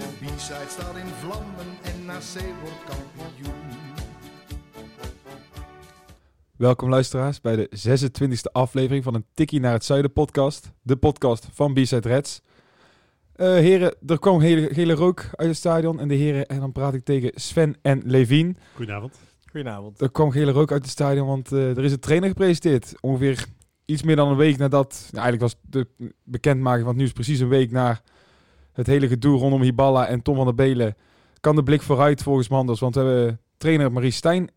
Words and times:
De 0.00 0.06
B-side 0.06 0.68
staat 0.68 0.96
in 0.96 1.06
vlammen 1.06 1.66
en 1.82 2.04
NAC 2.04 2.42
wordt 2.60 2.84
kampioen. 2.84 3.54
Welkom 6.56 6.88
luisteraars 6.88 7.40
bij 7.40 7.56
de 7.56 7.70
26e 7.88 8.52
aflevering 8.52 9.04
van 9.04 9.14
een 9.14 9.24
Tikkie 9.34 9.60
naar 9.60 9.72
het 9.72 9.84
Zuiden 9.84 10.12
podcast. 10.12 10.72
De 10.82 10.96
podcast 10.96 11.48
van 11.52 11.74
B-Side 11.74 12.08
Reds. 12.08 12.40
Eh, 13.32 13.46
heren, 13.46 13.94
er 14.06 14.18
kwam 14.18 14.40
hele, 14.40 14.74
gele 14.74 14.92
rook 14.92 15.28
uit 15.32 15.48
het 15.48 15.56
stadion. 15.56 16.00
En 16.00 16.08
de 16.08 16.14
heren, 16.14 16.46
en 16.46 16.60
dan 16.60 16.72
praat 16.72 16.94
ik 16.94 17.04
tegen 17.04 17.30
Sven 17.34 17.76
en 17.82 18.02
Levien. 18.04 18.56
Goedenavond. 18.74 19.18
Goedenavond. 19.50 20.00
Er 20.00 20.10
kwam 20.10 20.30
gele 20.30 20.50
rook 20.50 20.72
uit 20.72 20.82
het 20.82 20.90
stadion, 20.90 21.26
want 21.26 21.52
eh, 21.52 21.76
er 21.76 21.84
is 21.84 21.92
een 21.92 22.00
trainer 22.00 22.28
gepresenteerd. 22.28 22.94
Ongeveer 23.00 23.46
iets 23.84 24.02
meer 24.02 24.16
dan 24.16 24.28
een 24.28 24.36
week 24.36 24.56
nadat... 24.56 25.08
Nou, 25.10 25.24
eigenlijk 25.24 25.42
was 25.42 25.56
de 25.62 25.86
bekendmaking 26.24 26.82
van 26.82 26.92
het 26.92 26.98
nieuws 26.98 27.12
precies 27.12 27.40
een 27.40 27.48
week 27.48 27.70
na 27.70 28.00
het 28.72 28.86
hele 28.86 29.08
gedoe 29.08 29.38
rondom 29.38 29.62
Hiballa 29.62 30.06
en 30.06 30.22
Tom 30.22 30.36
van 30.36 30.44
der 30.44 30.54
Belen. 30.54 30.94
Kan 31.40 31.56
de 31.56 31.62
blik 31.62 31.82
vooruit 31.82 32.22
volgens 32.22 32.48
Manders, 32.48 32.80
want 32.80 32.94
we 32.94 33.00
hebben 33.00 33.40
trainer 33.56 33.92
Marie 33.92 34.10
Stijn 34.10 34.50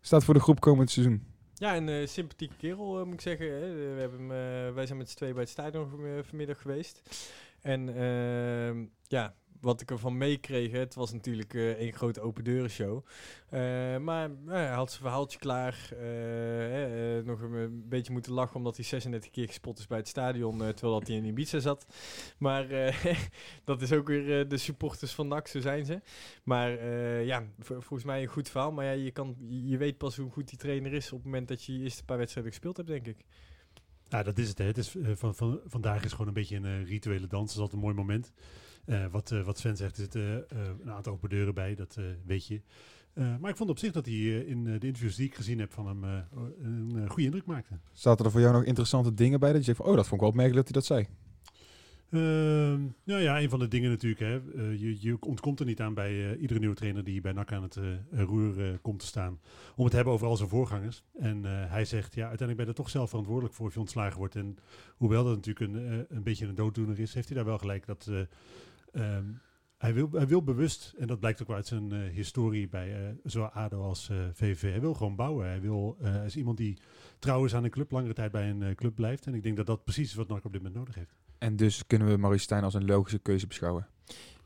staat 0.00 0.24
voor 0.24 0.34
de 0.34 0.40
groep 0.40 0.60
komend 0.60 0.90
seizoen. 0.90 1.22
Ja, 1.54 1.76
een 1.76 1.88
eh, 1.88 2.06
sympathieke 2.06 2.54
kerel 2.56 2.98
eh, 2.98 3.04
moet 3.04 3.14
ik 3.14 3.20
zeggen. 3.20 3.46
We 3.94 3.96
hebben 3.98 4.18
hem, 4.20 4.30
eh, 4.30 4.74
wij 4.74 4.86
zijn 4.86 4.98
met 4.98 5.10
z'n 5.10 5.16
twee 5.16 5.32
bij 5.32 5.42
het 5.42 5.50
stadion 5.50 5.88
van- 5.88 6.24
vanmiddag 6.24 6.60
geweest. 6.62 7.02
En 7.60 7.88
ehm, 7.88 8.84
ja, 9.06 9.34
wat 9.60 9.80
ik 9.80 9.90
ervan 9.90 10.16
meekreeg, 10.16 10.72
het 10.72 10.94
was 10.94 11.12
natuurlijk 11.12 11.54
eh 11.54 11.70
één 11.70 11.92
grote 11.92 12.20
open 12.20 12.44
deuren 12.44 12.70
show. 12.70 13.04
Eh, 13.48 13.60
maar 13.98 14.30
nou 14.30 14.58
ja, 14.58 14.66
hij 14.66 14.74
had 14.74 14.90
zijn 14.90 15.02
verhaaltje 15.02 15.38
klaar. 15.38 15.88
eh, 15.92 17.18
eh, 17.18 17.24
nog 17.24 17.40
een, 17.40 17.52
een 17.52 17.88
beetje 17.88 18.12
moeten 18.12 18.32
lachen 18.32 18.56
omdat 18.56 18.76
hij 18.76 18.84
36 18.84 19.30
keer 19.30 19.46
gespot 19.46 19.78
is 19.78 19.86
bij 19.86 19.98
het 19.98 20.08
stadion, 20.08 20.62
eh, 20.62 20.68
terwijl 20.68 20.98
dat 20.98 21.08
hij 21.08 21.16
in 21.16 21.24
Ibiza 21.24 21.58
zat. 21.58 21.86
Maar 22.38 22.70
eh, 22.70 23.04
dat 23.64 23.82
is 23.82 23.92
ook 23.92 24.06
weer 24.08 24.40
eh, 24.40 24.48
de 24.48 24.56
supporters 24.56 25.12
van 25.12 25.28
NAC, 25.28 25.46
zo 25.48 25.60
zijn 25.60 25.84
ze. 25.84 26.00
Maar 26.44 26.78
eh, 26.78 27.26
ja, 27.26 27.44
volgens 27.58 28.04
mij 28.04 28.22
een 28.22 28.28
goed 28.28 28.48
verhaal. 28.48 28.72
Maar 28.72 28.84
ja, 28.84 28.90
je, 28.92 29.10
kan, 29.10 29.36
je 29.48 29.76
weet 29.76 29.98
pas 29.98 30.16
hoe 30.16 30.30
goed 30.30 30.48
die 30.48 30.58
trainer 30.58 30.92
is 30.92 31.06
op 31.12 31.18
het 31.18 31.24
moment 31.24 31.48
dat 31.48 31.64
je 31.64 31.72
je 31.78 31.82
eerste 31.82 32.04
paar 32.04 32.18
wedstrijden 32.18 32.52
gespeeld 32.52 32.76
hebt, 32.76 32.88
denk 32.88 33.06
ik. 33.06 33.24
Ja, 34.08 34.22
dat 34.22 34.38
is 34.38 34.48
het. 34.48 34.58
Hè. 34.58 34.64
het 34.64 34.78
is, 34.78 34.96
eh, 34.96 35.10
van, 35.14 35.34
van, 35.34 35.60
vandaag 35.66 36.04
is 36.04 36.10
gewoon 36.12 36.26
een 36.26 36.32
beetje 36.32 36.56
een 36.56 36.64
eh, 36.64 36.84
rituele 36.88 37.26
dans. 37.26 37.46
Dat 37.46 37.50
is 37.54 37.56
altijd 37.56 37.72
een 37.72 37.78
mooi 37.80 37.94
moment. 37.94 38.32
Eh, 38.88 39.04
wat, 39.10 39.30
eh, 39.30 39.42
wat 39.42 39.58
Sven 39.58 39.76
zegt, 39.76 39.96
er 39.96 40.02
zitten 40.02 40.50
eh, 40.50 40.58
een 40.82 40.90
aantal 40.90 41.12
open 41.12 41.28
deuren 41.28 41.54
bij, 41.54 41.74
dat 41.74 41.98
weet 42.26 42.46
je. 42.46 42.60
Maar 43.40 43.50
ik 43.50 43.56
vond 43.56 43.70
op 43.70 43.78
zich 43.78 43.92
dat 43.92 44.06
hij 44.06 44.14
in 44.24 44.64
de 44.64 44.70
interviews 44.70 45.16
die 45.16 45.26
ik 45.26 45.34
gezien 45.34 45.58
heb 45.58 45.72
van 45.72 45.86
hem 45.86 46.04
een 46.62 47.08
goede 47.08 47.24
indruk 47.24 47.46
maakte. 47.46 47.78
Zaten 47.92 48.24
er 48.24 48.30
voor 48.30 48.40
jou 48.40 48.52
nog 48.52 48.64
interessante 48.64 49.14
dingen 49.14 49.40
bij 49.40 49.48
dat 49.48 49.58
je 49.58 49.64
zegt 49.64 49.76
van, 49.76 49.86
oh, 49.86 49.94
dat 49.94 50.02
vond 50.02 50.14
ik 50.14 50.20
wel 50.20 50.28
opmerkelijk 50.28 50.66
dat 50.66 50.84
hij 50.86 50.96
dat 50.96 51.08
zei. 51.08 51.16
Ehm, 52.10 52.80
nou 53.04 53.22
ja, 53.22 53.40
een 53.40 53.50
van 53.50 53.58
de 53.58 53.68
dingen 53.68 53.90
natuurlijk. 53.90 54.20
Hè, 54.20 54.62
je, 54.62 54.96
je 55.00 55.16
ontkomt 55.20 55.60
er 55.60 55.66
niet 55.66 55.80
aan 55.80 55.94
bij 55.94 56.36
iedere 56.36 56.58
nieuwe 56.58 56.74
trainer 56.74 57.04
die 57.04 57.20
bij 57.20 57.32
NAC 57.32 57.52
aan 57.52 57.62
het 57.62 57.78
roer 58.10 58.78
komt 58.82 59.00
te 59.00 59.06
staan. 59.06 59.40
Om 59.76 59.82
het 59.82 59.90
te 59.90 59.96
hebben 59.96 60.14
over 60.14 60.26
al 60.26 60.36
zijn 60.36 60.48
voorgangers. 60.48 61.02
En 61.18 61.44
hij 61.44 61.84
zegt, 61.84 62.14
ja, 62.14 62.28
uiteindelijk 62.28 62.56
ben 62.56 62.66
je 62.66 62.72
er 62.72 62.84
toch 62.84 62.90
zelf 62.90 63.08
verantwoordelijk 63.08 63.54
voor 63.54 63.66
of 63.66 63.74
je 63.74 63.80
ontslagen 63.80 64.18
wordt. 64.18 64.36
En 64.36 64.56
hoewel 64.96 65.24
dat 65.24 65.34
natuurlijk 65.36 65.72
een, 65.72 66.06
een 66.08 66.22
beetje 66.22 66.46
een 66.46 66.54
dooddoener 66.54 66.98
is, 66.98 67.14
heeft 67.14 67.28
hij 67.28 67.36
daar 67.36 67.46
wel 67.46 67.58
gelijk 67.58 67.86
dat... 67.86 68.10
eh, 68.92 69.16
ehm, 69.16 69.24
hij, 69.78 69.94
wil, 69.94 70.08
hij 70.12 70.26
wil 70.26 70.42
bewust, 70.42 70.94
en 70.98 71.06
dat 71.06 71.20
blijkt 71.20 71.40
ook 71.40 71.46
wel 71.46 71.56
uit 71.56 71.66
zijn 71.66 71.92
eh, 71.92 71.98
historie 72.12 72.68
bij 72.68 73.06
eh, 73.06 73.14
zowel 73.24 73.48
ADO 73.48 73.82
als 73.82 74.08
eh 74.08 74.16
VVV, 74.32 74.70
hij 74.70 74.80
wil 74.80 74.94
gewoon 74.94 75.16
bouwen. 75.16 75.46
Hij, 75.46 75.60
wil, 75.60 75.96
eh, 76.00 76.12
hij 76.12 76.26
is 76.26 76.36
iemand 76.36 76.56
die 76.56 76.78
trouw 77.18 77.44
is 77.44 77.54
aan 77.54 77.64
een 77.64 77.70
club, 77.70 77.90
langere 77.90 78.14
tijd 78.14 78.32
bij 78.32 78.50
een 78.50 78.62
eh, 78.62 78.74
club 78.74 78.94
blijft. 78.94 79.26
En 79.26 79.34
ik 79.34 79.42
denk 79.42 79.56
dat 79.56 79.66
dat 79.66 79.84
precies 79.84 80.08
is 80.08 80.14
wat 80.14 80.28
NAC 80.28 80.44
op 80.44 80.52
dit 80.52 80.62
moment 80.62 80.78
nodig 80.78 80.94
heeft. 80.94 81.16
En 81.38 81.56
dus 81.56 81.86
kunnen 81.86 82.08
we 82.08 82.16
Maurice 82.16 82.42
Stijn 82.42 82.64
als 82.64 82.74
een 82.74 82.86
logische 82.86 83.18
keuze 83.18 83.46
beschouwen. 83.46 83.86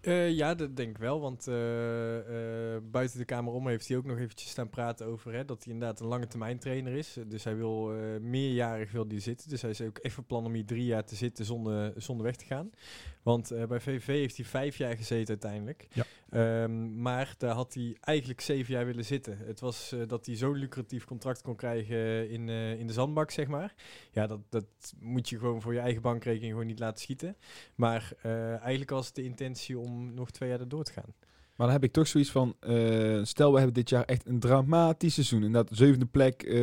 Eh, 0.03 0.31
ja, 0.31 0.55
dat 0.55 0.77
denk 0.77 0.91
ik 0.91 0.99
wel. 0.99 1.21
Want 1.21 1.47
eh, 1.47 2.75
eh, 2.75 2.83
buiten 2.91 3.19
de 3.19 3.25
kamer 3.25 3.53
om 3.53 3.69
heeft 3.69 3.89
hij 3.89 3.97
ook 3.97 4.05
nog 4.05 4.19
eventjes 4.19 4.51
staan 4.51 4.71
praten 4.71 5.07
over 5.07 5.33
hè, 5.33 5.45
dat 5.45 5.65
hij 5.65 5.73
inderdaad 5.73 6.01
een 6.01 6.07
lange 6.07 6.27
termijn 6.27 6.59
trainer 6.59 6.93
is. 6.93 7.17
Dus 7.27 7.45
hij 7.45 7.57
wil 7.57 7.87
meerjarig 8.21 8.93
wil 8.93 9.09
die 9.09 9.21
zitten. 9.21 9.49
Dus 9.49 9.63
hij 9.63 9.71
is 9.71 9.81
ook 9.81 9.99
even 10.03 10.25
plan 10.25 10.45
om 10.45 10.53
hier 10.53 10.65
drie 10.65 10.85
jaar 10.85 11.05
te 11.05 11.15
zitten 11.15 11.45
zonder, 11.45 11.93
zonder 11.97 12.25
weg 12.27 12.37
te 12.37 12.45
gaan. 12.45 12.71
Want 13.23 13.49
bij 13.69 13.81
VVV 13.81 14.07
heeft 14.07 14.37
hij 14.37 14.47
vijf 14.47 14.77
jaar 14.77 14.97
gezeten 14.97 15.29
uiteindelijk. 15.29 15.87
Ja. 15.93 16.05
Ehm, 16.33 17.03
maar 17.03 17.35
daar 17.39 17.55
had 17.55 17.75
hij 17.75 17.97
eigenlijk 18.01 18.41
zeven 18.41 18.75
jaar 18.75 18.87
willen 18.87 19.05
zitten. 19.05 19.39
Het 19.39 19.61
was 19.61 19.93
eh, 19.93 20.01
dat 20.07 20.27
hij 20.27 20.37
zo'n 20.37 20.57
lucratief 20.57 21.05
contract 21.05 21.43
kon 21.43 21.57
krijgen 21.57 22.31
in, 22.31 22.49
eh, 22.49 22.79
in 22.79 22.87
de 22.87 22.93
zandbak, 22.93 23.31
zeg 23.31 23.47
maar. 23.47 23.75
Ja, 24.13 24.27
dat, 24.27 24.41
dat 24.49 24.65
moet 25.01 25.29
je 25.29 25.39
gewoon 25.39 25.63
voor 25.63 25.73
je 25.73 25.79
eigen 25.79 26.03
bankrekening 26.03 26.53
gewoon 26.53 26.67
niet 26.67 26.79
laten 26.79 27.01
schieten. 27.01 27.37
Maar 27.75 28.13
eh, 28.23 28.51
eigenlijk 28.51 28.91
was 28.91 29.07
het 29.07 29.15
de 29.15 29.25
intentie 29.25 29.79
om 29.79 30.15
nog 30.15 30.31
twee 30.31 30.49
jaar 30.49 30.61
erdoor 30.61 30.85
te 30.85 30.93
gaan. 30.93 31.15
Maar 31.57 31.67
dan 31.67 31.71
heb 31.71 31.85
ik 31.85 31.93
toch 31.93 32.07
zoiets 32.07 32.31
van, 32.31 32.57
stel 33.27 33.51
we 33.51 33.57
hebben 33.57 33.75
dit 33.75 33.89
jaar 33.89 34.05
echt 34.05 34.27
een 34.27 34.41
dramatisch 34.41 35.15
seizoen. 35.15 35.43
Inderdaad, 35.43 35.77
zevende 35.77 36.07
plek, 36.07 36.57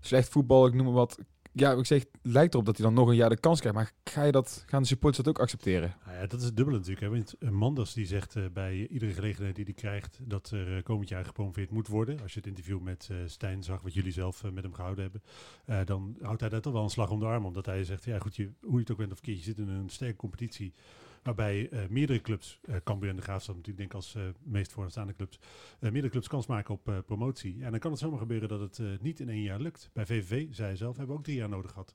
slecht 0.00 0.28
voetbal, 0.28 0.66
ik 0.66 0.74
noem 0.74 0.84
maar 0.84 0.94
wat. 0.94 1.18
Ja, 1.58 1.72
ik 1.72 1.86
zeg, 1.86 2.00
het 2.00 2.08
lijkt 2.22 2.52
erop 2.54 2.66
dat 2.66 2.76
hij 2.76 2.86
dan 2.86 2.94
nog 2.94 3.08
een 3.08 3.16
jaar 3.16 3.28
de 3.28 3.40
kans 3.40 3.60
krijgt. 3.60 3.78
Maar 3.78 3.92
ga 4.04 4.22
je 4.22 4.32
dat, 4.32 4.64
gaan 4.66 4.82
de 4.82 4.88
supporters 4.88 5.24
dat 5.24 5.34
ook 5.34 5.42
accepteren? 5.42 5.96
Nou 6.04 6.16
ja, 6.16 6.26
dat 6.26 6.40
is 6.40 6.46
het 6.46 6.56
dubbele 6.56 6.76
natuurlijk. 6.76 7.06
Hè. 7.06 7.10
Want 7.10 7.34
eh, 7.38 7.50
Manders 7.50 7.92
die 7.92 8.06
zegt 8.06 8.36
eh, 8.36 8.44
bij 8.52 8.86
iedere 8.86 9.12
gelegenheid 9.12 9.54
die 9.54 9.64
hij 9.64 9.74
krijgt 9.74 10.18
dat 10.22 10.50
er 10.50 10.76
eh, 10.76 10.82
komend 10.82 11.08
jaar 11.08 11.24
gepromoveerd 11.24 11.70
moet 11.70 11.88
worden. 11.88 12.20
Als 12.22 12.32
je 12.32 12.38
het 12.38 12.48
interview 12.48 12.80
met 12.80 13.10
Stijn 13.26 13.62
zag, 13.62 13.82
wat 13.82 13.94
jullie 13.94 14.12
zelf 14.12 14.42
met 14.52 14.62
hem 14.62 14.74
gehouden 14.74 15.02
hebben, 15.02 15.86
dan 15.86 16.16
houdt 16.20 16.40
hij 16.40 16.48
daar 16.48 16.60
toch 16.60 16.72
wel 16.72 16.82
een 16.82 16.90
slag 16.90 17.10
om 17.10 17.20
de 17.20 17.26
arm. 17.26 17.44
Omdat 17.44 17.66
hij 17.66 17.84
zegt, 17.84 18.04
ja 18.04 18.18
goed, 18.18 18.36
je, 18.36 18.50
hoe 18.60 18.72
je 18.72 18.78
het 18.78 18.90
ook 18.90 18.96
bent 18.96 19.12
of 19.12 19.16
verkeerd, 19.16 19.38
je 19.38 19.44
zit 19.44 19.58
in 19.58 19.68
een 19.68 19.88
sterke 19.88 20.16
competitie. 20.16 20.74
Waarbij 21.28 21.68
eh, 21.70 21.78
meerdere 21.88 22.20
clubs, 22.20 22.60
eh 22.64 22.76
Cambuur 22.84 23.10
en 23.10 23.16
de 23.16 23.22
Graafstad 23.22 23.56
natuurlijk 23.56 23.78
denk 23.78 23.90
ik 23.90 23.96
als 23.96 24.14
eh, 24.14 24.22
meest 24.42 24.72
vooraanstaande 24.72 25.14
clubs, 25.14 25.38
eh, 25.80 25.90
meerdere 25.90 26.08
clubs 26.12 26.28
kans 26.28 26.46
maken 26.46 26.74
op 26.74 26.88
eh, 26.88 26.94
promotie. 27.06 27.56
En 27.64 27.70
dan 27.70 27.80
kan 27.80 27.90
het 27.90 28.00
zomaar 28.00 28.18
gebeuren 28.18 28.48
dat 28.48 28.60
het 28.60 28.78
eh, 28.78 28.86
niet 29.00 29.20
in 29.20 29.28
één 29.28 29.42
jaar 29.42 29.60
lukt. 29.60 29.90
Bij 29.92 30.06
VVV, 30.06 30.46
zei 30.50 30.68
hij 30.68 30.76
zelf, 30.76 30.96
hebben 30.96 31.14
we 31.14 31.20
ook 31.20 31.24
drie 31.26 31.36
jaar 31.36 31.48
nodig 31.48 31.70
gehad. 31.70 31.94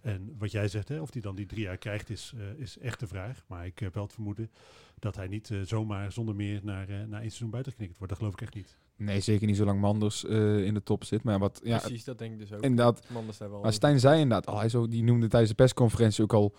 En 0.00 0.34
wat 0.38 0.50
jij 0.52 0.68
zegt, 0.68 0.88
hè, 0.88 1.00
of 1.00 1.12
hij 1.12 1.22
dan 1.22 1.34
die 1.36 1.46
drie 1.46 1.62
jaar 1.62 1.76
krijgt, 1.76 2.10
is, 2.10 2.32
eh, 2.36 2.60
is 2.62 2.78
echt 2.78 3.00
de 3.00 3.06
vraag. 3.06 3.44
Maar 3.46 3.66
ik 3.66 3.78
heb 3.78 3.94
wel 3.94 4.02
het 4.02 4.12
vermoeden 4.12 4.50
dat 4.98 5.16
hij 5.16 5.26
niet 5.26 5.50
zomaar 5.64 6.12
zonder 6.12 6.34
meer 6.34 6.60
naar, 6.62 6.88
eh, 6.88 6.88
naar 6.88 7.00
één 7.00 7.10
seizoen 7.20 7.50
buitengeknikt 7.50 7.96
wordt. 7.98 8.08
Dat 8.12 8.18
geloof 8.18 8.34
ik 8.34 8.40
echt 8.40 8.54
niet. 8.54 8.78
Nee, 8.96 9.20
zeker 9.20 9.46
niet 9.46 9.56
zolang 9.56 9.80
Manders 9.80 10.24
eh, 10.24 10.64
in 10.64 10.74
de 10.74 10.82
top 10.82 11.04
zit. 11.04 11.22
Maar 11.22 11.38
wat, 11.38 11.60
ja, 11.64 11.78
Precies, 11.78 12.04
dat 12.04 12.18
denk 12.18 12.32
ik 12.32 12.38
dus 12.38 12.52
ook. 12.52 12.62
inderdaad. 12.62 13.02
Man 13.10 13.28
is 13.28 13.38
daar 13.38 13.50
wel 13.50 13.60
Maar 13.60 13.72
Stijn 13.72 14.00
zei 14.00 14.20
inderdaad 14.20 14.46
al, 14.46 14.58
hij 14.58 14.68
zo, 14.68 14.88
die 14.88 15.02
noemde 15.02 15.28
tijdens 15.28 15.50
de 15.50 15.56
persconferentie 15.56 16.22
ook 16.22 16.32
al 16.32 16.54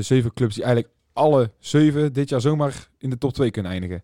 zeven 0.00 0.32
clubs 0.32 0.54
die 0.54 0.64
eigenlijk 0.64 0.94
alle 1.14 1.50
zeven 1.58 2.12
dit 2.12 2.28
jaar 2.28 2.40
zomaar 2.40 2.88
in 2.98 3.10
de 3.10 3.18
top 3.18 3.32
2 3.32 3.50
kunnen 3.50 3.72
eindigen. 3.72 4.02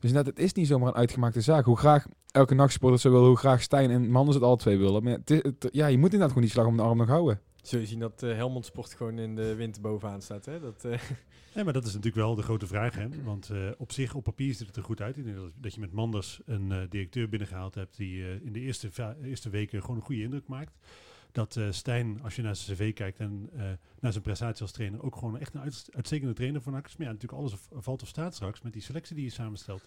Dus 0.00 0.10
inderdaad, 0.10 0.34
het 0.36 0.44
is 0.44 0.52
niet 0.52 0.66
zomaar 0.66 0.88
een 0.88 0.94
uitgemaakte 0.94 1.40
zaak. 1.40 1.64
Hoe 1.64 1.76
graag 1.76 2.06
elke 2.30 2.54
nachtsporter 2.54 2.98
zo 3.00 3.10
wil, 3.10 3.26
hoe 3.26 3.36
graag 3.36 3.62
Stijn 3.62 3.90
en 3.90 4.10
Manders 4.10 4.36
het 4.36 4.44
alle 4.44 4.56
twee 4.56 4.78
willen. 4.78 5.02
Maar 5.02 5.12
het, 5.12 5.30
is- 5.30 5.42
het- 5.42 5.68
ja, 5.72 5.86
je 5.86 5.94
moet 5.96 6.04
inderdaad 6.04 6.28
gewoon 6.28 6.42
die 6.42 6.52
slag 6.52 6.66
om 6.66 6.76
de 6.76 6.82
arm 6.82 6.98
nog 6.98 7.08
houden. 7.08 7.40
Zul 7.62 7.80
je 7.80 7.86
zien 7.86 7.98
dat 7.98 8.22
eh, 8.22 8.34
Helmond 8.34 8.64
Sport 8.64 8.94
gewoon 8.94 9.18
in 9.18 9.34
de 9.36 9.54
winter 9.54 9.82
bovenaan 9.82 10.22
staat. 10.22 10.44
Hè? 10.44 10.60
Dat, 10.60 10.84
eh, 10.84 11.00
Nee, 11.54 11.64
maar 11.64 11.72
dat 11.72 11.84
is 11.86 11.90
natuurlijk 11.94 12.16
wel 12.22 12.34
de 12.34 12.42
grote 12.42 12.66
vraag. 12.66 12.94
Hè? 12.94 13.06
Want 13.24 13.50
eh, 13.50 13.58
op 13.78 13.92
zich, 13.92 14.14
op 14.14 14.24
papier 14.24 14.54
ziet 14.54 14.66
het 14.66 14.76
er 14.76 14.82
goed 14.82 15.00
uit. 15.00 15.16
Ik 15.16 15.24
denk 15.24 15.36
dat, 15.36 15.50
dat 15.60 15.74
je 15.74 15.80
met 15.80 15.92
Manders 15.92 16.40
een 16.46 16.72
eh, 16.72 16.78
directeur 16.88 17.28
binnengehaald 17.28 17.74
hebt 17.74 17.96
die 17.96 18.22
eh, 18.24 18.44
in 18.44 18.52
de 18.52 18.60
eerste, 18.60 18.88
eerste 19.24 19.50
weken 19.50 19.80
gewoon 19.80 19.96
een 19.96 20.02
goede 20.02 20.22
indruk 20.22 20.46
maakt. 20.48 20.72
Dat 21.36 21.56
eh, 21.56 21.66
Stijn, 21.70 22.20
als 22.22 22.36
je 22.36 22.42
naar 22.42 22.56
zijn 22.56 22.76
cv 22.76 22.92
kijkt 22.94 23.18
en 23.18 23.50
eh, 23.56 23.62
naar 24.00 24.12
zijn 24.12 24.24
prestatie 24.24 24.62
als 24.62 24.72
trainer, 24.72 25.02
ook 25.02 25.16
gewoon 25.16 25.38
echt 25.38 25.54
een 25.54 25.60
uit- 25.60 25.88
uitstekende 25.94 26.34
trainer 26.34 26.62
voor 26.62 26.72
NAC 26.72 26.86
is. 26.86 26.96
Maar 26.96 27.06
ja, 27.06 27.12
natuurlijk 27.12 27.40
alles 27.42 27.54
valt 27.72 28.02
of 28.02 28.08
staat 28.08 28.34
straks 28.34 28.62
met 28.62 28.72
die 28.72 28.82
selectie 28.82 29.14
die 29.16 29.24
je 29.24 29.30
samenstelt. 29.30 29.82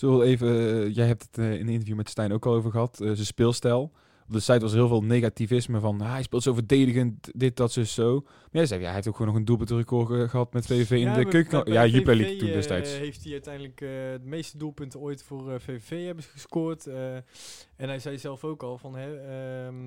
We 0.00 0.22
even, 0.24 0.48
eh, 0.48 0.94
jij 0.94 1.06
hebt 1.06 1.22
het 1.22 1.38
in 1.38 1.44
een 1.44 1.68
interview 1.68 1.96
met 1.96 2.08
Stijn 2.08 2.32
ook 2.32 2.46
al 2.46 2.54
over 2.54 2.70
gehad, 2.70 3.00
eh, 3.00 3.06
zijn 3.06 3.26
speelstijl. 3.26 3.92
op 4.26 4.32
de 4.32 4.40
site 4.40 4.58
was 4.60 4.70
er 4.72 4.78
heel 4.78 4.88
veel 4.88 5.02
negativisme 5.02 5.80
van, 5.80 6.00
ah, 6.00 6.10
hij 6.10 6.22
speelt 6.22 6.42
zo 6.42 6.52
verdedigend, 6.54 7.30
dit, 7.34 7.56
dat, 7.56 7.72
zo, 7.72 7.82
zo. 7.84 8.20
Maar 8.24 8.48
jij 8.50 8.66
zei, 8.66 8.80
ja, 8.80 8.86
hij 8.86 8.94
heeft 8.94 9.08
ook 9.08 9.16
gewoon 9.16 9.28
nog 9.30 9.38
een 9.40 9.44
doelpuntenrecord 9.46 10.08
ge- 10.08 10.28
gehad 10.28 10.52
met 10.52 10.66
VVV 10.66 10.90
in 10.90 11.12
de 11.12 11.24
keuken. 11.28 11.72
Ja, 11.72 11.86
Jupiler 11.86 12.16
League 12.16 12.36
toen 12.36 12.48
destijds. 12.52 12.96
heeft 12.96 13.22
hij 13.24 13.32
uiteindelijk 13.32 13.80
eh, 13.80 13.88
de 13.88 14.20
meeste 14.22 14.58
doelpunten 14.58 15.00
ooit 15.00 15.22
voor 15.22 15.52
eh, 15.52 15.58
VVV 15.60 16.04
hebben 16.06 16.24
gescoord. 16.24 16.86
eh, 16.86 17.14
en 17.76 17.88
hij 17.88 17.98
zei 17.98 18.18
zelf 18.18 18.44
ook 18.44 18.62
al 18.62 18.78
van, 18.78 18.96
hè, 18.96 19.16
ehm, 19.16 19.83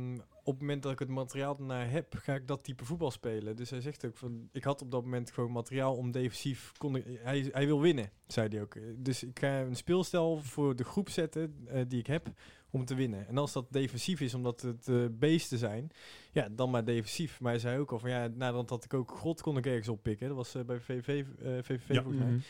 op 0.47 0.53
het 0.53 0.61
moment 0.61 0.83
dat 0.83 0.91
ik 0.91 0.99
het 0.99 1.07
materiaal 1.07 1.57
ernaar 1.57 1.89
heb, 1.89 2.15
ga 2.17 2.33
ik 2.33 2.47
dat 2.47 2.63
type 2.63 2.85
voetbal 2.85 3.11
spelen. 3.11 3.55
Dus 3.55 3.69
hij 3.69 3.81
zegt 3.81 4.05
ook 4.05 4.17
van, 4.17 4.49
ik 4.51 4.63
had 4.63 4.81
op 4.81 4.91
dat 4.91 5.03
moment 5.03 5.31
gewoon 5.31 5.51
materiaal 5.51 5.95
om 5.95 6.11
defensief, 6.11 6.71
kon 6.77 6.95
ik, 6.95 7.03
hij, 7.21 7.49
hij 7.51 7.65
wil 7.65 7.81
winnen, 7.81 8.11
zei 8.27 8.47
hij 8.47 8.61
ook. 8.61 8.77
Dus 8.97 9.23
ik 9.23 9.39
ga 9.39 9.59
een 9.59 9.75
speelstijl 9.75 10.37
voor 10.37 10.75
de 10.75 10.83
groep 10.83 11.09
zetten 11.09 11.55
eh, 11.65 11.81
die 11.87 11.99
ik 11.99 12.07
heb 12.07 12.29
om 12.77 12.85
te 12.85 12.95
winnen. 12.95 13.27
En 13.27 13.37
als 13.37 13.53
dat 13.53 13.65
defensief 13.69 14.19
is, 14.19 14.33
omdat 14.33 14.61
het 14.61 14.87
eh 14.87 15.05
beesten 15.11 15.57
zijn, 15.57 15.91
ja, 16.37 16.49
dan 16.51 16.69
maar 16.69 16.85
defensief. 16.85 17.39
Maar 17.39 17.51
hij 17.51 17.59
zei 17.59 17.79
ook 17.79 17.91
al 17.91 17.99
van, 17.99 18.09
ja, 18.09 18.27
nadat 18.27 18.69
had 18.69 18.83
ik 18.83 18.93
ook 18.93 19.11
grot 19.11 19.41
kon 19.41 19.57
ik 19.57 19.65
ergens 19.65 19.87
oppikken. 19.87 20.27
Dat 20.27 20.37
was 20.37 20.55
eh, 20.55 20.63
bij 20.63 20.79
VV, 20.79 21.07
eh, 21.07 21.51
VVV 21.61 21.87
Ja. 21.87 22.01
volgens 22.01 22.23
mij. 22.23 22.31
Mhm. 22.31 22.41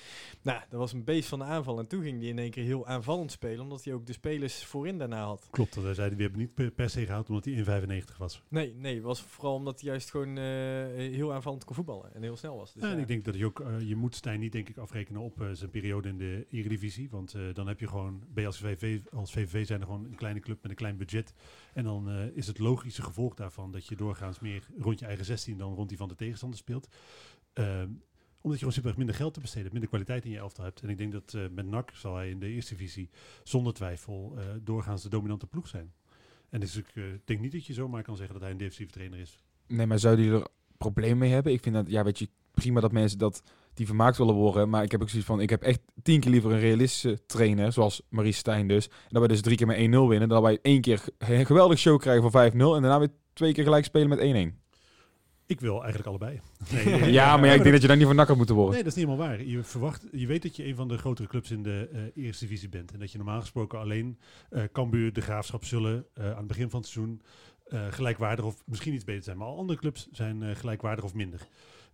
Nou, 0.41 0.61
dat 0.69 0.79
was 0.79 0.93
een 0.93 1.03
beest 1.03 1.29
van 1.29 1.39
de 1.39 1.45
aanval. 1.45 1.79
En 1.79 1.87
toen 1.87 2.03
ging 2.03 2.19
hij 2.19 2.27
in 2.27 2.39
één 2.39 2.51
keer 2.51 2.63
heel 2.63 2.87
aanvallend 2.87 3.31
spelen, 3.31 3.59
omdat 3.59 3.83
hij 3.83 3.93
ook 3.93 4.05
de 4.05 4.13
spelers 4.13 4.63
voorin 4.63 4.97
daarna 4.97 5.23
had. 5.23 5.47
Klopt, 5.51 5.73
dat 5.73 5.83
hij 5.83 5.93
zei, 5.93 6.15
we 6.15 6.21
hebben 6.21 6.39
niet 6.39 6.73
per, 6.75 6.89
se 6.89 7.05
gehaald 7.05 7.29
omdat 7.29 7.45
hij 7.45 7.53
in 7.53 7.63
95 7.63 8.17
was. 8.17 8.41
Nee, 8.47 8.73
nee, 8.75 9.01
was 9.01 9.21
vooral 9.21 9.55
omdat 9.55 9.81
hij 9.81 9.89
juist 9.89 10.11
gewoon 10.11 10.37
heel 10.37 11.33
aanvallend 11.33 11.63
kon 11.63 11.75
voetballen 11.75 12.13
en 12.13 12.21
heel 12.21 12.37
snel 12.37 12.57
was. 12.57 12.73
Dus 12.73 12.83
en 12.83 12.89
ja. 12.89 12.97
ik 12.97 13.07
denk 13.07 13.25
dat 13.25 13.35
je 13.35 13.45
ook, 13.45 13.63
je 13.79 13.95
moet 13.95 14.15
Stijn 14.15 14.39
niet 14.39 14.51
denk 14.51 14.69
ik 14.69 14.77
afrekenen 14.77 15.21
op 15.21 15.47
zijn 15.51 15.69
periode 15.69 16.09
in 16.09 16.17
de 16.17 16.45
Eredivisie. 16.49 17.09
Want 17.09 17.35
dan 17.53 17.67
heb 17.67 17.79
je 17.79 17.87
gewoon, 17.87 18.23
je 18.35 18.45
als 18.45 18.57
VVV, 18.57 18.99
als 19.11 19.31
VVV 19.31 19.65
zijn 19.65 19.79
er 19.79 19.85
gewoon 19.85 20.15
kleine 20.17 20.39
club 20.39 20.61
met 20.61 20.71
een 20.71 20.77
klein 20.77 20.97
budget. 20.97 21.33
En 21.73 21.83
dan 21.83 22.09
eh, 22.09 22.25
is 22.33 22.47
het 22.47 22.59
logische 22.59 23.01
gevolg 23.01 23.33
daarvan 23.33 23.71
dat 23.71 23.87
je 23.87 23.95
doorgaans 23.95 24.39
meer 24.39 24.67
rond 24.77 24.99
je 24.99 25.05
eigen 25.05 25.25
16 25.25 25.57
dan 25.57 25.73
rond 25.73 25.89
die 25.89 25.97
van 25.97 26.07
de 26.07 26.15
tegenstander 26.15 26.59
speelt. 26.59 26.87
Ehm, 27.53 27.89
omdat 28.41 28.59
je 28.59 28.65
gewoon 28.65 28.71
simpelweg 28.71 28.97
minder 28.97 29.15
geld 29.15 29.33
te 29.33 29.39
besteden 29.39 29.71
minder 29.71 29.89
kwaliteit 29.89 30.25
in 30.25 30.31
je 30.31 30.37
elftal 30.37 30.63
hebt. 30.63 30.81
En 30.81 30.89
ik 30.89 30.97
denk 30.97 31.11
dat 31.11 31.33
eh, 31.33 31.41
met 31.51 31.65
NAC 31.65 31.91
zal 31.93 32.15
hij 32.15 32.29
in 32.29 32.39
de 32.39 32.47
eerste 32.47 32.75
divisie 32.75 33.09
zonder 33.43 33.73
twijfel 33.73 34.33
eh, 34.37 34.45
doorgaans 34.61 35.03
de 35.03 35.09
dominante 35.09 35.47
ploeg 35.47 35.67
zijn. 35.67 35.93
En 36.49 36.59
dus 36.59 36.75
ik 36.75 36.93
denk 37.25 37.39
niet 37.39 37.51
dat 37.51 37.65
je 37.65 37.73
zomaar 37.73 38.03
kan 38.03 38.15
zeggen 38.15 38.33
dat 38.33 38.43
hij 38.43 38.51
een 38.51 38.57
defensieve 38.57 38.91
trainer 38.91 39.19
is. 39.19 39.39
Nee, 39.67 39.85
maar 39.85 39.99
zouden 39.99 40.25
jullie 40.25 40.41
er 40.41 40.47
problemen 40.77 41.17
mee 41.17 41.31
hebben? 41.31 41.53
Ik 41.53 41.63
vind 41.63 41.75
dat, 41.75 41.87
ja, 41.89 42.03
weet 42.03 42.19
je, 42.19 42.29
prima 42.51 42.79
dat 42.79 42.91
mensen 42.91 43.17
dat 43.17 43.43
die 43.77 43.85
vermaakt 43.85 44.17
willen 44.17 44.33
worden. 44.33 44.69
Maar 44.69 44.83
ik 44.83 44.91
heb 44.91 45.01
ook 45.01 45.09
zoiets 45.09 45.27
van, 45.27 45.41
ik 45.41 45.49
heb 45.49 45.61
echt 45.63 45.79
tien 46.01 46.19
keer 46.19 46.31
liever 46.31 46.51
een 46.51 46.59
realistische 46.59 47.25
trainer, 47.25 47.71
zoals 47.71 48.01
Marie 48.09 48.31
Stijn 48.31 48.67
dus. 48.67 48.87
En 48.87 48.93
dat 49.09 49.19
wij 49.19 49.27
dus 49.27 49.41
drie 49.41 49.57
keer 49.57 49.67
met 49.67 49.77
1-0 49.77 49.79
winnen. 49.79 50.19
Dan 50.19 50.29
dat 50.29 50.41
wij 50.41 50.59
één 50.61 50.81
keer 50.81 51.03
een 51.17 51.45
geweldig 51.45 51.79
show 51.79 51.99
krijgen 51.99 52.31
voor 52.31 52.51
5-0 52.51 52.53
en 52.53 52.57
daarna 52.57 52.99
weer 52.99 53.11
twee 53.33 53.53
keer 53.53 53.63
gelijk 53.63 53.85
spelen 53.85 54.09
met 54.09 54.53
1-1. 54.53 54.65
Ik 55.45 55.59
wil 55.59 55.83
eigenlijk 55.83 56.07
allebei. 56.07 56.39
Nee, 56.73 57.11
Ja, 57.11 57.37
maar 57.37 57.45
ja, 57.45 57.53
ik 57.53 57.61
denk 57.61 57.71
dat 57.71 57.81
je 57.81 57.87
daar 57.87 57.97
niet 57.97 58.05
voor 58.05 58.15
nakker 58.15 58.37
moet 58.37 58.49
worden. 58.49 58.73
Nee, 58.73 58.83
dat 58.83 58.91
is 58.91 58.97
niet 58.97 59.07
helemaal 59.07 59.27
waar. 59.27 59.43
Je, 59.43 59.63
verwacht, 59.63 60.03
je 60.11 60.27
weet 60.27 60.41
dat 60.41 60.55
je 60.55 60.65
een 60.65 60.75
van 60.75 60.87
de 60.87 60.97
grotere 60.97 61.27
clubs 61.27 61.51
in 61.51 61.63
de 61.63 61.89
eh, 61.91 62.23
eerste 62.23 62.45
divisie 62.45 62.69
bent. 62.69 62.91
En 62.91 62.99
dat 62.99 63.11
je 63.11 63.17
normaal 63.17 63.39
gesproken 63.39 63.79
alleen 63.79 64.19
eh 64.49 64.63
Cambuur, 64.71 65.13
de 65.13 65.21
Graafschap 65.21 65.65
zullen 65.65 66.05
eh, 66.13 66.31
aan 66.31 66.37
het 66.37 66.47
begin 66.47 66.69
van 66.69 66.79
het 66.79 66.89
seizoen 66.89 67.21
gelijkwaardig 67.89 68.45
of 68.45 68.63
misschien 68.65 68.93
iets 68.93 69.03
beter 69.03 69.23
zijn. 69.23 69.37
Maar 69.37 69.47
al 69.47 69.57
andere 69.57 69.79
clubs 69.79 70.07
zijn 70.11 70.55
gelijkwaardig 70.55 71.05
of 71.05 71.13
minder. 71.13 71.47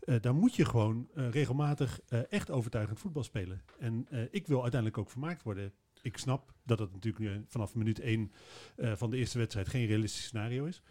Eh, 0.05 0.15
daar 0.21 0.35
moet 0.35 0.55
je 0.55 0.65
gewoon 0.65 1.07
eh, 1.15 1.29
regelmatig 1.29 1.99
eh, 2.07 2.19
echt 2.29 2.51
overtuigend 2.51 2.99
voetbal 2.99 3.23
spelen. 3.23 3.61
En 3.79 4.07
ik 4.31 4.47
wil 4.47 4.61
uiteindelijk 4.61 5.01
ook 5.01 5.09
vermaakt 5.09 5.43
worden. 5.43 5.73
Ik 6.01 6.17
snap 6.17 6.53
dat 6.63 6.79
het 6.79 6.93
natuurlijk 6.93 7.23
nu 7.23 7.45
vanaf 7.47 7.75
minuut 7.75 7.99
1 7.99 8.31
van 8.77 9.09
de 9.09 9.17
eerste 9.17 9.37
wedstrijd 9.37 9.69
geen 9.69 9.85
realistisch 9.85 10.23
scenario 10.23 10.65
is. 10.65 10.81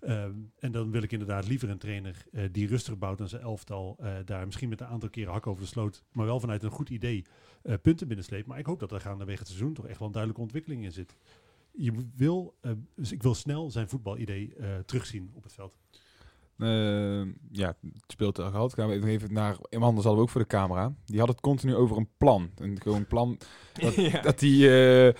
Ehm, 0.00 0.34
en 0.58 0.72
dan 0.72 0.90
wil 0.90 1.02
ik 1.02 1.12
inderdaad 1.12 1.48
liever 1.48 1.68
een 1.68 1.78
trainer 1.78 2.24
die 2.52 2.66
rustig 2.66 2.98
bouwt 2.98 3.20
aan 3.20 3.28
zijn 3.28 3.42
elftal. 3.42 4.00
daar 4.24 4.44
misschien 4.46 4.68
met 4.68 4.80
een 4.80 4.86
aantal 4.86 5.10
keren 5.10 5.32
hak 5.32 5.46
over 5.46 5.62
de 5.62 5.68
sloot. 5.68 6.04
Maar 6.12 6.26
wel 6.26 6.40
vanuit 6.40 6.62
een 6.62 6.70
goed 6.70 6.90
idee 6.90 7.24
punten 7.82 8.08
binnensleept. 8.08 8.46
Maar 8.46 8.58
ik 8.58 8.66
hoop 8.66 8.80
dat 8.80 8.92
er 8.92 9.00
gaandewege 9.00 9.38
het 9.38 9.48
seizoen 9.48 9.74
toch 9.74 9.86
echt 9.86 9.98
wel 9.98 10.06
een 10.06 10.12
duidelijke 10.12 10.44
ontwikkeling 10.44 10.84
in 10.84 10.92
zit. 10.92 11.16
Je 11.72 12.08
wil, 12.14 12.58
dus 12.94 13.12
ik 13.12 13.22
wil 13.22 13.34
snel 13.34 13.70
zijn 13.70 13.88
voetbalidee 13.88 14.54
terugzien 14.84 15.30
op 15.32 15.42
het 15.42 15.52
veld. 15.52 15.76
Eh, 16.58 17.20
ja, 17.52 17.66
het 17.80 18.02
speelt 18.06 18.38
er 18.38 18.50
gehad. 18.50 18.74
Gaan 18.74 18.88
we 18.88 19.06
even- 19.06 19.32
naar 19.32 19.56
iemand 19.70 19.88
anders 19.88 20.04
hadden 20.06 20.14
we 20.14 20.20
ook 20.20 20.28
voor 20.30 20.40
de 20.40 20.46
camera. 20.46 20.92
Die 21.04 21.18
had 21.18 21.28
het 21.28 21.40
continu 21.40 21.74
over 21.74 21.96
een 21.96 22.08
plan. 22.16 22.50
Een 22.56 22.80
gewoon 22.82 23.06
plan 23.06 23.38
dat, 23.72 23.94
Ja. 23.94 24.20
dat 24.20 24.38
die 24.38 24.68
eh, 25.06 25.14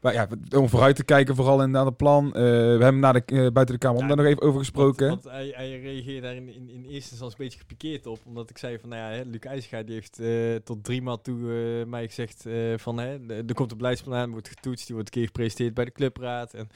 maar 0.00 0.12
ja, 0.12 0.28
om 0.56 0.68
vooruit 0.68 0.96
te 0.96 1.04
kijken 1.04 1.34
vooral 1.34 1.62
in 1.62 1.76
aan 1.76 1.86
het 1.86 1.96
plan. 1.96 2.26
Eh, 2.26 2.32
we 2.42 2.48
hebben 2.48 2.80
hem 2.86 2.98
na 2.98 3.12
de, 3.12 3.50
buiten 3.52 3.74
de 3.74 3.78
kamer 3.78 4.00
om 4.00 4.08
daar 4.08 4.16
nog 4.16 4.26
even 4.26 4.42
over 4.42 4.58
gesproken. 4.58 5.08
Want, 5.08 5.22
want 5.24 5.34
hij, 5.36 5.52
hij 5.54 5.80
reageerde 5.80 6.20
daar 6.20 6.34
in, 6.34 6.48
in, 6.48 6.68
in 6.70 6.84
eerste 6.84 7.10
instantie 7.10 7.38
een 7.38 7.44
beetje 7.44 7.58
gepikeerd 7.58 8.06
op. 8.06 8.18
Omdat 8.26 8.50
ik 8.50 8.58
zei 8.58 8.78
van, 8.78 8.88
nou 8.88 9.02
ja, 9.02 9.16
hè, 9.16 9.22
Luc 9.24 9.40
IJsgaard 9.40 9.86
die 9.86 9.94
heeft 9.94 10.20
tot 10.66 10.84
drie 10.84 11.02
maal 11.02 11.20
toe 11.20 11.36
mij 11.86 12.06
gezegd 12.06 12.44
van, 12.76 12.98
hè, 12.98 13.26
er 13.28 13.54
komt 13.54 13.70
een 13.70 13.76
beleidsplan 13.76 14.18
aan, 14.18 14.30
wordt 14.30 14.48
getoetst, 14.48 14.86
die 14.86 14.94
wordt 14.94 15.08
een 15.10 15.20
keer 15.20 15.26
gepresenteerd 15.26 15.74
bij 15.74 15.84
de 15.84 15.92
clubraad. 15.92 16.54
En 16.54 16.68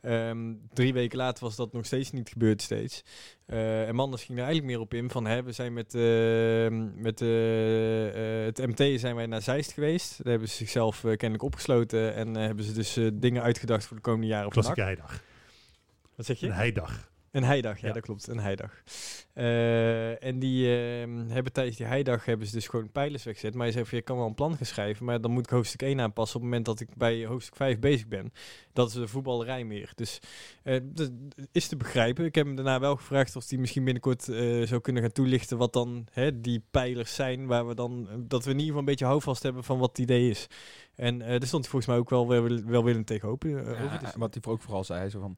ehm, 0.00 0.52
drie 0.72 0.92
weken 0.92 1.18
later 1.18 1.44
was 1.44 1.56
dat 1.56 1.72
nog 1.72 1.86
steeds 1.86 2.10
niet 2.12 2.28
gebeurd 2.28 2.62
steeds. 2.62 3.04
Eh, 3.46 3.88
en 3.88 3.94
Manders 3.94 4.24
ging 4.24 4.38
er 4.38 4.44
eigenlijk 4.44 4.72
meer 4.72 4.82
op 4.82 4.94
in 4.94 5.10
van, 5.10 5.26
hè, 5.26 5.42
we 5.42 5.52
zijn 5.52 5.72
met, 5.72 5.94
eh, 5.94 6.68
met 7.02 7.20
eh, 7.20 8.38
eh, 8.38 8.44
het 8.44 8.58
MT 8.58 9.00
zijn 9.00 9.14
wij 9.14 9.26
naar 9.26 9.42
Zeist 9.42 9.72
geweest. 9.72 10.16
Daar 10.22 10.30
hebben 10.30 10.48
ze 10.48 10.54
zichzelf 10.54 11.00
kennelijk 11.00 11.42
opgesloten 11.42 12.14
en 12.14 12.34
hebben 12.34 12.64
ze 12.64 12.72
dus 12.72 12.98
dingen 13.14 13.42
uitgedacht 13.42 13.84
voor 13.84 13.96
de 13.96 14.02
komende 14.02 14.26
jaren 14.26 14.46
op 14.46 14.52
Klassieke 14.52 14.80
NAC. 14.80 14.88
heidag. 14.88 15.22
Wat 16.14 16.26
zeg 16.26 16.40
je? 16.40 16.46
Een 16.46 16.52
heidag. 16.52 17.10
Een 17.32 17.44
heidag, 17.44 17.80
ja, 17.80 17.86
Ja. 17.86 17.92
dat 17.92 18.02
klopt. 18.02 18.26
Een 18.26 18.38
heidag. 18.40 18.82
Eh, 19.32 20.24
en 20.24 20.38
die 20.38 20.76
ehm, 20.76 21.26
hebben 21.28 21.52
tijdens 21.52 21.76
die 21.76 21.86
heidag 21.86 22.24
hebben 22.24 22.46
ze 22.46 22.52
dus 22.52 22.68
gewoon 22.68 22.90
pijlers 22.90 23.24
weggezet. 23.24 23.54
Maar 23.54 23.66
je 23.66 23.72
zegt 23.72 23.88
van, 23.88 23.98
je 23.98 24.04
kan 24.04 24.16
wel 24.16 24.26
een 24.26 24.34
plan 24.34 24.56
gaan 24.56 24.66
schrijven, 24.66 25.04
maar 25.04 25.20
dan 25.20 25.30
moet 25.30 25.44
ik 25.44 25.50
hoofdstuk 25.50 25.82
1 25.82 26.00
aanpassen 26.00 26.36
op 26.36 26.42
het 26.42 26.50
moment 26.50 26.64
dat 26.66 26.80
ik 26.80 26.96
bij 26.96 27.24
hoofdstuk 27.26 27.56
5 27.56 27.78
bezig 27.78 28.08
ben. 28.08 28.32
Dat 28.72 28.88
is 28.88 28.94
de 28.94 29.08
voetballerij 29.08 29.64
meer. 29.64 29.92
Dus 29.94 30.18
eh, 30.62 30.80
dat 30.84 31.10
is 31.52 31.68
te 31.68 31.76
begrijpen. 31.76 32.24
Ik 32.24 32.34
heb 32.34 32.46
hem 32.46 32.54
daarna 32.56 32.80
wel 32.80 32.96
gevraagd 32.96 33.36
of 33.36 33.48
hij 33.48 33.58
misschien 33.58 33.84
binnenkort 33.84 34.28
eh, 34.28 34.62
zou 34.66 34.80
kunnen 34.80 35.02
gaan 35.02 35.12
toelichten 35.12 35.58
wat 35.58 35.72
dan 35.72 36.06
hè, 36.12 36.40
die 36.40 36.64
pijlers 36.70 37.14
zijn, 37.14 37.46
waar 37.46 37.66
we 37.66 37.74
dan, 37.74 38.08
dat 38.28 38.44
we 38.44 38.50
in 38.50 38.56
ieder 38.56 38.64
geval 38.66 38.78
een 38.78 38.84
beetje 38.84 39.04
houvast 39.04 39.42
hebben 39.42 39.64
van 39.64 39.78
wat 39.78 39.88
het 39.88 39.98
idee 39.98 40.30
is. 40.30 40.46
En 40.94 41.18
daar 41.18 41.34
stond 41.46 41.62
hij 41.62 41.70
volgens 41.70 41.86
mij 41.86 41.96
ook 41.96 42.10
wel 42.10 42.28
wel, 42.28 42.62
welwillend 42.64 43.06
tegen 43.06 43.28
open. 43.28 43.50
eh, 43.66 43.78
Ja, 43.78 43.84
over. 43.84 43.98
Dus- 43.98 44.14
wat 44.16 44.34
hij 44.34 44.52
ook 44.52 44.60
vooral 44.62 44.84
zei, 44.84 45.08
zo 45.08 45.20
van, 45.20 45.36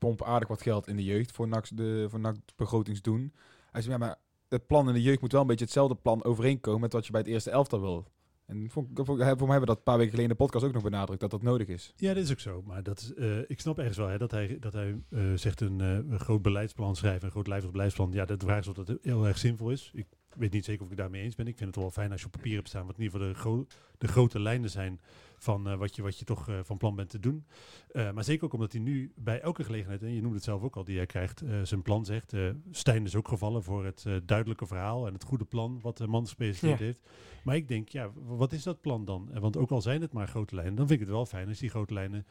pompen 0.00 0.26
aardig 0.26 0.48
wat 0.48 0.62
geld 0.62 0.88
in 0.88 0.96
de 0.96 1.04
jeugd 1.04 1.32
voor 1.32 1.48
NAC 1.48 1.68
de 1.76 2.06
voor 2.10 2.20
NAC 2.20 2.36
begrotingsdoen. 2.56 3.32
Hij 3.70 3.80
zei, 3.82 3.92
ja, 3.92 3.98
maar 3.98 4.16
het 4.48 4.66
plan 4.66 4.88
in 4.88 4.94
de 4.94 5.02
jeugd 5.02 5.20
moet 5.20 5.32
wel 5.32 5.40
een 5.40 5.46
beetje 5.46 5.64
hetzelfde 5.64 5.94
plan 5.94 6.24
overeenkomen 6.24 6.80
met 6.80 6.92
wat 6.92 7.06
je 7.06 7.12
bij 7.12 7.20
het 7.20 7.30
eerste 7.30 7.50
elftal 7.50 7.80
wil. 7.80 8.06
En 8.46 8.70
vond, 8.70 8.98
ik- 8.98 9.04
voor 9.04 9.16
mij 9.16 9.26
hebben 9.26 9.46
we 9.60 9.66
dat 9.66 9.76
een 9.76 9.82
paar 9.82 9.96
weken 9.96 10.10
geleden 10.12 10.30
in 10.30 10.36
de 10.38 10.44
podcast 10.44 10.64
ook 10.64 10.72
nog 10.72 10.82
benadrukt, 10.82 11.20
dat 11.20 11.30
dat 11.30 11.42
nodig 11.42 11.68
is. 11.68 11.92
Ja, 11.96 12.14
dat 12.14 12.22
is 12.22 12.30
ook 12.30 12.40
zo. 12.40 12.62
Maar 12.66 12.82
dat 12.82 12.98
is, 13.00 13.14
eh, 13.14 13.38
ik 13.46 13.60
snap 13.60 13.78
ergens 13.78 13.96
wel 13.96 14.06
hè, 14.06 14.18
dat 14.18 14.30
hij, 14.30 14.56
dat 14.60 14.72
hij 14.72 15.02
eh, 15.10 15.20
zegt 15.34 15.60
een, 15.60 15.80
eh, 15.80 15.90
een 15.90 16.20
groot 16.20 16.42
beleidsplan 16.42 16.96
schrijven, 16.96 17.24
een 17.24 17.30
groot 17.30 17.72
beleidsplan. 17.72 18.12
Ja, 18.12 18.24
de 18.24 18.34
vraag 18.38 18.58
is 18.58 18.68
of 18.68 18.74
dat 18.74 18.98
heel 19.02 19.26
erg 19.26 19.38
zinvol 19.38 19.70
is. 19.70 19.90
Ik 19.94 20.06
weet 20.36 20.52
niet 20.52 20.64
zeker 20.64 20.84
of 20.84 20.90
ik 20.90 20.96
daarmee 20.96 21.22
eens 21.22 21.34
ben. 21.34 21.46
Ik 21.46 21.56
vind 21.56 21.68
het 21.74 21.78
wel 21.78 21.90
fijn 21.90 22.10
als 22.10 22.20
je 22.20 22.26
op 22.26 22.32
papier 22.32 22.54
hebt 22.56 22.68
staan 22.68 22.86
wat 22.86 22.96
in 22.98 23.02
ieder 23.02 23.18
geval 23.20 23.32
de, 23.32 23.38
gro- 23.38 23.66
de 23.98 24.08
grote 24.08 24.40
lijnen 24.40 24.70
zijn 24.70 25.00
van 25.38 25.68
eh, 25.68 25.76
wat, 25.76 25.96
je, 25.96 26.02
wat 26.02 26.18
je 26.18 26.24
toch 26.24 26.48
eh, 26.48 26.58
van 26.62 26.76
plan 26.76 26.96
bent 26.96 27.08
te 27.10 27.18
doen. 27.20 27.44
Eh, 27.92 28.10
maar 28.10 28.24
zeker 28.24 28.44
ook 28.44 28.52
omdat 28.52 28.72
hij 28.72 28.80
nu 28.80 29.12
bij 29.16 29.40
elke 29.40 29.64
gelegenheid, 29.64 30.02
en 30.02 30.14
je 30.14 30.20
noemde 30.20 30.34
het 30.36 30.44
zelf 30.44 30.62
ook 30.62 30.76
al, 30.76 30.84
die 30.84 30.96
hij 30.96 31.06
krijgt, 31.06 31.42
zijn 31.62 31.82
plan 31.82 32.04
zegt. 32.04 32.32
Stijn 32.70 33.04
is 33.04 33.14
ook 33.16 33.28
gevallen 33.28 33.62
voor 33.62 33.84
het 33.84 34.06
duidelijke 34.24 34.66
verhaal 34.66 35.06
en 35.06 35.12
het 35.12 35.24
goede 35.24 35.44
plan 35.44 35.78
wat 35.82 35.96
de 35.96 36.06
man 36.06 36.26
gepresenteerd 36.26 36.78
Ja. 36.78 36.84
heeft. 36.84 37.00
Maar 37.44 37.56
ik 37.56 37.68
denk, 37.68 37.88
ja, 37.88 38.10
wat 38.14 38.52
is 38.52 38.62
dat 38.62 38.80
plan 38.80 39.04
dan? 39.04 39.30
Want 39.40 39.56
ook 39.56 39.70
al 39.70 39.80
zijn 39.82 40.00
het 40.00 40.12
maar 40.12 40.28
grote 40.28 40.54
lijnen, 40.54 40.74
dan 40.74 40.86
vind 40.86 41.00
ik 41.00 41.06
het 41.06 41.14
wel 41.16 41.26
fijn 41.26 41.48
als 41.48 41.58
die 41.58 41.70
grote 41.70 41.94
lijnen 41.94 42.26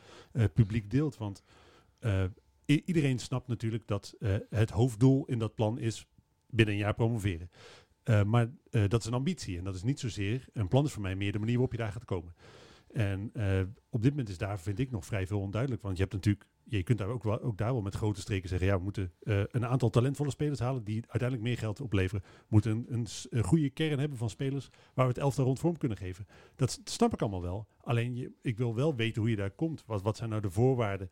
publiek 0.54 0.90
deelt. 0.92 1.18
Want 1.18 1.44
iedereen 2.66 3.20
snapt 3.20 3.48
natuurlijk 3.48 3.88
dat 3.88 4.16
het 4.50 4.70
hoofddoel 4.70 5.26
in 5.26 5.40
dat 5.40 5.56
plan 5.56 5.80
is 5.80 6.06
binnen 6.50 6.74
een 6.74 6.80
jaar 6.82 6.94
promoveren. 6.94 7.50
Eh, 8.10 8.24
maar 8.24 8.50
eh, 8.70 8.84
dat 8.88 9.00
is 9.00 9.06
een 9.06 9.14
ambitie 9.14 9.58
en 9.58 9.64
dat 9.64 9.76
is 9.76 9.84
niet 9.84 10.00
zozeer, 10.00 10.48
een 10.54 10.68
plan 10.68 10.86
is 10.86 10.92
voor 10.92 11.02
mij 11.02 11.16
meer 11.16 11.32
de 11.32 11.40
manier 11.40 11.54
waarop 11.54 11.72
je 11.72 11.78
daar 11.78 11.92
gaat 11.92 12.06
komen. 12.06 12.34
En 12.92 13.30
eh, 13.34 13.62
op 13.90 14.02
dit 14.02 14.12
moment 14.12 14.30
is 14.30 14.38
daar, 14.38 14.60
vind 14.60 14.80
ik, 14.80 14.92
nog 14.92 15.06
vrij 15.06 15.28
veel 15.28 15.40
onduidelijk. 15.40 15.82
Want 15.82 15.96
je 15.96 16.02
hebt 16.02 16.14
natuurlijk, 16.14 16.46
je 16.64 16.84
kunt 16.84 16.98
daar 16.98 17.08
ook, 17.08 17.24
wel, 17.24 17.42
ook 17.42 17.58
daar 17.58 17.72
wel 17.74 17.82
met 17.82 17.96
grote 17.96 18.20
streken 18.20 18.50
zeggen, 18.50 18.68
ja, 18.68 18.78
we 18.78 18.84
moeten 18.84 19.12
een 19.52 19.66
aantal 19.66 19.90
talentvolle 19.90 20.30
spelers 20.30 20.60
halen 20.60 20.84
die 20.84 21.02
uiteindelijk 21.02 21.42
meer 21.42 21.58
geld 21.58 21.82
opleveren. 21.82 22.24
We 22.24 22.46
moeten 22.48 22.86
een, 22.90 23.08
een, 23.30 23.44
goede 23.44 23.70
kern 23.70 24.00
hebben 24.00 24.18
van 24.18 24.30
spelers 24.30 24.70
waar 24.94 25.06
we 25.06 25.12
het 25.12 25.22
elftal 25.22 25.46
rond 25.46 25.60
vorm 25.60 25.78
kunnen 25.78 25.98
geven. 25.98 26.28
Dat, 26.56 26.80
snap 26.84 27.14
ik 27.14 27.22
allemaal 27.22 27.42
wel. 27.42 27.68
Alleen, 27.82 28.16
je, 28.16 28.32
ik 28.42 28.58
wil 28.58 28.76
wel 28.76 28.96
weten 28.96 29.22
hoe 29.22 29.30
je 29.30 29.36
daar 29.36 29.52
komt. 29.52 29.84
Wat, 29.86 30.02
wat 30.02 30.18
zijn 30.18 30.30
nou 30.30 30.42
de 30.42 30.52
voorwaarden 30.52 31.10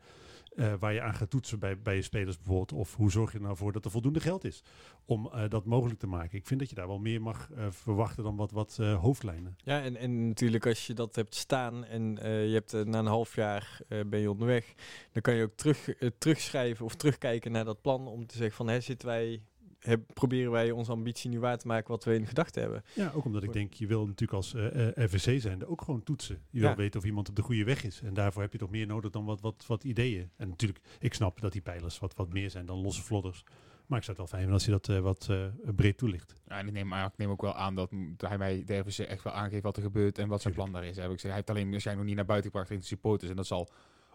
eh, 0.58 0.74
waar 0.80 0.94
je 0.94 1.02
aan 1.02 1.14
gaat 1.14 1.30
toetsen 1.30 1.60
bij, 1.60 1.80
bij 1.80 1.96
je 1.96 2.02
spelers 2.02 2.38
bijvoorbeeld? 2.38 2.74
Of 2.74 2.96
hoe 2.96 3.12
zorg 3.12 3.32
je 3.32 3.38
er 3.38 3.44
nou 3.44 3.58
voor 3.58 3.72
dat 3.72 3.86
er 3.86 3.92
voldoende 3.92 4.20
geld 4.20 4.44
is 4.44 4.64
om 5.06 5.30
eh, 5.34 5.50
dat 5.50 5.66
mogelijk 5.66 6.00
te 6.00 6.08
maken? 6.08 6.38
Ik 6.38 6.46
vind 6.46 6.60
dat 6.60 6.70
je 6.70 6.76
daar 6.76 6.88
wel 6.88 7.00
meer 7.00 7.22
mag 7.22 7.50
eh, 7.52 7.66
verwachten 7.70 8.24
dan 8.24 8.36
wat, 8.36 8.52
wat 8.52 8.78
hoofdlijnen. 8.78 9.58
Ja, 9.64 9.82
en, 9.82 9.96
en 9.96 10.28
natuurlijk 10.28 10.66
als 10.66 10.88
je 10.88 10.94
dat 10.94 11.16
hebt 11.16 11.36
staan 11.36 11.86
en 11.86 12.16
je 12.22 12.54
hebt 12.54 12.86
na 12.86 13.00
een 13.00 13.06
half 13.06 13.36
jaar 13.36 13.80
ben 13.88 14.20
je 14.20 14.32
onderweg, 14.32 14.74
dan 15.12 15.22
kan 15.22 15.34
je 15.34 15.44
ook 15.44 15.56
terug, 15.56 15.90
terugschrijven 16.18 16.86
of 16.86 16.96
terugkijken 16.96 17.52
naar 17.52 17.66
dat 17.66 17.82
plan 17.82 18.08
om 18.08 18.26
te 18.26 18.38
zeggen 18.38 18.56
van, 18.56 18.68
hè, 18.68 18.82
zitten 18.82 19.08
wij, 19.08 19.42
heb, 19.88 20.02
proberen 20.14 20.52
wij 20.52 20.72
onze 20.72 20.92
ambitie 20.92 21.30
nu 21.30 21.40
waar 21.40 21.58
te 21.58 21.68
maken 21.68 21.90
wat 21.92 22.04
we 22.04 22.14
in 22.16 22.28
gedachten 22.28 22.62
hebben. 22.62 22.84
Ja, 22.94 23.12
ook 23.16 23.26
omdat 23.26 23.44
ik 23.44 23.54
denk, 23.54 23.74
je 23.74 23.88
wil 23.88 24.00
natuurlijk 24.06 24.34
als 24.34 24.54
eh 24.54 24.88
eh, 24.88 24.94
RVC 25.06 25.42
zijnde 25.42 25.68
ook 25.68 25.82
gewoon 25.82 26.04
toetsen. 26.04 26.42
Je 26.50 26.60
wil 26.60 26.70
Ja. 26.70 26.76
weten 26.76 27.00
of 27.00 27.06
iemand 27.06 27.30
op 27.30 27.36
de 27.36 27.42
goede 27.42 27.64
weg 27.64 27.84
is. 27.84 28.02
En 28.02 28.14
daarvoor 28.14 28.42
heb 28.42 28.52
je 28.52 28.58
toch 28.58 28.70
meer 28.70 28.88
nodig 28.88 29.12
dan 29.12 29.26
wat, 29.26 29.42
wat, 29.42 29.64
wat 29.68 29.84
ideeën. 29.84 30.30
En 30.38 30.50
natuurlijk, 30.50 30.80
ik 31.00 31.14
snap 31.14 31.42
dat 31.42 31.52
die 31.52 31.62
pijlers 31.62 32.00
wat, 32.00 32.16
wat 32.16 32.34
meer 32.34 32.50
zijn 32.50 32.66
dan 32.66 32.82
losse 32.82 33.04
vlodders. 33.04 33.44
Maar 33.86 33.98
ik 33.98 34.04
zou 34.04 34.18
het 34.18 34.30
wel 34.32 34.40
fijn 34.40 34.50
vinden 34.50 34.54
als 34.54 34.66
je 34.66 34.72
dat 34.72 34.90
eh, 34.90 35.00
wat 35.04 35.28
eh, 35.66 35.74
breed 35.76 35.98
toelicht. 35.98 36.34
Ja, 36.48 36.58
en 36.60 36.68
ik 36.68 36.74
neem, 36.74 36.88
maar 36.88 37.06
ik 37.06 37.18
neem 37.18 37.30
ook 37.30 37.42
wel 37.42 37.56
aan 37.56 37.76
dat, 37.76 37.92
hij 38.18 38.38
mij 38.38 38.64
de 38.66 38.78
RVC 38.78 38.98
echt 39.00 39.24
wel 39.24 39.34
aangeeft 39.34 39.64
wat 39.64 39.78
er 39.78 39.84
gebeurt 39.84 40.18
en 40.18 40.28
wat 40.28 40.42
zijn 40.42 40.54
plan 40.54 40.72
daar 40.72 40.86
is. 40.86 40.96
Heb 40.96 41.06
ik 41.06 41.12
gezegd. 41.12 41.24
Hij 41.24 41.34
heeft 41.34 41.50
alleen 41.50 41.72
waarschijnlijk 41.72 41.98
nog 41.98 42.06
niet 42.06 42.16
naar 42.16 42.26
buiten 42.42 42.52
gebracht 42.52 42.82
de 42.82 42.88
supporters. 42.88 43.30
En 43.30 43.36
dat 43.36 43.46
zal 43.48 43.70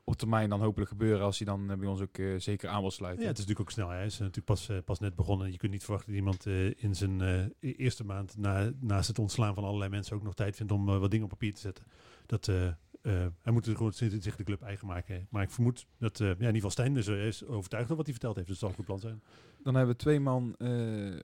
op 0.04 0.16
termijn 0.16 0.48
dan 0.48 0.60
hopelijk 0.60 0.90
gebeuren 0.90 1.24
als 1.24 1.38
hij 1.38 1.46
dan 1.46 1.70
eh, 1.70 1.76
bij 1.76 1.88
ons 1.88 2.00
ook 2.00 2.18
eh, 2.18 2.34
zeker 2.36 2.68
aan 2.68 2.80
wil 2.80 2.90
sluiten. 2.90 3.22
Ja, 3.22 3.28
het 3.28 3.38
is 3.38 3.44
natuurlijk 3.46 3.70
ook 3.70 3.74
snel. 3.74 3.88
Hij 3.88 4.04
is 4.04 4.18
natuurlijk 4.18 4.46
pas, 4.46 4.68
eh, 4.68 4.76
pas 4.84 4.98
net 4.98 5.14
begonnen. 5.14 5.52
Je 5.52 5.56
kunt 5.56 5.72
niet 5.72 5.84
verwachten 5.84 6.12
dat 6.12 6.18
iemand 6.18 6.46
in 6.76 6.94
zijn 6.94 7.20
e- 7.20 7.72
eerste 7.72 8.04
maand 8.04 8.36
na, 8.36 8.72
naast 8.80 9.08
het 9.08 9.18
ontslaan 9.18 9.54
van 9.54 9.64
allerlei 9.64 9.90
mensen 9.90 10.16
ook 10.16 10.22
nog 10.22 10.34
tijd 10.34 10.56
vindt 10.56 10.72
om 10.72 10.84
wat 10.84 11.10
dingen 11.10 11.24
op 11.24 11.30
papier 11.30 11.54
te 11.54 11.60
zetten. 11.60 11.84
Dat, 12.26 12.46
hij 13.42 13.52
moet 13.52 13.68
gewoon 13.68 13.92
zich 13.92 14.36
de 14.36 14.44
club 14.44 14.62
eigen 14.62 14.86
maken. 14.86 15.26
Maar 15.30 15.42
ik 15.42 15.50
vermoed 15.50 15.86
dat 15.98 16.18
ja, 16.18 16.24
in 16.24 16.36
ieder 16.36 16.54
geval 16.54 16.70
Stijn 16.70 16.94
dus, 16.94 17.06
is 17.06 17.44
overtuigd 17.44 17.86
van 17.86 17.96
wat 17.96 18.04
hij 18.04 18.14
verteld 18.14 18.36
heeft. 18.36 18.48
Dus 18.48 18.58
dat 18.58 18.70
zal 18.70 18.78
een 18.78 18.84
goed 18.84 19.00
plan 19.00 19.12
zijn. 19.12 19.22
Dan 19.62 19.74
hebben 19.74 19.94
we 19.94 20.00
twee 20.00 20.20
man 20.20 20.54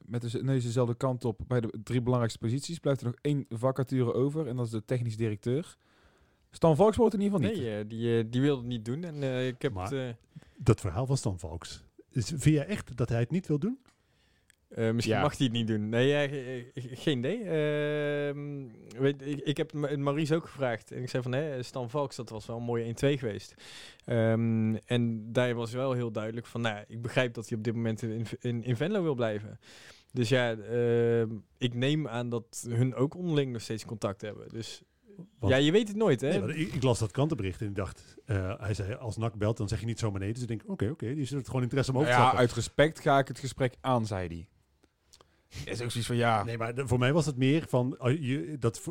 met 0.04 0.30
de 0.30 0.42
neus 0.42 0.64
dezelfde 0.64 0.94
kant 0.94 1.25
op 1.25 1.40
bij 1.47 1.61
de 1.61 1.80
drie 1.82 2.00
belangrijkste 2.00 2.38
posities. 2.38 2.78
Blijft 2.78 3.00
er 3.00 3.06
nog 3.06 3.16
één 3.20 3.47
vacature 3.49 4.12
over 4.14 4.47
en 4.47 4.56
dat 4.56 4.66
is 4.66 4.73
de 4.73 4.85
technisch 4.85 5.16
directeur. 5.16 5.76
Stan 6.50 6.76
Valks 6.76 6.96
wordt 6.96 7.14
in 7.14 7.20
ieder 7.20 7.38
geval 7.38 7.54
niet. 7.54 7.62
Nee, 7.64 7.78
eh, 7.78 7.84
die, 7.88 8.18
eh, 8.18 8.24
die 8.30 8.40
wilde 8.40 8.60
het 8.60 8.68
niet 8.70 8.84
doen. 8.84 9.04
En 9.04 9.22
eh, 9.22 9.46
ik 9.46 9.62
heb 9.62 9.72
Maar- 9.72 9.84
het, 9.90 9.92
eh, 9.92 10.42
Dat 10.56 10.80
verhaal 10.80 11.06
van 11.06 11.16
Stan 11.16 11.38
Valks. 11.38 11.84
Is, 12.10 12.26
vind 12.28 12.42
jij 12.54 12.66
echt 12.66 12.96
dat 12.96 13.08
hij 13.08 13.20
het 13.20 13.30
niet 13.30 13.46
wil 13.46 13.58
doen? 13.58 13.78
Eh, 14.68 14.90
misschien 14.90 15.16
Ja. 15.16 15.22
mag 15.22 15.36
hij 15.36 15.46
het 15.46 15.54
niet 15.54 15.66
doen. 15.66 15.88
Nee, 15.88 16.06
ja, 16.08 16.28
ge- 16.28 16.70
ge- 16.74 16.96
geen 16.96 17.18
idee. 17.18 17.38
Ehm, 17.42 18.66
weet, 19.00 19.26
ik, 19.26 19.38
ik 19.38 19.56
heb 19.56 19.72
Ma- 19.72 19.96
Maurice 19.96 20.34
ook 20.34 20.44
gevraagd. 20.46 20.92
En 20.92 21.02
ik 21.02 21.08
zei 21.08 21.22
van, 21.22 21.32
hè, 21.32 21.62
Stan 21.62 21.90
Valks, 21.90 22.16
dat 22.16 22.28
was 22.28 22.46
wel 22.46 22.56
een 22.56 22.62
mooie 22.62 22.84
1-2 22.84 23.18
geweest. 23.18 23.54
Ehm, 24.04 24.74
en 24.86 25.32
daar 25.32 25.54
was 25.54 25.72
wel 25.72 25.92
heel 25.92 26.10
duidelijk 26.12 26.46
van, 26.46 26.60
nou, 26.60 26.84
ik 26.88 27.02
begrijp 27.02 27.34
dat 27.34 27.48
hij 27.48 27.58
op 27.58 27.64
dit 27.64 27.74
moment 27.74 28.02
in, 28.02 28.26
in, 28.40 28.64
in 28.64 28.76
Venlo 28.76 29.02
wil 29.02 29.14
blijven. 29.14 29.58
Dus 30.12 30.28
ja, 30.28 30.52
ehm, 30.56 31.28
ik 31.58 31.74
neem 31.74 32.08
aan 32.08 32.28
dat 32.28 32.64
hun 32.68 32.94
ook 32.94 33.14
onderling 33.14 33.52
nog 33.52 33.62
steeds 33.62 33.84
contact 33.84 34.20
hebben. 34.20 34.48
Dus 34.48 34.82
Want- 35.38 35.52
ja, 35.52 35.58
je 35.58 35.72
weet 35.72 35.88
het 35.88 35.96
nooit, 35.96 36.20
hè? 36.20 36.38
Nee, 36.38 36.56
ik, 36.56 36.72
ik 36.72 36.82
las 36.82 36.98
dat 36.98 37.10
krantenbericht 37.10 37.60
en 37.60 37.66
ik 37.66 37.75
dacht, 37.75 38.16
eh, 38.25 38.54
hij 38.60 38.75
zei 38.75 38.94
als 38.94 39.16
NAC 39.16 39.34
belt, 39.34 39.56
dan 39.56 39.68
zeg 39.68 39.80
je 39.80 39.87
niet 39.87 39.98
zomaar 39.98 40.20
nee. 40.20 40.32
Dus 40.32 40.42
ik 40.42 40.48
denk, 40.48 40.62
oké, 40.66 40.88
oké, 40.88 41.14
die 41.14 41.25
zit 41.25 41.46
gewoon 41.46 41.62
interesse 41.62 41.90
om 41.90 41.96
over 41.96 42.10
te 42.10 42.16
ja, 42.16 42.22
stappen. 42.22 42.40
uit 42.40 42.52
respect 42.52 43.00
ga 43.00 43.18
ik 43.18 43.28
het 43.28 43.38
gesprek 43.38 43.76
aan, 43.80 44.06
zei 44.06 44.26
hij. 44.28 44.48
Is 45.64 45.82
ook 45.82 45.90
zoiets 45.90 46.06
van 46.06 46.16
ja. 46.16 46.44
Nee, 46.44 46.58
maar 46.58 46.72
voor 46.76 46.98
mij 46.98 47.12
was 47.12 47.26
het 47.26 47.37
meer 47.37 47.64
van, 47.68 47.96
je, 48.20 48.56
dat 48.58 48.82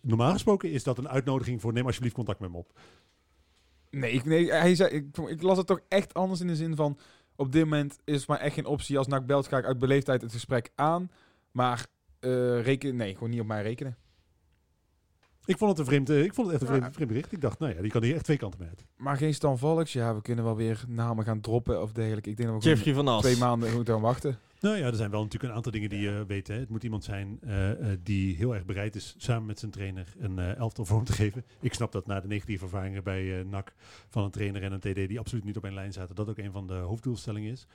normaal 0.00 0.32
gesproken 0.32 0.70
is 0.70 0.82
dat 0.82 0.98
een 0.98 1.08
uitnodiging 1.08 1.60
voor 1.60 1.72
neem 1.72 1.86
alsjeblieft 1.86 2.14
contact 2.14 2.40
met 2.40 2.50
me 2.50 2.56
op. 2.56 2.78
Nee, 3.90 4.12
ik, 4.12 4.24
nee 4.24 4.52
hij 4.52 4.74
zei, 4.74 4.90
ik, 4.90 5.16
ik 5.16 5.42
las 5.42 5.56
het 5.56 5.66
toch 5.66 5.80
echt 5.88 6.14
anders 6.14 6.40
in 6.40 6.46
de 6.46 6.56
zin 6.56 6.76
van... 6.76 6.98
Op 7.36 7.52
dit 7.52 7.64
moment 7.64 7.98
is 8.04 8.16
het 8.16 8.26
maar 8.26 8.38
echt 8.38 8.54
geen 8.54 8.66
optie. 8.66 8.98
Als 8.98 9.06
NAC 9.06 9.26
belt 9.26 9.48
ga 9.48 9.58
ik 9.58 9.64
uit 9.64 9.78
beleefdheid 9.78 10.22
het 10.22 10.32
gesprek 10.32 10.70
aan. 10.74 11.10
Maar 11.50 11.86
eh 12.18 12.62
reken, 12.62 12.96
nee, 12.96 13.12
gewoon 13.14 13.30
niet 13.30 13.40
op 13.40 13.46
mij 13.46 13.62
rekenen. 13.62 13.96
Ik 15.50 15.58
vond 15.58 15.70
het 15.70 15.78
een 15.78 15.84
vreemd, 15.86 16.10
eh, 16.10 16.22
ik 16.22 16.34
vond 16.34 16.50
het 16.50 16.60
echt 16.62 16.70
een 16.70 16.80
Ja. 16.80 16.92
vreemd, 16.92 17.08
bericht. 17.10 17.32
Ik 17.32 17.40
dacht, 17.40 17.58
nou 17.58 17.74
ja, 17.74 17.80
die 17.82 17.90
kan 17.90 18.02
hier 18.02 18.14
echt 18.14 18.24
twee 18.24 18.36
kanten 18.36 18.60
mee 18.60 18.68
uit. 18.68 18.84
Maar 18.96 19.16
geen 19.16 19.34
Stan 19.34 19.58
Valks. 19.58 19.92
Ja, 19.92 20.14
we 20.14 20.22
kunnen 20.22 20.44
wel 20.44 20.56
weer 20.56 20.84
namen 20.88 21.24
gaan 21.24 21.40
droppen 21.40 21.82
of 21.82 21.92
dergelijke. 21.92 22.30
Ik 22.30 22.36
denk 22.36 22.48
dat 22.48 22.56
we 22.56 22.62
gewoon 22.62 22.76
Jeffrey 22.76 22.94
van 23.04 23.08
As. 23.14 23.22
twee 23.22 23.36
maanden 23.36 23.74
moeten 23.74 23.94
gaan 23.94 24.02
wachten. 24.02 24.38
Nou 24.60 24.76
ja, 24.76 24.86
er 24.86 24.94
zijn 24.96 25.10
wel 25.10 25.22
natuurlijk 25.22 25.50
een 25.50 25.56
aantal 25.56 25.72
dingen 25.72 25.88
die 25.88 26.00
je 26.00 26.24
weet. 26.26 26.48
Hè. 26.48 26.54
Het 26.54 26.68
moet 26.68 26.84
iemand 26.84 27.04
zijn 27.04 27.38
eh, 27.42 27.70
eh, 27.92 27.98
die 28.02 28.36
heel 28.36 28.54
erg 28.54 28.64
bereid 28.64 28.96
is 28.96 29.14
samen 29.18 29.46
met 29.46 29.58
zijn 29.58 29.70
trainer 29.70 30.06
een 30.18 30.38
eh, 30.38 30.56
elftal 30.56 30.84
vorm 30.84 31.04
te 31.04 31.12
geven. 31.12 31.44
Ik 31.60 31.74
snap 31.74 31.92
dat 31.92 32.06
na 32.06 32.20
de 32.20 32.28
negatieve 32.28 32.64
ervaringen 32.64 33.02
bij 33.02 33.38
eh, 33.38 33.44
NAC 33.46 33.72
van 34.08 34.24
een 34.24 34.30
trainer 34.30 34.62
en 34.62 34.72
een 34.72 34.80
TD 34.80 35.08
die 35.08 35.18
absoluut 35.18 35.44
niet 35.44 35.56
op 35.56 35.64
één 35.64 35.74
lijn 35.74 35.92
zaten, 35.92 36.14
dat 36.14 36.28
ook 36.28 36.38
een 36.38 36.52
van 36.52 36.66
de 36.66 36.74
hoofddoelstellingen 36.74 37.52
is. 37.52 37.66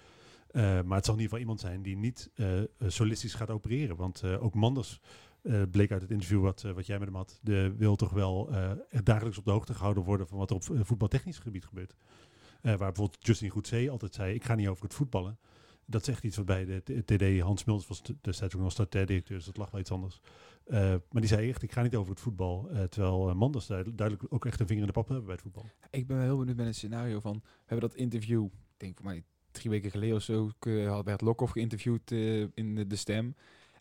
Eh, 0.52 0.62
maar 0.62 0.98
het 0.98 1.06
zal 1.06 1.16
in 1.16 1.22
ieder 1.22 1.38
geval 1.38 1.40
iemand 1.40 1.60
zijn 1.60 1.82
die 1.82 1.98
niet 1.98 2.30
eh, 2.36 2.60
eh, 2.60 2.66
solistisch 2.88 3.34
gaat 3.34 3.50
opereren. 3.50 3.96
Want 3.96 4.22
eh, 4.24 4.44
ook 4.44 4.54
Manders 4.54 5.00
eh, 5.46 5.62
bleek 5.72 5.92
uit 5.92 6.02
het 6.02 6.12
interview 6.12 6.42
wat, 6.42 6.64
eh, 6.64 6.72
wat 6.72 6.86
jij 6.86 7.00
met 7.00 7.08
hem 7.08 7.18
had, 7.18 7.40
de, 7.42 7.74
wil 7.78 7.96
toch 7.96 8.12
wel 8.12 8.52
eh, 8.52 8.72
dagelijks 9.04 9.38
op 9.38 9.46
de 9.46 9.52
hoogte 9.52 9.74
gehouden 9.74 10.04
worden 10.04 10.28
van 10.28 10.38
wat 10.38 10.50
er 10.50 10.56
op 10.56 10.64
voetbaltechnisch 10.64 11.40
gebied 11.40 11.66
gebeurt. 11.66 11.96
Waar 12.62 12.78
bijvoorbeeld 12.78 13.18
Justin 13.20 13.50
Goedzee 13.50 13.92
altijd 13.92 14.14
zei, 14.14 14.34
ik 14.34 14.44
ga 14.44 14.56
niet 14.56 14.68
over 14.68 14.84
het 14.84 14.94
voetballen. 14.94 15.40
Dat 15.86 16.08
echt 16.08 16.24
iets 16.24 16.38
wat 16.38 16.46
bij 16.46 16.66
de 16.66 17.04
TD, 17.06 17.42
Hans 17.42 17.64
Mulders 17.64 17.88
was 17.88 18.02
destijds 18.22 18.56
ook 18.56 18.62
nog 18.62 18.74
directeur, 18.74 19.38
dus 19.38 19.46
dat 19.46 19.58
lag 19.58 19.72
wel 19.72 19.82
iets 19.82 19.92
anders. 19.92 20.22
Maar 20.68 21.02
die 21.10 21.28
zei 21.28 21.50
echt, 21.50 21.64
ik 21.64 21.72
ga 21.72 21.82
niet 21.82 21.96
over 21.96 22.12
het 22.12 22.20
voetbal. 22.20 22.70
terwijl 22.90 23.30
uh, 23.30 23.36
Manders 23.36 23.68
duidelijk, 23.68 24.24
ook 24.30 24.46
echt 24.46 24.60
een 24.60 24.68
vinger 24.68 24.82
in 24.82 24.88
de 24.88 24.94
pap 24.94 25.08
hebben 25.08 25.26
bij 25.26 25.34
het 25.34 25.44
voetbal. 25.44 25.66
Ik 25.90 26.08
ben 26.08 26.18
wel 26.18 26.26
heel 26.26 26.38
benieuwd 26.38 26.58
met 26.58 26.66
het 26.66 26.76
scenario 26.76 27.20
van... 27.20 27.34
We 27.34 27.50
hebben 27.66 27.90
dat 27.90 27.98
interview, 27.98 28.46
ik 28.46 28.52
denk 28.78 28.96
voor 28.96 29.06
mij 29.06 29.24
drie 29.52 29.70
weken 29.70 29.92
geleden 29.92 30.16
of 30.16 30.22
zo... 30.22 30.52
werd 31.04 31.22
Lokhoff 31.22 31.52
geïnterviewd 31.52 32.12
in 32.54 32.86
de 32.88 32.96
Stem. 32.96 33.36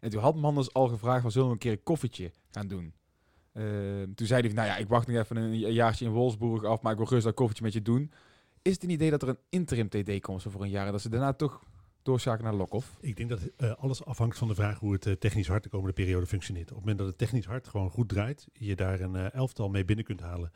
En 0.04 0.10
toen 0.10 0.20
had 0.20 0.36
Manders 0.36 0.72
al 0.72 0.88
gevraagd... 0.88 1.22
van 1.22 1.30
zullen 1.30 1.46
we 1.46 1.52
een 1.52 1.58
keer 1.58 1.72
een 1.72 1.82
koffietje 1.82 2.32
gaan 2.50 2.68
doen? 2.68 2.92
Eh, 3.52 3.64
toen 4.14 4.26
zei 4.26 4.42
hij 4.42 4.52
nou 4.52 4.68
ja, 4.68 4.76
ik 4.76 4.88
wacht 4.88 5.06
nog 5.06 5.16
even 5.16 5.36
een 5.36 5.58
jaartje 5.58 6.04
in 6.04 6.10
Wolfsburg 6.10 6.64
af... 6.64 6.82
maar 6.82 6.92
ik 6.92 6.98
wil 6.98 7.06
gerust 7.06 7.24
dat 7.24 7.34
koffietje 7.34 7.64
met 7.64 7.72
je 7.72 7.82
doen. 7.82 8.12
Is 8.62 8.72
het 8.72 8.82
een 8.82 8.90
idee 8.90 9.10
dat 9.10 9.22
er 9.22 9.28
een 9.28 9.38
interim 9.48 9.88
TD 9.88 10.20
komt 10.20 10.42
voor 10.42 10.62
een 10.62 10.70
jaar... 10.70 10.86
en 10.86 10.92
dat 10.92 11.00
ze 11.00 11.08
daarna 11.08 11.32
toch 11.32 11.62
doorschakelen 12.02 12.50
naar 12.50 12.60
Lokhoff? 12.60 12.96
Ik 13.00 13.16
denk 13.16 13.28
dat 13.28 13.40
eh, 13.56 13.72
alles 13.74 14.04
afhangt 14.04 14.38
van 14.38 14.48
de 14.48 14.54
vraag 14.54 14.78
hoe 14.78 14.92
het 14.92 15.06
eh, 15.06 15.12
technisch 15.12 15.48
hard 15.48 15.62
de 15.62 15.68
komende 15.68 15.92
periode 15.92 16.26
functioneert. 16.26 16.70
Op 16.70 16.76
het 16.76 16.78
moment 16.78 16.98
dat 16.98 17.08
het 17.08 17.18
technisch 17.18 17.46
hard 17.46 17.68
gewoon 17.68 17.90
goed 17.90 18.08
draait, 18.08 18.46
je 18.52 18.76
daar 18.76 19.00
een 19.00 19.16
eh, 19.16 19.34
elftal 19.34 19.68
mee 19.68 19.84
binnen 19.84 20.04
kunt 20.04 20.20
halen. 20.20 20.52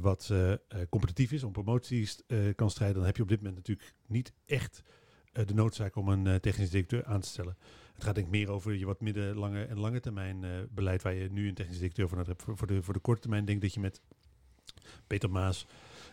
wat 0.00 0.32
competitief 0.88 1.32
is, 1.32 1.42
om 1.42 1.52
promoties 1.52 2.22
kan 2.54 2.70
strijden, 2.70 2.96
dan 2.96 3.06
heb 3.06 3.16
je 3.16 3.22
op 3.22 3.28
dit 3.28 3.38
moment 3.38 3.56
natuurlijk 3.56 3.94
niet 4.06 4.32
echt 4.46 4.82
de 5.34 5.54
noodzaak 5.54 5.96
om 5.96 6.08
een 6.08 6.26
eh, 6.26 6.34
technisch 6.34 6.70
directeur 6.70 7.04
aan 7.04 7.20
te 7.20 7.28
stellen. 7.28 7.56
Het 7.94 8.04
gaat 8.04 8.14
denk 8.14 8.26
ik 8.26 8.32
meer 8.32 8.50
over 8.50 8.74
je 8.74 8.86
wat 8.86 9.00
midden, 9.00 9.36
lange 9.36 9.64
en 9.64 9.78
lange 9.78 10.00
termijn 10.00 10.44
eh, 10.44 10.50
beleid 10.70 11.02
waar 11.02 11.14
je 11.14 11.30
nu 11.30 11.48
een 11.48 11.54
technisch 11.54 11.78
directeur 11.78 12.08
nodig 12.10 12.26
hebt. 12.26 12.42
Voor, 12.58 12.66
de, 12.66 12.82
voor 12.82 12.94
de 12.94 13.00
korte 13.00 13.20
termijn 13.20 13.44
denk 13.44 13.56
ik 13.56 13.64
dat 13.64 13.74
je 13.74 13.80
met 13.80 14.00
Peter 15.06 15.30
Maas, 15.30 15.66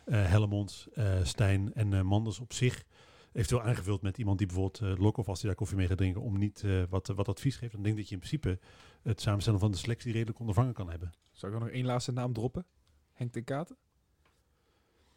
eh 0.05 0.25
Hellemond, 0.25 0.87
eh, 0.93 1.23
Stijn 1.23 1.73
en 1.73 1.93
eh, 1.93 2.01
Manders 2.01 2.39
op 2.39 2.53
zich 2.53 2.85
eventueel 3.31 3.61
aangevuld 3.61 4.01
met 4.01 4.17
iemand 4.17 4.37
die 4.37 4.47
bijvoorbeeld 4.47 4.81
uh, 4.81 5.03
Lokhoff, 5.03 5.27
als 5.27 5.39
hij 5.39 5.47
daar 5.47 5.57
koffie 5.57 5.77
mee 5.77 5.87
gaat 5.87 5.97
drinken, 5.97 6.21
om 6.21 6.37
niet 6.37 6.61
uh, 6.65 6.83
wat, 6.89 7.07
wat 7.07 7.27
advies 7.27 7.55
geeft. 7.55 7.71
Dan 7.71 7.81
denk 7.81 7.93
ik 7.95 8.01
dat 8.01 8.09
je 8.09 8.15
in 8.15 8.21
principe 8.21 8.59
het 9.01 9.21
samenstellen 9.21 9.59
van 9.59 9.71
de 9.71 9.77
selectie 9.77 10.11
redelijk 10.11 10.39
ondervangen 10.39 10.73
kan 10.73 10.89
hebben. 10.89 11.11
Zou 11.31 11.53
ik 11.53 11.59
nog 11.59 11.69
één 11.69 11.85
laatste 11.85 12.11
naam 12.11 12.33
droppen? 12.33 12.65
Henk 13.11 13.31
ten 13.31 13.43
Katen? 13.43 13.77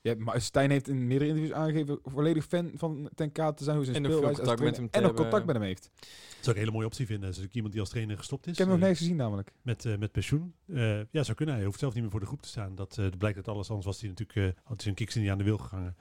Ja, 0.05 0.15
maar 0.19 0.41
Stijn 0.41 0.71
heeft 0.71 0.89
in 0.89 1.07
meerdere 1.07 1.31
interviews 1.31 1.57
aangegeven 1.57 1.99
volledig 2.03 2.45
fan 2.47 2.71
van 2.75 3.11
ten 3.15 3.33
Katen 3.33 3.57
te 3.57 3.65
zijn. 3.65 3.77
Hoe 3.77 3.85
zijn 3.85 3.97
En 3.97 4.03
speelwijze 4.05 4.29
als 4.29 4.39
contact 4.39 4.63
met 4.63 4.77
hem 4.77 4.91
te 4.91 4.99
En 4.99 5.03
nog 5.05 5.15
contact 5.15 5.47
met 5.47 5.55
hem 5.55 5.65
heeft. 5.65 5.91
Dat 5.95 6.05
zou 6.31 6.49
ik 6.51 6.53
een 6.55 6.59
hele 6.59 6.71
mooie 6.71 6.87
optie 6.87 7.07
vinden. 7.07 7.25
Dat 7.25 7.31
is 7.37 7.37
natuurlijk 7.43 7.55
iemand 7.55 7.73
die 7.73 7.81
als 7.83 7.91
trainer 7.91 8.17
gestopt 8.19 8.47
is. 8.47 8.53
Ik 8.53 8.59
heb 8.59 8.67
hem 8.69 8.77
nog 8.77 8.85
eh, 8.85 8.89
nergens 8.91 9.09
gezien 9.09 9.23
namelijk. 9.23 9.53
met, 9.63 9.85
eh, 9.85 9.97
met 9.99 10.13
pensioen. 10.13 10.55
Eh, 10.67 10.99
ja, 11.11 11.23
zou 11.23 11.37
kunnen. 11.37 11.55
Hij 11.55 11.65
hoeft 11.65 11.79
zelf 11.79 11.93
niet 11.93 12.03
meer 12.03 12.11
voor 12.11 12.21
de 12.21 12.27
groep 12.27 12.43
te 12.43 12.49
staan. 12.49 12.75
Dat 12.75 12.99
eh, 12.99 13.07
blijkt 13.19 13.37
uit 13.37 13.49
alles. 13.49 13.69
Anders 13.69 13.87
was 13.87 14.01
hij 14.01 14.09
natuurlijk, 14.09 14.39
eh, 14.39 14.45
had 14.63 14.73
hij 14.75 14.83
zijn 14.83 14.95
kiks 14.95 15.15
niet 15.15 15.31
aan 15.31 15.39
de 15.39 15.45
wil 15.45 15.59
gegangen. 15.59 15.97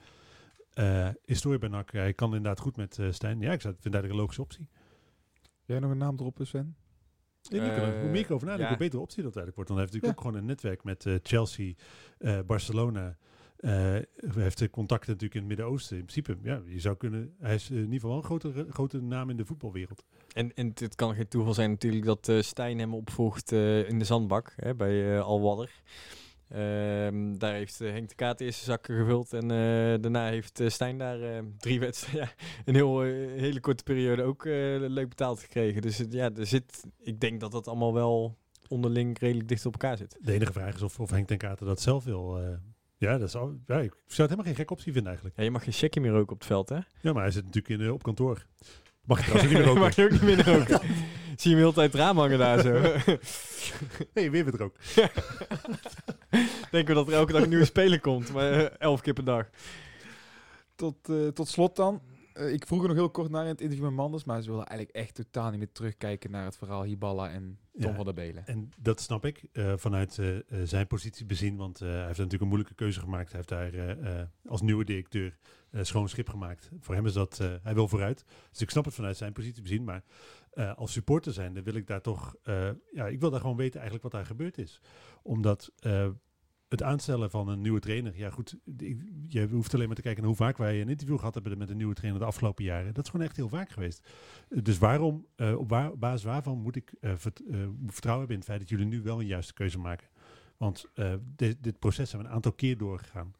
Uh, 0.78 1.08
historie 1.24 1.58
bij 1.58 1.68
NAC. 1.68 1.92
Hij 1.92 2.14
kan 2.14 2.28
inderdaad 2.34 2.60
goed 2.60 2.76
met 2.76 2.98
uh, 2.98 3.12
Stijn. 3.12 3.40
Ja, 3.40 3.52
ik 3.52 3.60
zou, 3.60 3.74
vind 3.80 3.94
dat 3.94 4.04
een 4.04 4.14
logische 4.14 4.42
optie. 4.42 4.68
Jij 5.64 5.78
nog 5.78 5.90
een 5.90 5.98
naam 5.98 6.16
droppen, 6.16 6.46
Sven? 6.46 6.76
Ja, 7.42 7.64
die 7.64 7.74
kan- 7.74 7.92
Eh, 7.92 8.00
hoe 8.00 8.10
meer 8.10 8.20
ik 8.20 8.30
over 8.30 8.46
nadenk, 8.46 8.62
ja. 8.68 8.68
hoe 8.68 8.84
betere 8.84 9.02
optie 9.02 9.22
dat 9.22 9.36
eigenlijk 9.36 9.54
wordt. 9.56 9.70
Dan 9.70 9.78
heeft 9.78 9.92
hij 9.92 10.00
natuurlijk 10.00 10.20
Ja. 10.20 10.28
ook 10.28 10.34
gewoon 10.34 10.36
een 10.36 10.44
netwerk 10.56 10.84
met 10.84 11.06
eh, 11.06 11.14
Chelsea, 11.22 11.72
eh, 12.18 12.38
Barcelona. 12.46 13.16
Eh, 13.64 13.70
hij 13.70 14.42
heeft 14.42 14.58
de 14.58 14.70
contacten 14.70 15.12
natuurlijk 15.12 15.34
in 15.34 15.40
het 15.40 15.48
Midden-Oosten. 15.48 15.96
In 15.96 16.04
principe, 16.04 16.36
ja, 16.42 16.62
je 16.66 16.80
zou 16.80 16.96
kunnen... 16.96 17.34
Hij 17.40 17.54
is 17.54 17.70
eh, 17.70 17.76
in 17.76 17.82
ieder 17.82 17.94
geval 17.94 18.10
wel 18.10 18.18
een 18.18 18.24
grote, 18.24 18.66
grote 18.70 19.02
naam 19.02 19.30
in 19.30 19.36
de 19.36 19.44
voetbalwereld. 19.44 20.04
En, 20.32 20.54
en 20.54 20.72
het 20.74 20.94
kan 20.94 21.14
geen 21.14 21.28
toeval 21.28 21.54
zijn 21.54 21.70
natuurlijk 21.70 22.04
dat 22.04 22.28
eh, 22.28 22.40
Stijn 22.40 22.78
hem 22.78 22.94
opvolgt 22.94 23.52
in 23.52 23.98
de 23.98 24.04
zandbak 24.04 24.52
hè, 24.56 24.74
bij 24.74 25.20
Alwadder. 25.20 25.82
Ehm, 26.48 27.38
daar 27.38 27.52
heeft 27.52 27.78
Henk 27.78 28.08
de 28.08 28.14
Kaat 28.14 28.38
de 28.38 28.44
eerste 28.44 28.64
zakken 28.64 28.96
gevuld 28.96 29.32
en 29.32 29.48
daarna 30.00 30.28
heeft 30.28 30.62
Stijn 30.66 30.98
daar 30.98 31.42
drie 31.58 31.80
wedstrijden, 31.80 32.22
ja, 32.28 32.44
een 32.64 32.74
heel, 32.74 33.00
hele 33.00 33.60
korte 33.60 33.82
periode 33.82 34.22
ook 34.22 34.44
leuk 34.44 35.08
betaald 35.08 35.40
gekregen. 35.40 35.82
Dus 35.82 36.04
ja, 36.10 36.30
er 36.34 36.46
zit, 36.46 36.84
ik 37.02 37.20
denk 37.20 37.40
dat 37.40 37.52
dat 37.52 37.68
allemaal 37.68 37.94
wel 37.94 38.36
onderling 38.68 39.18
redelijk 39.18 39.48
dicht 39.48 39.66
op 39.66 39.72
elkaar 39.72 39.96
zit. 39.96 40.18
De 40.20 40.32
enige 40.32 40.52
vraag 40.52 40.74
is 40.74 40.82
of, 40.82 41.00
of 41.00 41.10
Henk 41.10 41.26
ten 41.26 41.38
Katen 41.38 41.66
dat 41.66 41.80
zelf 41.80 42.04
wil. 42.04 42.38
Ja, 43.04 43.18
dat 43.18 43.30
zou, 43.30 43.58
ja, 43.66 43.78
ik 43.78 43.90
zou 43.90 44.00
het 44.06 44.16
helemaal 44.16 44.44
geen 44.44 44.54
gekke 44.54 44.72
optie 44.72 44.92
vinden 44.92 45.06
eigenlijk. 45.06 45.36
Ja, 45.36 45.44
je 45.44 45.50
mag 45.50 45.64
geen 45.64 45.72
checkie 45.72 46.00
meer 46.00 46.10
roken 46.10 46.32
op 46.32 46.38
het 46.38 46.46
veld, 46.46 46.68
hè? 46.68 46.78
Ja, 47.00 47.12
maar 47.12 47.22
hij 47.22 47.30
zit 47.30 47.44
natuurlijk 47.44 47.80
in, 47.80 47.86
eh, 47.86 47.92
op 47.92 48.02
kantoor. 48.02 48.46
Mag 49.04 49.18
je 49.18 49.24
trouwens 49.24 49.52
ook 49.52 49.58
niet 49.58 49.58
meer 49.58 49.66
roken. 49.66 49.80
mag 49.82 49.96
je 49.96 50.04
ook 50.04 50.10
niet 50.10 50.22
meer 50.22 50.44
roken. 50.44 50.80
Zie 51.40 51.50
je 51.50 51.56
hem 51.56 51.58
heel 51.58 51.68
de 51.68 51.74
tijd 51.74 51.92
het 51.92 52.00
raam 52.00 52.18
hangen 52.18 52.38
daar 52.38 52.60
zo. 52.60 52.80
Nee, 54.14 54.30
weer 54.30 54.44
met 54.44 54.54
rook. 54.54 54.76
Denken 56.70 56.94
we 56.94 56.94
dat 56.94 57.08
er 57.08 57.14
elke 57.14 57.32
dag 57.32 57.42
een 57.42 57.48
nieuwe 57.48 57.64
speler 57.64 58.00
komt, 58.00 58.32
maar 58.32 58.52
eh, 58.52 58.70
elf 58.78 59.00
keer 59.00 59.12
per 59.12 59.24
dag. 59.24 59.46
tot, 60.74 61.08
eh, 61.08 61.28
tot 61.28 61.48
slot 61.48 61.76
dan. 61.76 62.02
Eh, 62.34 62.52
ik 62.52 62.66
vroeg 62.66 62.82
er 62.82 62.88
nog 62.88 62.96
heel 62.96 63.10
kort 63.10 63.30
naar 63.30 63.42
in 63.42 63.48
het 63.48 63.60
interview 63.60 63.86
met 63.86 63.94
Manders, 63.94 64.24
maar 64.24 64.42
ze 64.42 64.48
wilden 64.48 64.66
eigenlijk 64.66 64.98
echt 64.98 65.14
totaal 65.14 65.50
niet 65.50 65.58
meer 65.58 65.72
terugkijken 65.72 66.30
naar 66.30 66.44
het 66.44 66.56
verhaal 66.56 66.82
Hiballa 66.82 67.30
en 67.30 67.58
Tom 67.72 67.90
Ja. 67.90 67.94
van 67.94 68.04
der 68.04 68.14
Belen. 68.14 68.46
En 68.46 68.70
dat 68.78 69.00
snap 69.00 69.24
ik 69.24 69.44
eh, 69.52 69.72
vanuit 69.76 70.18
eh, 70.18 70.36
zijn 70.64 70.86
positie 70.86 71.26
bezien, 71.26 71.56
want 71.56 71.78
hij 71.78 71.88
heeft 71.96 72.08
natuurlijk 72.08 72.42
een 72.42 72.48
moeilijke 72.48 72.74
keuze 72.74 73.00
gemaakt. 73.00 73.32
Hij 73.32 73.42
heeft 73.46 73.74
daar 73.74 74.28
als 74.46 74.62
nieuwe 74.62 74.84
directeur 74.84 75.38
schoon 75.70 76.08
schip 76.08 76.28
gemaakt. 76.28 76.70
Voor 76.80 76.94
hem 76.94 77.06
is 77.06 77.12
dat, 77.12 77.38
hij 77.62 77.74
wil 77.74 77.88
vooruit. 77.88 78.24
Dus 78.50 78.60
ik 78.60 78.70
snap 78.70 78.84
het 78.84 78.94
vanuit 78.94 79.16
zijn 79.16 79.32
positie 79.32 79.62
bezien, 79.62 79.84
maar 79.84 80.04
als 80.76 80.92
supporter 80.92 81.32
zijnde 81.32 81.62
wil 81.62 81.74
ik 81.74 81.86
daar 81.86 82.00
toch, 82.00 82.34
ja, 82.92 83.06
ik 83.08 83.20
wil 83.20 83.30
daar 83.30 83.40
gewoon 83.40 83.56
weten 83.56 83.80
eigenlijk 83.80 84.02
wat 84.02 84.12
daar 84.12 84.26
gebeurd 84.26 84.58
is. 84.58 84.80
Omdat 85.22 85.72
het 86.68 86.82
aanstellen 86.82 87.30
van 87.30 87.48
een 87.48 87.60
nieuwe 87.60 87.80
trainer, 87.80 88.16
ja 88.16 88.30
goed, 88.30 88.56
je 89.28 89.48
hoeft 89.50 89.74
alleen 89.74 89.86
maar 89.86 89.96
te 89.96 90.02
kijken 90.02 90.20
naar 90.20 90.30
hoe 90.30 90.40
vaak 90.40 90.56
wij 90.56 90.80
een 90.80 90.88
interview 90.88 91.18
gehad 91.18 91.34
hebben 91.34 91.58
met 91.58 91.70
een 91.70 91.76
nieuwe 91.76 91.94
trainer 91.94 92.20
de 92.20 92.26
afgelopen 92.26 92.64
jaren. 92.64 92.94
Dat 92.94 93.04
is 93.04 93.10
gewoon 93.10 93.26
echt 93.26 93.36
heel 93.36 93.48
vaak 93.48 93.70
geweest. 93.70 94.08
Eh, 94.48 94.58
Dus 94.62 94.78
waarom, 94.78 95.26
eh, 95.36 95.58
op 95.58 95.68
waar- 95.68 95.98
basis 95.98 96.24
waarvan 96.24 96.58
moet 96.58 96.76
ik 96.76 96.94
eh, 97.00 97.12
vert- 97.16 97.42
vertrouwen 97.86 98.26
hebben 98.26 98.28
in 98.28 98.36
het 98.36 98.44
feit 98.44 98.60
dat 98.60 98.68
jullie 98.68 98.86
nu 98.86 99.02
wel 99.02 99.20
een 99.20 99.26
juiste 99.26 99.52
keuze 99.54 99.78
maken? 99.78 100.08
Want 100.56 100.84
dit, 101.36 101.62
dit 101.62 101.78
proces 101.78 102.08
hebben 102.10 102.20
we 102.20 102.28
een 102.28 102.34
aantal 102.34 102.52
keer 102.52 102.76
doorgegaan. 102.78 103.32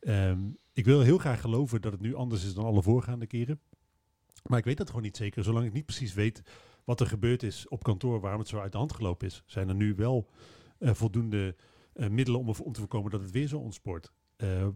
Ehm, 0.00 0.40
ik 0.72 0.84
wil 0.84 1.00
heel 1.00 1.18
graag 1.18 1.40
geloven 1.40 1.80
dat 1.80 1.92
het 1.92 2.00
nu 2.00 2.14
anders 2.14 2.44
is 2.44 2.54
dan 2.54 2.64
alle 2.64 2.82
voorgaande 2.82 3.26
keren. 3.26 3.60
Maar 4.44 4.58
ik 4.58 4.64
weet 4.64 4.76
dat 4.76 4.86
gewoon 4.88 5.02
niet 5.02 5.16
zeker. 5.16 5.44
Zolang 5.44 5.66
ik 5.66 5.72
niet 5.72 5.84
precies 5.86 6.14
weet 6.14 6.42
wat 6.84 7.00
er 7.00 7.06
gebeurd 7.06 7.42
is 7.42 7.68
op 7.68 7.82
kantoor, 7.82 8.20
waarom 8.20 8.40
het 8.40 8.48
zo 8.48 8.58
uit 8.58 8.72
de 8.72 8.78
hand 8.78 8.92
gelopen 8.92 9.26
is, 9.26 9.42
zijn 9.46 9.68
er 9.68 9.74
nu 9.74 9.94
wel 9.94 10.28
voldoende 10.80 11.56
middelen 11.94 12.40
om, 12.40 12.48
om 12.48 12.72
te 12.72 12.80
voorkomen 12.80 13.10
dat 13.10 13.20
het 13.20 13.30
weer 13.30 13.48
zo 13.48 13.58
ontspoort. 13.58 14.12
Eh, 14.36 14.66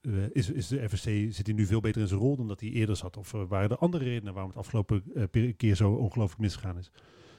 eh, 0.00 0.12
is, 0.32 0.50
is 0.50 0.68
de 0.68 0.88
FSC, 0.88 1.04
zit 1.04 1.46
hij 1.46 1.54
nu 1.54 1.66
veel 1.66 1.80
beter 1.80 2.00
in 2.00 2.08
zijn 2.08 2.20
rol 2.20 2.36
dan 2.36 2.48
dat 2.48 2.60
hij 2.60 2.68
eerder 2.68 2.96
zat? 2.96 3.16
Of 3.16 3.34
eh, 3.34 3.42
waren 3.48 3.70
er 3.70 3.76
andere 3.76 4.04
redenen 4.04 4.32
waarom 4.32 4.50
het 4.50 4.60
afgelopen 4.60 5.02
eh, 5.32 5.56
keer 5.56 5.74
zo 5.74 5.92
ongelooflijk 5.92 6.40
misgegaan 6.40 6.78
is? 6.78 6.90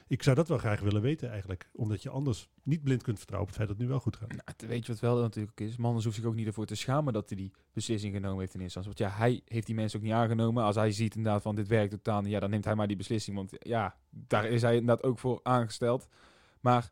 Ik 0.06 0.22
zou 0.22 0.36
dat 0.36 0.48
wel 0.48 0.58
graag 0.58 0.80
willen 0.80 1.02
weten 1.02 1.30
eigenlijk. 1.30 1.70
Omdat 1.72 2.02
je 2.02 2.10
anders 2.10 2.48
niet 2.62 2.82
blind 2.82 3.02
kunt 3.02 3.18
vertrouwen 3.18 3.50
op 3.50 3.56
het 3.56 3.64
feit 3.64 3.68
dat 3.68 3.78
het 3.78 3.86
nu 3.86 3.92
wel 3.92 4.02
goed 4.02 4.16
gaat. 4.16 4.28
Nou, 4.28 4.70
weet 4.70 4.86
je 4.86 4.92
wat 4.92 5.00
wel 5.00 5.20
natuurlijk 5.20 5.60
is? 5.60 5.76
Manders 5.76 6.04
hoeft 6.04 6.16
zich 6.16 6.26
ook 6.26 6.34
niet 6.34 6.46
ervoor 6.46 6.66
te 6.66 6.74
schamen 6.74 7.12
dat 7.12 7.28
hij 7.28 7.38
die 7.38 7.52
beslissing 7.72 8.14
genomen 8.14 8.38
heeft 8.38 8.54
in 8.54 8.60
eerste 8.60 8.78
instantie. 8.78 9.04
Want 9.04 9.14
ja, 9.14 9.24
hij 9.24 9.40
heeft 9.44 9.66
die 9.66 9.74
mensen 9.74 9.98
ook 9.98 10.04
niet 10.04 10.14
aangenomen. 10.14 10.64
Als 10.64 10.76
hij 10.76 10.92
ziet 10.92 11.16
inderdaad 11.16 11.42
van 11.42 11.54
dit 11.54 11.68
werkt 11.68 11.90
totaal 11.90 12.24
ja, 12.24 12.40
dan 12.40 12.50
neemt 12.50 12.64
hij 12.64 12.74
maar 12.74 12.86
die 12.86 12.96
beslissing. 12.96 13.36
Want 13.36 13.50
ja, 13.58 13.96
daar 14.10 14.44
is 14.44 14.62
hij 14.62 14.76
inderdaad 14.76 15.04
ook 15.04 15.18
voor 15.18 15.40
aangesteld. 15.42 16.08
Maar 16.60 16.82
eh, 16.82 16.88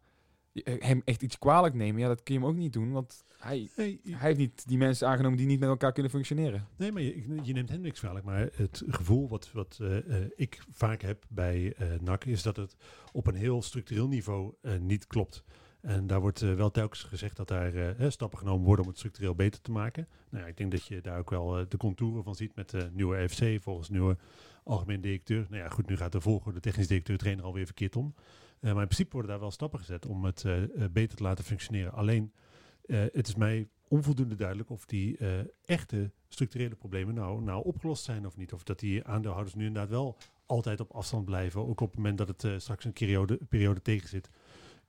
hem 0.64 1.02
echt 1.04 1.22
iets 1.22 1.38
kwalijk 1.38 1.74
nemen, 1.74 2.00
ja, 2.00 2.08
dat 2.08 2.22
kun 2.22 2.34
je 2.34 2.40
hem 2.40 2.48
ook 2.48 2.56
niet 2.56 2.72
doen. 2.72 2.92
Want 2.92 3.24
hij, 3.38 3.70
Nee, 3.76 4.00
hij 4.04 4.18
heeft 4.18 4.38
niet 4.38 4.68
die 4.68 4.78
mensen 4.78 5.08
aangenomen 5.08 5.38
die 5.38 5.46
niet 5.46 5.60
met 5.60 5.68
elkaar 5.68 5.92
kunnen 5.92 6.10
functioneren. 6.12 6.66
Nee, 6.76 6.92
maar 6.92 7.02
je, 7.02 7.38
je 7.42 7.52
neemt 7.52 7.68
hem 7.68 7.80
niks 7.80 8.00
kwalijk. 8.00 8.24
Maar 8.24 8.48
het 8.54 8.82
gevoel 8.88 9.28
wat, 9.28 9.52
wat 9.52 9.78
eh, 9.80 9.96
eh, 9.96 10.30
ik 10.36 10.62
vaak 10.72 11.02
heb 11.02 11.24
bij 11.28 11.74
eh 11.76 11.88
NAC 12.00 12.24
is 12.24 12.42
dat 12.42 12.56
het 12.56 12.76
op 13.12 13.26
een 13.26 13.34
heel 13.34 13.62
structureel 13.62 14.08
niveau 14.08 14.54
eh, 14.62 14.76
niet 14.78 15.06
klopt. 15.06 15.44
En 15.80 16.06
daar 16.06 16.20
wordt 16.20 16.42
eh, 16.42 16.54
wel 16.54 16.70
telkens 16.70 17.02
gezegd 17.02 17.36
dat 17.36 17.48
daar 17.48 17.74
eh, 17.74 18.04
eh, 18.04 18.10
stappen 18.10 18.38
genomen 18.38 18.64
worden 18.64 18.84
om 18.84 18.90
het 18.90 18.98
structureel 18.98 19.34
beter 19.34 19.60
te 19.60 19.70
maken. 19.70 20.08
Nou 20.30 20.42
ja, 20.44 20.48
ik 20.50 20.56
denk 20.56 20.70
dat 20.70 20.86
je 20.86 21.00
daar 21.00 21.18
ook 21.18 21.30
wel 21.30 21.58
eh, 21.58 21.64
de 21.68 21.76
contouren 21.76 22.24
van 22.24 22.34
ziet 22.34 22.54
met 22.54 22.70
de 22.70 22.90
nieuwe 22.92 23.28
FC, 23.28 23.62
volgens 23.62 23.88
nieuwe 23.88 24.16
algemeen 24.64 25.00
directeur. 25.00 25.46
Nou 25.48 25.62
ja, 25.62 25.68
goed, 25.68 25.88
nu 25.88 25.96
gaat 25.96 26.12
de 26.12 26.20
volgende 26.20 26.60
technisch 26.60 26.86
directeur-trainer 26.86 27.44
alweer 27.44 27.64
verkeerd 27.64 27.96
om. 27.96 28.14
Eh, 28.60 28.72
maar 28.72 28.80
in 28.80 28.88
principe 28.88 29.12
worden 29.12 29.30
daar 29.30 29.40
wel 29.40 29.50
stappen 29.50 29.78
gezet 29.78 30.06
om 30.06 30.24
het 30.24 30.44
eh, 30.44 30.62
eh, 30.62 30.90
beter 30.92 31.16
te 31.16 31.22
laten 31.22 31.44
functioneren. 31.44 31.92
Alleen, 31.92 32.32
het 32.90 33.28
is 33.28 33.34
mij 33.34 33.68
onvoldoende 33.88 34.34
duidelijk 34.34 34.70
of 34.70 34.86
die 34.86 35.18
echte 35.64 36.10
structurele 36.28 36.74
problemen 36.74 37.14
nou, 37.14 37.42
nou 37.42 37.64
opgelost 37.64 38.04
zijn 38.04 38.26
of 38.26 38.36
niet. 38.36 38.52
Of 38.52 38.62
dat 38.62 38.78
die 38.78 39.04
aandeelhouders 39.04 39.54
nu 39.54 39.66
inderdaad 39.66 39.90
wel 39.90 40.16
altijd 40.46 40.80
op 40.80 40.90
afstand 40.90 41.24
blijven. 41.24 41.60
Ook 41.66 41.80
op 41.80 41.88
het 41.88 41.96
moment 41.96 42.18
dat 42.18 42.28
het 42.28 42.62
straks 42.62 42.84
een 42.84 42.92
periode, 42.92 43.38
periode 43.48 43.82
tegen 43.82 44.08
zit. 44.08 44.30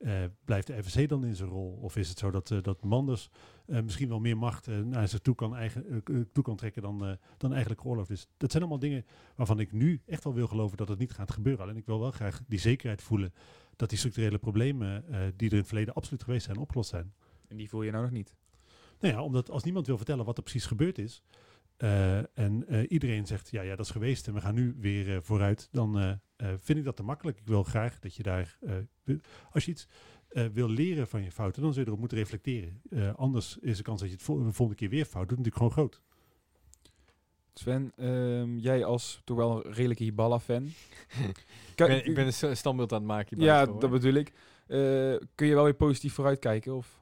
Eh, 0.01 0.23
blijft 0.45 0.67
de 0.67 0.83
FSC 0.83 1.09
dan 1.09 1.25
in 1.25 1.35
zijn 1.35 1.49
rol? 1.49 1.79
Of 1.81 1.95
is 1.95 2.09
het 2.09 2.19
zo 2.19 2.31
dat, 2.31 2.51
eh, 2.51 2.61
dat 2.61 2.83
Manders 2.83 3.29
eh, 3.65 3.81
misschien 3.81 4.09
wel 4.09 4.19
meer 4.19 4.37
macht 4.37 4.67
naar 4.67 5.07
zich 5.07 5.19
toe 5.19 5.35
kan, 5.35 5.55
eigen, 5.55 6.03
toe 6.31 6.43
kan 6.43 6.55
trekken 6.55 6.81
dan, 6.81 7.17
dan 7.37 7.51
eigenlijk 7.51 7.81
geoorloofd 7.81 8.09
is? 8.09 8.27
Dat 8.37 8.51
zijn 8.51 8.63
allemaal 8.63 8.81
dingen 8.81 9.05
waarvan 9.35 9.59
ik 9.59 9.71
nu 9.71 10.01
echt 10.05 10.23
wel 10.23 10.33
wil 10.33 10.47
geloven 10.47 10.77
dat 10.77 10.87
het 10.87 10.99
niet 10.99 11.11
gaat 11.11 11.31
gebeuren. 11.31 11.63
Alleen 11.63 11.77
ik 11.77 11.85
wil 11.85 11.99
wel 11.99 12.11
graag 12.11 12.41
die 12.47 12.59
zekerheid 12.59 13.01
voelen 13.01 13.33
dat 13.75 13.89
die 13.89 13.97
structurele 13.97 14.37
problemen 14.37 15.03
die 15.35 15.47
er 15.47 15.53
in 15.53 15.59
het 15.59 15.67
verleden 15.67 15.93
absoluut 15.93 16.23
geweest 16.23 16.45
zijn, 16.45 16.57
opgelost 16.57 16.89
zijn. 16.89 17.13
En 17.47 17.57
die 17.57 17.69
voel 17.69 17.81
je 17.83 17.91
nou 17.91 18.03
nog 18.03 18.13
niet. 18.13 18.35
Nou 18.99 19.13
ja, 19.13 19.23
omdat 19.23 19.49
als 19.49 19.63
niemand 19.63 19.87
wil 19.87 19.97
vertellen 19.97 20.25
wat 20.25 20.37
er 20.37 20.43
precies 20.43 20.65
gebeurd 20.65 20.97
is. 20.97 21.21
Eh, 21.81 22.37
en 22.37 22.67
eh, 22.67 22.85
iedereen 22.91 23.27
zegt, 23.27 23.51
ja, 23.51 23.61
ja, 23.61 23.75
dat 23.75 23.85
is 23.85 23.91
geweest 23.91 24.27
en 24.27 24.33
we 24.33 24.41
gaan 24.41 24.55
nu 24.55 24.75
weer 24.79 25.15
eh, 25.15 25.21
vooruit. 25.21 25.67
Dan 25.71 25.99
eh, 25.99 26.09
eh, 26.35 26.47
vind 26.57 26.79
ik 26.79 26.83
dat 26.85 26.95
te 26.95 27.03
makkelijk. 27.03 27.39
Ik 27.39 27.47
wil 27.47 27.63
graag 27.63 27.99
dat 27.99 28.15
je 28.15 28.23
daar, 28.23 28.57
eh, 28.61 29.15
als 29.51 29.65
je 29.65 29.71
iets 29.71 29.87
eh, 30.29 30.45
wil 30.53 30.69
leren 30.69 31.07
van 31.07 31.23
je 31.23 31.31
fouten, 31.31 31.61
dan 31.61 31.71
zul 31.73 31.81
je 31.81 31.87
erop 31.87 31.99
moeten 31.99 32.17
reflecteren. 32.17 32.81
Eh, 32.89 33.13
anders 33.15 33.57
is 33.61 33.77
de 33.77 33.83
kans 33.83 33.99
dat 33.99 34.09
je 34.09 34.15
het 34.15 34.23
vol- 34.23 34.43
de 34.43 34.51
volgende 34.51 34.75
keer 34.75 34.89
weer 34.89 35.05
fout 35.05 35.29
doet 35.29 35.37
natuurlijk 35.37 35.55
gewoon 35.55 35.71
groot. 35.71 36.01
Sven, 37.53 37.91
ehm, 37.95 38.57
jij 38.57 38.85
als 38.85 39.21
toch 39.23 39.37
wel 39.37 39.65
een 39.65 39.73
redelijke 39.73 40.03
Hiballa-fan. 40.03 40.63
Ik 41.71 41.87
ben, 41.87 42.05
ik 42.05 42.15
ben 42.15 42.25
een 42.25 42.33
sta- 42.33 42.55
standbeeld 42.55 42.91
aan 42.91 42.97
het 42.97 43.07
maken. 43.07 43.39
Ja, 43.39 43.65
dat 43.65 43.89
bedoel 43.89 44.13
ik. 44.13 44.27
Eh, 44.67 44.77
kun 45.35 45.47
je 45.47 45.53
wel 45.53 45.63
weer 45.63 45.73
positief 45.73 46.13
vooruitkijken? 46.13 46.75
Of 46.75 47.00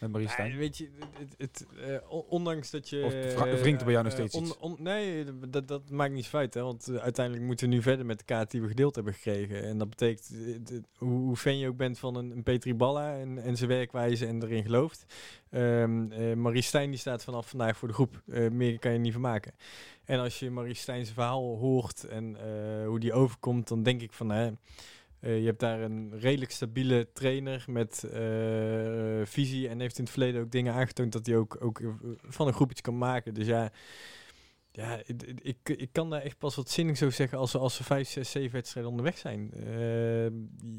met 0.00 0.10
Marie 0.10 0.26
Ja, 0.26 0.32
Stijn? 0.32 0.56
weet 0.56 0.78
je, 0.78 0.88
het, 1.18 1.34
het, 1.38 1.66
eh, 1.86 1.96
on- 2.08 2.24
ondanks 2.28 2.70
dat 2.70 2.88
je... 2.88 3.04
Of 3.04 3.60
wringt 3.60 3.78
er 3.80 3.84
bij 3.84 3.92
jou 3.94 4.04
nog 4.04 4.12
eh, 4.12 4.18
steeds 4.18 4.34
iets? 4.36 4.56
on- 4.58 4.76
nee, 4.78 5.24
dat, 5.48 5.68
dat 5.68 5.90
maakt 5.90 6.12
niet 6.12 6.28
uit, 6.32 6.54
hè. 6.54 6.62
Want 6.62 6.88
eh, 6.88 6.96
uiteindelijk 6.96 7.46
moeten 7.46 7.68
we 7.68 7.74
nu 7.74 7.82
verder 7.82 8.06
met 8.06 8.18
de 8.18 8.24
kaart 8.24 8.50
die 8.50 8.60
we 8.62 8.68
gedeeld 8.68 8.94
hebben 8.94 9.14
gekregen. 9.14 9.62
En 9.62 9.78
dat 9.78 9.88
betekent, 9.90 10.30
hoe, 10.96 11.18
hoe 11.18 11.36
fan 11.36 11.58
je 11.58 11.68
ook 11.68 11.76
bent 11.76 11.98
van 11.98 12.14
een, 12.16 12.30
een 12.30 12.42
Petri 12.42 12.74
Balla 12.74 13.18
en, 13.18 13.38
en 13.42 13.56
zijn 13.56 13.70
werkwijze 13.70 14.26
en 14.26 14.42
erin 14.42 14.62
gelooft. 14.62 15.04
Ehm 15.50 16.12
eh, 16.12 16.34
Marie 16.34 16.62
Stijn 16.62 16.90
die 16.90 16.98
staat 16.98 17.24
vanaf 17.24 17.48
vandaag 17.48 17.76
voor 17.76 17.88
de 17.88 17.94
groep. 17.94 18.22
Meer 18.52 18.78
kan 18.78 18.92
je 18.92 18.98
niet 18.98 19.12
van 19.12 19.22
maken. 19.22 19.52
En 20.04 20.18
als 20.18 20.38
je 20.38 20.50
Marie 20.50 20.74
Stijn's 20.74 21.10
verhaal 21.10 21.58
hoort 21.58 22.04
en 22.04 22.36
hoe 22.84 23.00
die 23.00 23.12
overkomt, 23.12 23.68
dan 23.68 23.82
denk 23.82 24.02
ik 24.02 24.12
van... 24.12 24.30
hè, 24.30 24.50
je 25.20 25.44
hebt 25.44 25.60
daar 25.60 25.80
een 25.80 26.18
redelijk 26.18 26.50
stabiele 26.50 27.08
trainer 27.12 27.64
met 27.66 28.04
eh, 28.04 28.20
visie 29.24 29.68
en 29.68 29.80
heeft 29.80 29.98
in 29.98 30.04
het 30.04 30.12
verleden 30.12 30.40
ook 30.40 30.50
dingen 30.50 30.74
aangetoond 30.74 31.12
dat 31.12 31.26
hij 31.26 31.36
ook, 31.36 31.56
ook 31.60 31.80
eh, 31.80 31.88
van 32.20 32.46
een 32.46 32.52
groep 32.52 32.70
iets 32.70 32.80
kan 32.80 32.98
maken. 32.98 33.34
Dus 33.34 33.46
ja, 33.46 33.70
ja 34.72 35.00
ik, 35.42 35.68
ik, 35.68 35.88
kan 35.92 36.10
daar 36.10 36.20
echt 36.22 36.38
pas 36.38 36.54
wat 36.54 36.70
zinnigs 36.70 37.02
over 37.02 37.14
zeggen 37.14 37.38
als, 37.38 37.50
ze- 37.50 37.58
als 37.58 37.74
ze 37.74 37.84
vijf, 37.84 38.08
zes, 38.08 38.30
zeven 38.30 38.52
wedstrijden 38.52 38.90
onderweg 38.90 39.18
zijn. 39.18 39.50
Eh, 39.54 39.64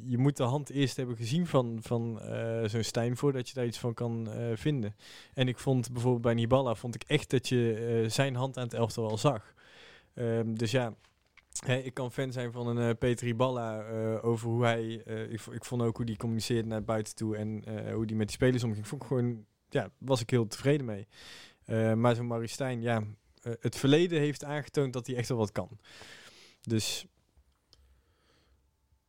je 0.09 0.17
moet 0.17 0.37
de 0.37 0.43
hand 0.43 0.69
eerst 0.69 0.95
hebben 0.97 1.15
gezien 1.15 1.47
van, 1.47 1.79
van 1.81 2.21
eh, 2.21 2.63
zo'n 2.67 2.83
Stijn 2.83 3.17
voordat 3.17 3.47
je 3.47 3.53
daar 3.53 3.65
iets 3.65 3.79
van 3.79 3.93
kan 3.93 4.31
eh, 4.31 4.45
vinden. 4.55 4.95
En 5.33 5.47
ik 5.47 5.57
vond 5.57 5.91
bijvoorbeeld 5.91 6.23
bij 6.23 6.33
Nibala 6.33 6.75
vond 6.75 6.95
ik 6.95 7.03
echt 7.03 7.29
dat 7.29 7.47
je 7.49 7.73
eh, 8.03 8.09
zijn 8.09 8.35
hand 8.35 8.57
aan 8.57 8.63
het 8.63 8.73
elftal 8.73 9.09
al 9.09 9.17
zag. 9.17 9.53
Ehm, 10.13 10.53
dus 10.53 10.71
ja, 10.71 10.93
Hè, 11.65 11.77
ik 11.77 11.93
kan 11.93 12.11
fan 12.11 12.31
zijn 12.31 12.51
van 12.51 12.67
een 12.67 12.89
eh 12.89 12.97
Peter 12.97 13.35
Balla 13.35 13.81
eh, 13.81 14.25
over 14.25 14.47
hoe 14.49 14.63
hij. 14.63 15.03
eh, 15.05 15.31
ik, 15.31 15.41
ik 15.51 15.65
vond 15.65 15.81
ook 15.81 15.97
hoe 15.97 16.05
die 16.05 16.17
communiceerde 16.17 16.67
naar 16.67 16.83
buiten 16.83 17.15
toe 17.15 17.37
en 17.37 17.63
hoe 17.93 18.05
die 18.05 18.15
met 18.15 18.27
die 18.27 18.35
spelers 18.35 18.63
omging. 18.63 18.87
Vond 18.87 19.01
ik 19.01 19.07
gewoon, 19.07 19.45
ja, 19.69 19.89
was 19.97 20.21
ik 20.21 20.29
heel 20.29 20.47
tevreden 20.47 20.85
mee. 20.85 21.07
Maar 21.95 22.15
zo'n 22.15 22.27
Marie 22.27 22.47
Stijn, 22.47 22.81
ja, 22.81 23.03
het 23.41 23.75
verleden 23.75 24.19
heeft 24.19 24.43
aangetoond 24.43 24.93
dat 24.93 25.07
hij 25.07 25.15
echt 25.15 25.27
wel 25.27 25.37
wat 25.37 25.51
kan. 25.51 25.69
Dus 26.61 27.05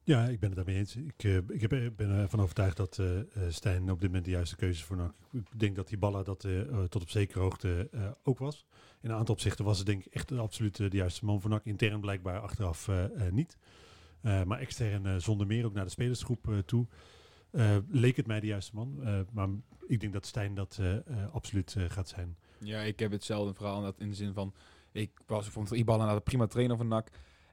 Ja, 0.04 0.24
ik 0.24 0.40
ben 0.40 0.48
het 0.48 0.56
daarmee 0.56 0.76
eens. 0.76 0.96
Ik, 0.96 1.24
eh, 1.24 1.36
ik 1.36 1.60
heb, 1.60 1.72
eh, 1.72 1.90
ben 1.96 2.10
ervan 2.10 2.40
overtuigd 2.40 2.76
dat 2.76 2.98
eh, 2.98 3.06
Stijn 3.48 3.90
op 3.90 4.00
dit 4.00 4.08
moment 4.08 4.24
de 4.24 4.30
juiste 4.30 4.56
keuze 4.56 4.84
voor 4.84 4.96
NAC. 4.96 5.14
Ik 5.32 5.60
denk 5.60 5.76
dat 5.76 5.88
die 5.88 5.98
Balla 5.98 6.22
dat 6.22 6.46
tot 6.88 7.02
op 7.02 7.10
zekere 7.10 7.40
hoogte 7.40 7.90
ook 8.22 8.38
was. 8.38 8.66
In 9.00 9.10
een 9.10 9.16
aantal 9.16 9.34
opzichten 9.34 9.64
was 9.64 9.78
het 9.78 9.86
denk 9.86 10.04
ik 10.04 10.12
echt 10.12 10.28
de 10.28 10.38
absoluut 10.38 10.76
de 10.76 10.88
juiste 10.90 11.24
man 11.24 11.40
voor 11.40 11.50
NAC. 11.50 11.64
Intern 11.64 12.00
blijkbaar 12.00 12.40
achteraf 12.40 12.90
niet. 13.30 13.56
Maar 14.20 14.58
extern 14.58 15.20
zonder 15.20 15.46
meer 15.46 15.64
ook 15.64 15.72
naar 15.72 15.84
de 15.84 15.90
spelersgroep 15.90 16.62
toe. 16.66 16.86
leek 17.88 18.16
het 18.16 18.26
mij 18.26 18.40
de 18.40 18.46
juiste 18.46 18.74
man. 18.74 19.00
Maar 19.32 19.48
ik 19.86 20.00
denk 20.00 20.12
dat 20.12 20.26
Stijn 20.26 20.54
dat 20.54 20.80
absoluut 21.32 21.76
gaat 21.88 22.08
zijn. 22.08 22.36
Ja, 22.58 22.80
ik 22.80 22.98
heb 22.98 23.10
hetzelfde 23.10 23.54
verhaal 23.54 23.94
in 23.98 24.08
de 24.08 24.14
zin 24.14 24.32
van... 24.32 24.54
Ik 24.92 25.10
was, 25.26 25.48
Hiballa 25.54 25.74
inderdaad 25.78 26.16
een 26.16 26.22
prima 26.22 26.46
trainer 26.46 26.76
van 26.76 26.88
NAC. 26.88 27.10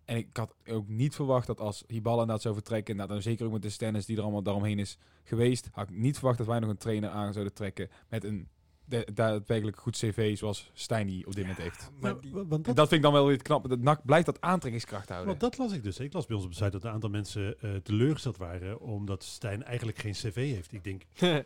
En 0.09 0.17
ik 0.17 0.37
had 0.37 0.55
ook 0.67 0.87
niet 0.87 1.15
verwacht 1.15 1.47
dat 1.47 1.59
als 1.59 1.83
Hiballa 1.87 2.19
inderdaad 2.19 2.41
zou 2.41 2.53
vertrekken... 2.53 2.95
Nou, 2.95 3.09
dan 3.09 3.21
zeker 3.21 3.45
ook 3.45 3.51
met 3.51 3.61
de 3.61 3.69
stennis 3.69 4.05
die 4.05 4.17
er 4.17 4.21
allemaal 4.21 4.41
daaromheen 4.41 4.79
is 4.79 4.97
geweest... 5.23 5.69
had 5.71 5.89
ik 5.89 5.95
niet 5.95 6.17
verwacht 6.17 6.37
dat 6.37 6.47
wij 6.47 6.59
nog 6.59 6.69
een 6.69 6.77
trainer 6.77 7.09
aan 7.09 7.33
zouden 7.33 7.53
trekken... 7.53 7.89
met 8.07 8.23
een 8.23 8.47
de- 8.89 9.07
daadwerkelijk 9.13 9.77
goed 9.79 9.97
cv 9.97 10.37
zoals 10.37 10.71
Stijn 10.73 11.07
die 11.07 11.25
op 11.27 11.35
dit 11.35 11.43
moment 11.47 11.61
heeft. 11.63 11.91
Maar 11.99 12.21
die- 12.21 12.31
want 12.31 12.49
dat, 12.49 12.75
dat 12.75 12.87
vind 12.87 12.91
ik 12.91 13.01
dan 13.01 13.13
wel 13.13 13.25
weer 13.27 13.41
knap. 13.41 13.69
Dat 13.69 13.79
NAC 13.79 14.05
blijft 14.05 14.25
dat 14.25 14.41
aantrekkingskracht 14.41 15.07
houden. 15.09 15.27
want 15.27 15.39
dat 15.39 15.57
las 15.57 15.71
ik 15.73 15.83
dus. 15.83 15.99
Ik 15.99 16.13
las 16.13 16.25
bij 16.25 16.35
ons 16.35 16.45
op 16.45 16.51
de 16.51 16.57
site 16.57 16.69
dat 16.69 16.83
een 16.83 16.91
aantal 16.91 17.09
mensen 17.09 17.59
eh, 17.61 17.75
teleurgesteld 17.75 18.37
waren 18.37 18.79
omdat 18.79 19.23
Stijn 19.23 19.63
eigenlijk 19.63 19.97
geen 19.97 20.11
cv 20.13 20.35
heeft. 20.35 20.71
Ik 20.73 20.83
denk, 20.83 21.01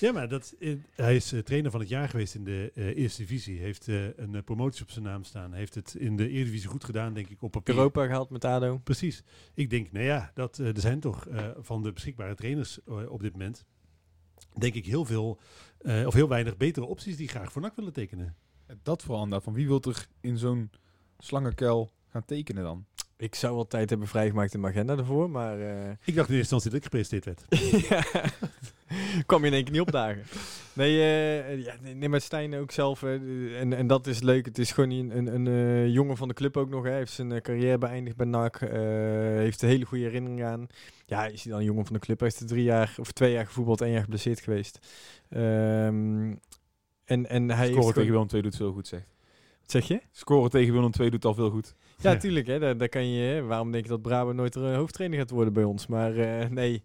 ja, 0.00 0.12
maar 0.12 0.28
dat, 0.28 0.54
eh, 0.60 0.74
hij 0.94 1.16
is 1.16 1.32
eh, 1.32 1.40
trainer 1.40 1.70
van 1.70 1.80
het 1.80 1.88
jaar 1.88 2.08
geweest 2.08 2.34
in 2.34 2.44
de 2.44 2.70
eh, 2.74 2.96
eerste 2.96 3.20
divisie. 3.22 3.58
Heeft 3.58 3.88
eh, 3.88 4.16
een 4.18 4.44
promotie 4.44 4.82
op 4.82 4.90
zijn 4.90 5.04
naam 5.04 5.24
staan. 5.24 5.52
Heeft 5.52 5.74
het 5.74 5.94
in 5.98 6.16
de 6.16 6.28
Eredivisie 6.28 6.68
goed 6.68 6.84
gedaan, 6.84 7.14
denk 7.14 7.28
ik, 7.28 7.42
op 7.42 7.50
papier. 7.50 7.74
Europa 7.74 8.04
gehaald 8.06 8.30
met 8.30 8.44
ADO. 8.44 8.78
Precies. 8.78 9.22
Ik 9.54 9.70
denk, 9.70 9.92
nou 9.92 10.04
ja, 10.04 10.30
dat, 10.34 10.58
er 10.58 10.80
zijn 10.80 11.00
toch 11.00 11.26
eh, 11.28 11.48
van 11.58 11.82
de 11.82 11.92
beschikbare 11.92 12.34
trainers 12.34 12.78
op 13.08 13.20
dit 13.22 13.32
moment, 13.32 13.64
denk 14.58 14.74
ik 14.74 14.86
heel 14.86 15.04
veel, 15.04 15.38
eh, 15.78 16.06
of 16.06 16.14
heel 16.14 16.28
weinig 16.28 16.56
betere 16.56 16.86
opties 16.86 17.16
die 17.16 17.28
graag 17.28 17.52
voor 17.52 17.62
NAC 17.62 17.76
willen 17.76 17.92
tekenen. 17.92 18.36
Dat 18.82 19.02
vooral 19.02 19.22
inderdaad. 19.22 19.44
Van 19.44 19.54
wie 19.54 19.66
wil 19.66 19.82
er 19.82 20.08
in 20.20 20.38
zo'n 20.38 20.70
slangenkuil 21.18 21.92
gaan 22.14 22.24
tekenen 22.24 22.62
dan? 22.62 22.84
Ik 23.16 23.34
zou 23.34 23.54
wel 23.54 23.66
tijd 23.66 23.90
hebben 23.90 24.08
vrijgemaakt 24.08 24.54
in 24.54 24.60
mijn 24.60 24.72
agenda 24.72 24.96
ervoor, 24.96 25.30
maar... 25.30 25.60
eh, 25.60 25.90
Ik 26.04 26.14
dacht 26.14 26.28
in 26.28 26.34
eerste 26.36 26.54
instantie 26.54 26.70
dat 26.70 26.78
ik 26.78 26.84
gepresenteerd 26.84 27.24
werd. 27.24 27.44
ja, 27.88 28.02
kwam 29.26 29.40
je 29.40 29.46
in 29.46 29.52
één 29.52 29.62
keer 29.64 29.72
niet 29.72 29.80
opdagen. 29.80 30.22
Nee, 30.72 31.00
eh, 31.00 31.64
ja, 31.64 31.74
nee, 31.94 32.08
maar 32.08 32.20
Stijn 32.20 32.54
ook 32.54 32.70
zelf. 32.70 33.02
eh, 33.02 33.60
en, 33.60 33.72
en 33.72 33.86
dat 33.86 34.06
is 34.06 34.20
leuk. 34.20 34.44
Het 34.44 34.58
is 34.58 34.72
gewoon 34.72 34.90
een, 34.90 35.16
een, 35.16 35.34
een 35.34 35.46
eh, 35.46 35.88
jongen 35.88 36.16
van 36.16 36.28
de 36.28 36.34
club 36.34 36.56
ook 36.56 36.68
nog. 36.68 36.84
Hij 36.84 36.96
heeft 36.96 37.12
zijn 37.12 37.42
carrière 37.42 37.78
beëindigd 37.78 38.16
bij 38.16 38.26
NAC. 38.26 38.56
eh, 38.60 38.70
heeft 39.36 39.62
een 39.62 39.68
hele 39.68 39.84
goede 39.84 40.04
herinneringen 40.04 40.48
aan. 40.48 40.66
Ja, 41.06 41.26
is 41.26 41.42
hij 41.42 41.50
dan 41.52 41.60
een 41.60 41.66
jongen 41.66 41.84
van 41.84 41.94
de 41.94 42.00
club? 42.00 42.18
Hij 42.18 42.28
is 42.28 42.40
er 42.40 42.46
drie 42.46 42.64
jaar 42.64 42.94
of 42.98 43.12
twee 43.12 43.32
jaar 43.32 43.46
gevoetbald, 43.46 43.80
één 43.80 43.92
jaar 43.92 44.02
geblesseerd 44.02 44.40
geweest. 44.40 44.78
Ehm, 45.28 46.34
en, 47.04 47.28
en 47.28 47.50
hij 47.50 47.70
Scoren 47.72 47.94
tegen 47.94 48.10
Willem 48.12 48.28
II 48.32 48.42
doet 48.42 48.56
veel 48.56 48.72
goed, 48.72 48.86
zeg. 48.86 49.00
Wat 49.60 49.70
zeg 49.70 49.88
je? 49.88 50.00
Scoren 50.12 50.50
tegen 50.50 50.72
Willem 50.72 50.90
II 51.00 51.10
doet 51.10 51.24
al 51.24 51.34
veel 51.34 51.50
goed. 51.50 51.74
Ja, 51.98 52.16
tuurlijk. 52.16 52.46
Hè, 52.46 52.58
daar, 52.58 52.76
daar 52.76 52.88
kan 52.88 53.08
je, 53.10 53.42
waarom 53.42 53.70
denk 53.72 53.84
je 53.84 53.90
dat 53.90 54.02
Brabo 54.02 54.32
nooit 54.32 54.56
uh, 54.56 54.74
hoofdtrainer 54.76 55.18
gaat 55.18 55.30
worden 55.30 55.52
bij 55.52 55.64
ons? 55.64 55.86
Maar 55.86 56.16
eh, 56.16 56.48
nee, 56.48 56.82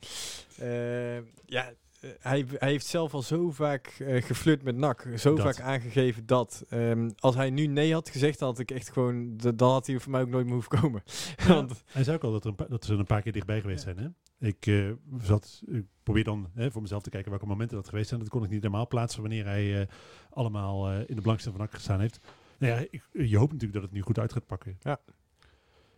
Eh, 0.60 1.16
ja, 1.46 1.72
eh, 2.02 2.10
hij, 2.20 2.46
hij 2.54 2.70
heeft 2.70 2.86
zelf 2.86 3.14
al 3.14 3.22
zo 3.22 3.52
vaak 3.52 3.88
eh 4.00 4.24
geflirt 4.24 4.64
met 4.64 4.76
NAC. 4.76 5.08
Zo 5.16 5.36
Dat. 5.36 5.46
vaak 5.46 5.60
aangegeven 5.66 6.26
dat. 6.26 6.66
ehm, 6.70 7.10
als 7.20 7.36
hij 7.36 7.50
nu 7.50 7.66
nee 7.68 7.94
had 7.94 8.10
gezegd, 8.10 8.40
dan 8.40 8.50
had 8.50 8.60
ik 8.60 8.72
echt 8.72 8.90
gewoon... 8.92 9.38
Dan 9.38 9.70
had 9.70 9.88
hij 9.88 10.00
voor 10.00 10.12
mij 10.12 10.22
ook 10.22 10.30
nooit 10.30 10.46
meer 10.46 10.54
hoeven 10.54 10.80
komen. 10.80 11.04
Want, 11.48 11.84
Hij 11.92 12.04
zei 12.04 12.16
ook 12.16 12.24
al 12.24 12.32
dat, 12.32 12.44
er 12.46 12.54
een 12.58 12.66
dat 12.70 12.86
ze 12.86 12.94
er 12.94 13.00
een 13.00 13.06
paar 13.06 13.22
keer 13.22 13.32
dichtbij 13.32 13.62
geweest 13.62 13.84
zijn. 13.84 13.98
Hè? 13.98 14.08
Ik, 14.48 14.68
eh, 14.68 14.92
zat, 15.22 15.62
ik 15.66 15.86
probeer 16.04 16.24
dan 16.24 16.50
hè, 16.54 16.72
voor 16.72 16.82
mezelf 16.82 17.04
te 17.04 17.10
kijken 17.10 17.30
welke 17.30 17.46
momenten 17.46 17.78
dat 17.78 17.90
geweest 17.90 18.08
zijn. 18.10 18.20
Dat 18.20 18.30
kon 18.30 18.44
ik 18.44 18.50
niet 18.50 18.62
helemaal 18.64 18.88
plaatsen 18.88 19.22
wanneer 19.22 19.46
hij 19.46 19.82
eh, 19.82 19.88
allemaal 20.30 20.90
eh, 20.90 21.00
in 21.08 21.16
de 21.16 21.22
belangstelling 21.22 21.58
van 21.60 21.66
NAC 21.66 21.74
gestaan 21.76 22.00
heeft. 22.00 22.20
Nou 22.60 22.74
ja, 22.74 22.88
ik, 22.90 23.04
je 23.12 23.38
hoopt 23.38 23.52
natuurlijk 23.52 23.80
dat 23.80 23.84
het 23.84 23.92
nu 23.92 24.02
goed 24.02 24.20
uit 24.20 24.34
gaat 24.34 24.46
pakken. 24.46 24.78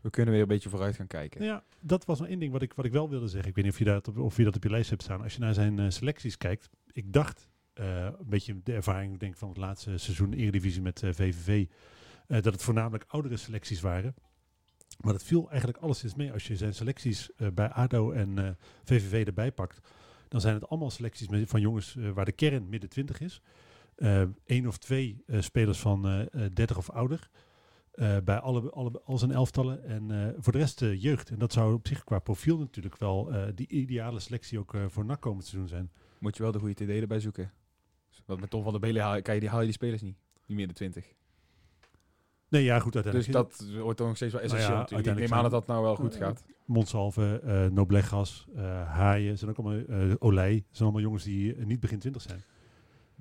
We 0.01 0.09
kunnen 0.09 0.33
weer 0.33 0.41
een 0.41 0.47
beetje 0.47 0.69
vooruit 0.69 0.95
gaan 0.95 1.07
kijken. 1.07 1.41
Nou 1.41 1.51
ja, 1.51 1.63
dat 1.79 2.05
was 2.05 2.19
nog 2.19 2.27
één 2.27 2.39
ding 2.39 2.51
wat 2.51 2.61
ik, 2.61 2.73
wat 2.73 2.85
ik 2.85 2.91
wel 2.91 3.09
wilde 3.09 3.27
zeggen. 3.27 3.49
Ik 3.49 3.55
weet 3.55 3.63
niet 3.63 3.73
of 3.73 3.79
je 3.79 3.85
dat 3.85 4.07
op, 4.07 4.17
of 4.17 4.37
je 4.37 4.43
dat 4.43 4.55
op 4.55 4.63
je 4.63 4.69
lijst 4.69 4.89
hebt 4.89 5.01
staan. 5.03 5.21
Als 5.21 5.33
je 5.33 5.39
naar 5.39 5.53
zijn 5.53 5.79
eh, 5.79 5.89
selecties 5.89 6.37
kijkt. 6.37 6.69
Ik 6.91 7.13
dacht, 7.13 7.47
eh, 7.73 8.03
een 8.03 8.29
beetje 8.29 8.59
de 8.63 8.73
ervaring 8.73 9.19
denk 9.19 9.37
van 9.37 9.49
het 9.49 9.57
laatste 9.57 9.97
seizoen 9.97 10.33
Eredivisie 10.33 10.81
met 10.81 10.99
VVV. 10.99 11.65
eh, 12.27 12.41
dat 12.41 12.53
het 12.53 12.63
voornamelijk 12.63 13.03
oudere 13.07 13.37
selecties 13.37 13.81
waren. 13.81 14.15
Maar 14.99 15.13
dat 15.13 15.23
viel 15.23 15.49
eigenlijk 15.49 15.77
alleszins 15.79 16.15
mee. 16.15 16.31
Als 16.31 16.47
je 16.47 16.55
zijn 16.55 16.73
selecties 16.73 17.29
bij 17.53 17.69
ADO 17.69 18.11
en 18.11 18.57
VVV 18.83 19.27
erbij 19.27 19.51
pakt. 19.51 19.79
Dan 20.27 20.41
zijn 20.41 20.53
het 20.53 20.69
allemaal 20.69 20.91
selecties 20.91 21.27
met, 21.27 21.49
van 21.49 21.61
jongens 21.61 21.95
waar 22.13 22.25
de 22.25 22.31
kern 22.31 22.69
midden 22.69 22.89
20 22.89 23.19
is. 23.19 23.41
Eén 24.45 24.67
of 24.67 24.77
twee 24.77 25.23
eh, 25.27 25.41
spelers 25.41 25.79
van 25.79 26.05
eh, 26.07 26.21
eh, 26.45 26.51
30 26.53 26.77
of 26.77 26.89
ouder. 26.89 27.29
Eh, 27.91 28.17
bij 28.23 28.39
alle, 28.39 28.69
alle, 28.71 29.01
al 29.03 29.17
zijn 29.17 29.31
elftallen. 29.31 29.83
En 29.83 30.11
eh, 30.11 30.33
voor 30.39 30.53
de 30.53 30.59
rest 30.59 30.81
eh, 30.81 31.01
jeugd. 31.01 31.29
En 31.29 31.39
dat 31.39 31.53
zou 31.53 31.73
op 31.73 31.87
zich 31.87 32.03
qua 32.03 32.19
profiel 32.19 32.57
natuurlijk 32.57 32.97
wel 32.97 33.31
eh, 33.33 33.47
die 33.55 33.67
ideale 33.67 34.19
selectie 34.19 34.59
ook 34.59 34.73
eh, 34.73 34.81
voor 34.87 35.05
NAC 35.05 35.21
komend 35.21 35.45
seizoen 35.45 35.67
zijn. 35.69 35.91
Moet 36.19 36.37
je 36.37 36.43
wel 36.43 36.51
de 36.51 36.59
goede 36.59 36.73
TD 36.73 36.89
erbij 36.89 37.19
zoeken. 37.19 37.51
Want 38.25 38.39
met 38.39 38.49
Tom 38.49 38.63
van 38.63 38.71
der 38.71 38.81
Belen 38.81 39.01
haal, 39.01 39.15
je- 39.15 39.21
kan 39.21 39.33
je 39.33 39.39
die, 39.39 39.49
haal 39.49 39.59
je 39.59 39.65
die 39.65 39.73
spelers 39.73 40.01
niet. 40.01 40.17
Niet 40.45 40.57
meer 40.57 40.67
de 40.67 40.73
20. 40.73 41.05
Nee, 42.49 42.63
ja, 42.63 42.79
goed, 42.79 42.93
Dus 42.93 43.03
uiteindelijk. 43.03 43.57
dat 43.57 43.69
wordt 43.81 43.97
dan 43.97 44.07
nog 44.07 44.15
steeds 44.15 44.33
wel 44.33 44.41
Nou 44.45 44.57
ja, 44.57 44.63
essentieel. 44.81 44.99
ik 44.99 45.19
neem 45.19 45.33
aan 45.33 45.41
dat 45.43 45.51
dat 45.51 45.67
nou 45.67 45.83
wel 45.83 45.95
goed 45.95 46.13
Eh, 46.13 46.19
gaat. 46.19 46.43
Monsalve, 46.65 47.41
eh 47.43 47.65
Noblegas, 47.65 48.47
eh 48.55 48.61
Haaien, 48.91 49.37
zijn 49.37 49.49
ook 49.51 49.57
allemaal, 49.57 49.85
eh 49.85 50.13
Olij, 50.19 50.51
zijn 50.71 50.83
allemaal 50.83 51.01
jongens 51.01 51.23
die 51.23 51.55
eh, 51.55 51.65
niet 51.65 51.79
begin 51.79 51.99
20 51.99 52.21
zijn. 52.21 52.43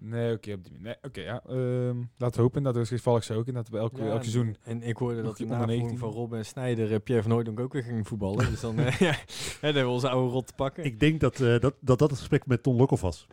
Nee, 0.03 0.33
oké. 0.33 0.53
op 0.53 0.65
die 0.65 0.73
manier. 0.73 0.83
nee, 0.83 0.97
oké, 1.03 1.21
ja. 1.21 1.43
ehm, 1.49 1.97
laten 2.19 2.37
we 2.37 2.41
hopen. 2.43 2.63
Dat 2.63 2.77
is 2.77 2.89
gevallig 2.89 3.25
zo 3.25 3.35
ook. 3.35 3.47
En 3.47 3.55
dat 3.55 3.69
we 3.69 3.79
elk, 3.79 3.97
Ja, 3.97 4.03
elk 4.05 4.13
en- 4.17 4.21
seizoen... 4.21 4.57
En 4.63 4.83
ik 4.83 4.97
hoorde 4.97 5.23
dat 5.23 5.37
de 5.37 5.43
onder 5.43 5.59
navolging 5.59 5.83
19. 5.89 5.99
van 5.99 6.11
Rob 6.21 6.33
en 6.35 6.45
Snijder... 6.47 6.93
eh, 6.93 6.99
Pierre 7.05 7.23
van 7.23 7.33
Hooydonk 7.33 7.61
ook 7.61 7.73
weer 7.73 7.83
ging 7.83 8.09
voetballen. 8.09 8.51
dus 8.51 8.61
dan, 8.61 8.79
eh, 8.81 8.99
ja, 9.09 9.11
hè, 9.11 9.15
dan 9.61 9.61
hebben 9.61 9.83
we 9.85 9.89
onze 9.89 10.09
oude 10.09 10.33
rot 10.33 10.47
te 10.47 10.53
pakken. 10.57 10.85
Ik 10.85 11.01
denk 11.01 11.21
dat, 11.21 11.41
eh, 11.41 11.59
dat, 11.61 11.75
dat 11.81 11.99
dat 11.99 12.11
het 12.11 12.19
gesprek 12.19 12.47
met 12.47 12.63
Ton 12.63 12.77
Lokhoff 12.77 13.03
was. 13.03 13.27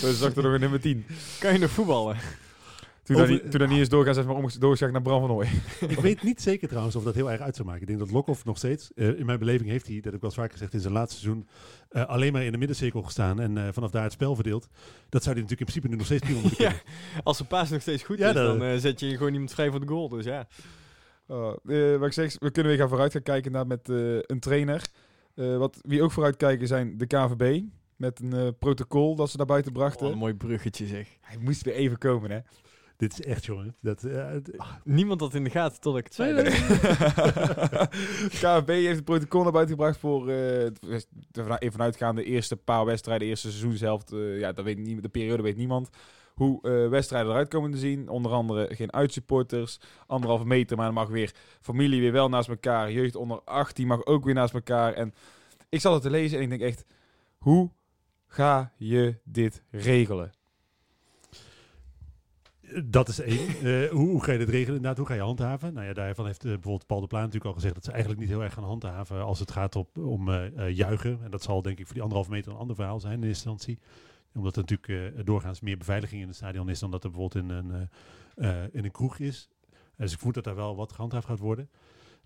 We 0.00 0.12
zakten 0.14 0.42
nog 0.42 0.52
een 0.52 0.60
nummer 0.60 0.80
10. 0.80 1.06
kan 1.40 1.52
je 1.52 1.58
nog 1.58 1.70
voetballen? 1.70 2.16
Toen, 3.14 3.20
Over- 3.20 3.28
dat 3.34 3.42
niet, 3.42 3.50
toen 3.50 3.60
dat 3.60 3.68
niet 3.68 3.78
eens 3.78 3.88
doorgaan, 3.88 4.14
zeg 4.14 4.26
maar 4.26 4.34
om, 4.36 4.48
doorgeschakeld 4.58 4.92
naar 4.92 5.02
Bram 5.12 5.20
van 5.26 5.30
Ooy. 5.36 5.46
ik 5.88 5.98
weet 6.00 6.22
niet 6.22 6.42
zeker 6.42 6.68
trouwens 6.68 6.96
of 6.96 7.02
dat 7.04 7.14
heel 7.14 7.30
erg 7.30 7.40
uit 7.40 7.54
zou 7.56 7.66
maken. 7.68 7.82
Ik 7.82 7.88
denk 7.88 7.98
dat 7.98 8.10
Lokhoff 8.10 8.44
nog 8.44 8.56
steeds, 8.56 8.90
eh, 8.94 9.18
in 9.18 9.26
mijn 9.26 9.38
beleving 9.38 9.70
heeft 9.70 9.86
hij, 9.86 9.94
dat 9.94 10.04
heb 10.04 10.14
ik 10.14 10.20
wel 10.20 10.30
eens 10.30 10.38
vaker 10.38 10.52
gezegd, 10.52 10.74
in 10.74 10.80
zijn 10.80 10.92
laatste 10.92 11.20
seizoen 11.20 11.48
eh, 11.88 12.06
alleen 12.06 12.32
maar 12.32 12.42
in 12.44 12.52
de 12.52 12.58
middencirkel 12.58 13.02
gestaan 13.02 13.40
en 13.40 13.56
eh, 13.58 13.68
vanaf 13.72 13.90
daar 13.90 14.02
het 14.02 14.12
spel 14.12 14.34
verdeeld. 14.34 14.68
Dat 15.08 15.22
zou 15.22 15.34
hij 15.34 15.42
natuurlijk 15.44 15.60
in 15.60 15.66
principe 15.66 15.88
nu 15.88 15.96
nog 15.96 16.06
steeds 16.06 16.22
prima 16.22 16.40
moeten 16.40 16.64
Ja, 16.64 16.70
kunnen. 16.70 17.22
als 17.24 17.38
de 17.38 17.44
paas 17.44 17.70
nog 17.70 17.80
steeds 17.80 18.02
goed 18.02 18.18
Ja, 18.18 18.28
is, 18.28 18.34
dat- 18.34 18.58
dan 18.58 18.80
zet 18.80 19.00
je 19.00 19.16
gewoon 19.16 19.32
iemand 19.32 19.52
vrij 19.52 19.70
voor 19.70 19.80
de 19.80 19.86
goal. 19.88 20.08
Dus 20.08 20.24
ja. 20.24 20.46
Oh, 21.26 21.56
eh, 21.66 21.96
wat 21.96 22.06
ik 22.06 22.12
zeg, 22.12 22.36
we 22.38 22.50
kunnen 22.50 22.70
weer 22.72 22.80
gaan 22.80 22.88
vooruit 22.88 23.12
gaan 23.12 23.22
kijken 23.22 23.52
naar 23.52 23.66
met 23.66 23.88
eh, 23.88 24.16
een 24.20 24.40
trainer. 24.40 24.84
Eh, 25.34 25.56
wat, 25.56 25.78
wie 25.82 26.02
ook 26.02 26.12
vooruit 26.12 26.36
kijken 26.36 26.66
zijn 26.66 26.98
de 26.98 27.06
KVB. 27.06 27.62
Met 27.96 28.20
een 28.20 28.32
eh, 28.32 28.48
protocol 28.58 29.14
dat 29.16 29.30
ze 29.30 29.36
naar 29.36 29.46
buiten 29.46 29.72
brachten. 29.72 30.06
Oh, 30.06 30.12
een 30.12 30.18
mooi 30.18 30.34
bruggetje 30.34 30.86
zeg. 30.86 31.08
Hij 31.20 31.36
moest 31.40 31.62
weer 31.62 31.74
even 31.74 31.98
komen, 31.98 32.30
hè. 32.30 32.38
Dit 33.00 33.12
is 33.12 33.20
echt, 33.22 33.44
jongen. 33.44 33.76
Dat, 33.80 34.02
eh, 34.04 34.28
het- 34.30 34.56
Niemand 34.84 35.20
had 35.20 35.34
in 35.34 35.44
de 35.44 35.50
gaten 35.50 35.80
tot 35.80 35.96
ik 35.96 36.04
het 36.04 36.14
zei. 36.14 36.32
KVB 38.40 38.68
heeft 38.68 38.96
het 38.96 39.04
protocol 39.04 39.42
naar 39.42 39.52
buiten 39.52 39.74
gebracht 39.74 39.98
voor 39.98 40.20
eh, 40.20 40.26
de 41.30 41.56
even 41.58 41.80
uitgaande 41.80 42.24
eerste 42.24 42.56
paar 42.56 42.84
wedstrijden, 42.84 43.28
eerste 43.28 43.48
seizoenshelft. 43.50 44.12
eh 44.12 44.38
ja, 44.38 44.52
dat 44.52 44.64
weet 44.64 44.78
niemand, 44.78 45.02
de 45.02 45.08
periode 45.08 45.42
weet 45.42 45.56
niemand. 45.56 45.88
Hoe 46.34 46.62
eh, 46.62 46.88
wedstrijden 46.88 47.30
eruit 47.30 47.48
komen 47.48 47.70
te 47.70 47.78
zien. 47.78 48.08
Onder 48.08 48.32
andere 48.32 48.74
geen 48.74 48.92
uitsupporters, 48.92 49.80
anderhalve 50.06 50.46
meter, 50.46 50.76
maar 50.76 50.86
dan 50.86 50.94
mag 50.94 51.08
weer 51.08 51.34
familie 51.60 52.00
weer 52.00 52.12
wel 52.12 52.28
naast 52.28 52.48
elkaar. 52.48 52.92
Jeugd 52.92 53.16
onder 53.16 53.40
18 53.44 53.86
mag 53.86 54.04
ook 54.06 54.24
weer 54.24 54.34
naast 54.34 54.54
elkaar. 54.54 54.92
En 54.92 55.14
ik 55.68 55.80
zat 55.80 55.92
het 55.92 56.02
te 56.02 56.10
lezen 56.10 56.36
en 56.38 56.42
ik 56.44 56.48
denk 56.50 56.60
echt, 56.62 56.84
hoe 57.38 57.70
ga 58.26 58.72
je 58.76 59.18
dit 59.24 59.62
regelen? 59.70 60.30
Dat 62.84 63.08
is 63.08 63.20
één. 63.20 63.48
Eh, 63.48 63.90
hoe, 63.90 64.08
hoe 64.08 64.24
ga 64.24 64.32
je 64.32 64.38
dit 64.38 64.48
regelen? 64.48 64.76
Inderdaad, 64.76 64.98
hoe 64.98 65.06
ga 65.06 65.14
je 65.14 65.20
handhaven? 65.20 65.74
Nou 65.74 65.86
ja, 65.86 65.92
daarvan 65.92 66.26
heeft 66.26 66.44
eh, 66.44 66.50
bijvoorbeeld 66.50 66.86
Paul 66.86 67.00
de 67.00 67.06
Plaan 67.06 67.22
natuurlijk 67.22 67.50
al 67.50 67.56
gezegd 67.56 67.74
dat 67.74 67.84
ze 67.84 67.90
eigenlijk 67.90 68.20
niet 68.20 68.30
heel 68.30 68.42
erg 68.42 68.52
gaan 68.52 68.64
handhaven 68.64 69.24
als 69.24 69.38
het 69.38 69.50
gaat 69.50 69.76
op, 69.76 69.98
om 69.98 70.28
eh, 70.28 70.70
juichen. 70.76 71.18
En 71.22 71.30
dat 71.30 71.42
zal 71.42 71.62
denk 71.62 71.78
ik 71.78 71.84
voor 71.84 71.94
die 71.94 72.02
anderhalve 72.02 72.30
meter 72.30 72.52
een 72.52 72.58
ander 72.58 72.76
verhaal 72.76 73.00
zijn 73.00 73.12
in 73.12 73.28
eerste 73.28 73.48
instantie. 73.48 73.78
Omdat 74.34 74.56
er 74.56 74.64
natuurlijk 74.68 75.26
doorgaans 75.26 75.60
meer 75.60 75.76
beveiliging 75.76 76.20
in 76.20 76.28
het 76.28 76.36
stadion 76.36 76.68
is 76.68 76.78
dan 76.78 76.90
dat 76.90 77.04
er 77.04 77.10
bijvoorbeeld 77.10 77.44
in 77.44 77.50
een, 77.50 77.88
in 78.72 78.84
een 78.84 78.90
kroeg 78.90 79.18
is. 79.18 79.48
dus 79.96 80.12
ik 80.12 80.18
voel 80.18 80.32
dat 80.32 80.44
daar 80.44 80.54
wel 80.54 80.76
wat 80.76 80.92
gehandhaafd 80.92 81.26
gaat 81.26 81.38
worden. 81.38 81.70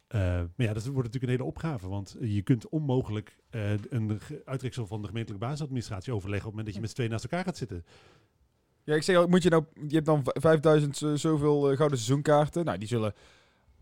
Maar 0.08 0.48
ja, 0.56 0.72
dat 0.72 0.84
wordt 0.84 0.96
natuurlijk 0.96 1.22
een 1.22 1.28
hele 1.28 1.44
opgave. 1.44 1.88
Want 1.88 2.16
je 2.20 2.42
kunt 2.42 2.68
onmogelijk 2.68 3.36
een 3.50 4.20
uitreksel 4.44 4.86
van 4.86 5.00
de 5.00 5.08
gemeentelijke 5.08 5.46
basisadministratie 5.46 6.14
overleggen 6.14 6.48
op 6.48 6.56
het 6.56 6.64
moment 6.64 6.66
dat 6.66 6.74
je 6.74 6.80
met 6.80 6.90
z'n 6.90 6.96
tweeën 6.96 7.10
naast 7.10 7.24
elkaar 7.24 7.44
gaat 7.44 7.56
zitten. 7.56 7.84
Ja, 8.84 8.94
ik 8.94 9.02
zeg 9.02 9.26
moet 9.26 9.42
je 9.42 9.50
nou, 9.50 9.64
je 9.88 9.94
hebt 9.94 10.06
dan 10.06 10.22
v- 10.24 10.40
5000 10.40 10.96
zo- 10.96 11.16
zoveel 11.16 11.70
eh, 11.70 11.76
gouden 11.76 11.98
seizoenkaarten. 11.98 12.64
Nou, 12.64 12.78
die 12.78 12.88
zullen 12.88 13.14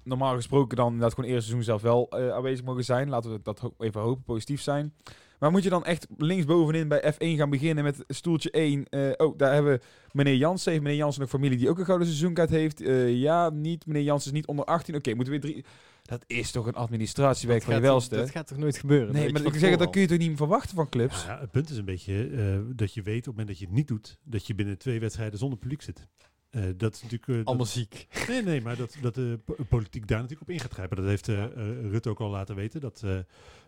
normaal 0.03 0.35
gesproken 0.35 0.77
dan 0.77 0.87
inderdaad 0.87 1.15
gewoon 1.15 1.31
eerste 1.31 1.45
seizoen 1.51 1.65
zelf 1.65 1.83
wel 1.83 2.09
eh, 2.11 2.31
aanwezig 2.35 2.65
mogen 2.65 2.85
zijn. 2.85 3.09
Laten 3.09 3.31
we 3.33 3.41
dat 3.43 3.71
even 3.79 4.01
hopen, 4.01 4.23
positief 4.25 4.61
zijn. 4.61 4.95
Maar 5.39 5.51
moet 5.51 5.63
je 5.63 5.71
dan 5.71 5.85
echt 5.85 6.07
linksbovenin 6.19 6.89
bij 6.89 7.13
F1 7.15 7.37
gaan 7.39 7.51
beginnen 7.51 7.85
met 7.85 8.05
stoeltje 8.09 8.51
1? 8.51 8.85
Eh, 8.89 9.01
oh, 9.17 9.39
daar 9.39 9.53
hebben 9.55 9.73
we 9.73 9.81
meneer 10.13 10.35
Jansen. 10.37 10.71
Heeft 10.71 10.83
meneer 10.85 10.99
Jansen 10.99 11.23
een 11.23 11.29
familie 11.29 11.59
die 11.59 11.69
ook 11.69 11.79
een 11.79 11.85
gouden 11.85 12.07
seizoenkaart 12.07 12.51
heeft? 12.51 12.81
Eh, 12.81 13.15
ja, 13.15 13.51
niet. 13.51 13.87
Meneer 13.87 14.03
Jansen 14.03 14.31
is 14.31 14.37
niet 14.37 14.47
onder 14.47 14.65
18. 14.65 14.95
Oké, 14.95 15.15
moeten 15.15 15.35
we 15.35 15.41
weer 15.41 15.51
drie... 15.51 15.65
Dat 16.13 16.25
is 16.27 16.51
toch 16.51 16.67
een 16.67 16.75
administratiewerk 16.75 17.63
van 17.63 17.75
je 17.75 17.81
welste? 17.81 18.17
dat 18.17 18.31
gaat 18.31 18.47
toch 18.47 18.59
nooit 18.59 18.79
gebeuren? 18.79 19.15
nee, 19.15 19.33
maar 19.33 19.43
ik 19.45 19.55
zeg, 19.55 19.77
dat 19.77 19.91
kun 19.91 20.01
je 20.01 20.07
toch 20.07 20.19
niet 20.19 20.37
verwachten 20.37 20.77
van 20.77 20.89
clubs? 20.89 21.25
Ja, 21.25 21.41
het 21.41 21.51
punt 21.51 21.71
is 21.71 21.77
een 21.77 21.85
beetje 21.85 22.27
eh, 22.29 22.59
dat 22.77 22.95
je 22.95 23.03
weet 23.03 23.19
op 23.19 23.25
het 23.25 23.27
moment 23.27 23.49
dat 23.49 23.59
je 23.59 23.65
het 23.65 23.75
niet 23.75 23.89
doet, 23.89 24.19
dat 24.25 24.47
je 24.47 24.55
binnen 24.55 24.79
twee 24.79 25.01
wedstrijden 25.01 25.39
zonder 25.39 25.59
publiek 25.59 25.83
zit. 25.83 26.09
Eh, 26.51 26.63
dat 26.77 26.95
is 26.95 27.03
natuurlijk... 27.03 27.33
dat- 27.33 27.45
Allemaal 27.47 27.67
ziek. 27.67 28.07
Nee, 28.29 28.43
nee, 28.43 28.61
maar 28.61 28.77
dat, 28.77 28.97
dat 29.01 29.15
de 29.15 29.41
po- 29.45 29.57
politiek 29.69 30.07
daar 30.09 30.17
natuurlijk 30.21 30.49
op 30.49 30.55
in 30.55 30.61
gaat 30.61 30.73
grijpen. 30.73 30.97
Dat 30.97 31.07
heeft 31.07 31.29
eh, 31.29 31.45
eh, 31.45 31.51
Rutte 31.91 32.09
ook 32.09 32.21
al 32.21 32.31
laten 32.31 32.55
weten. 32.55 32.81
Dat 32.81 33.03
eh, 33.05 33.19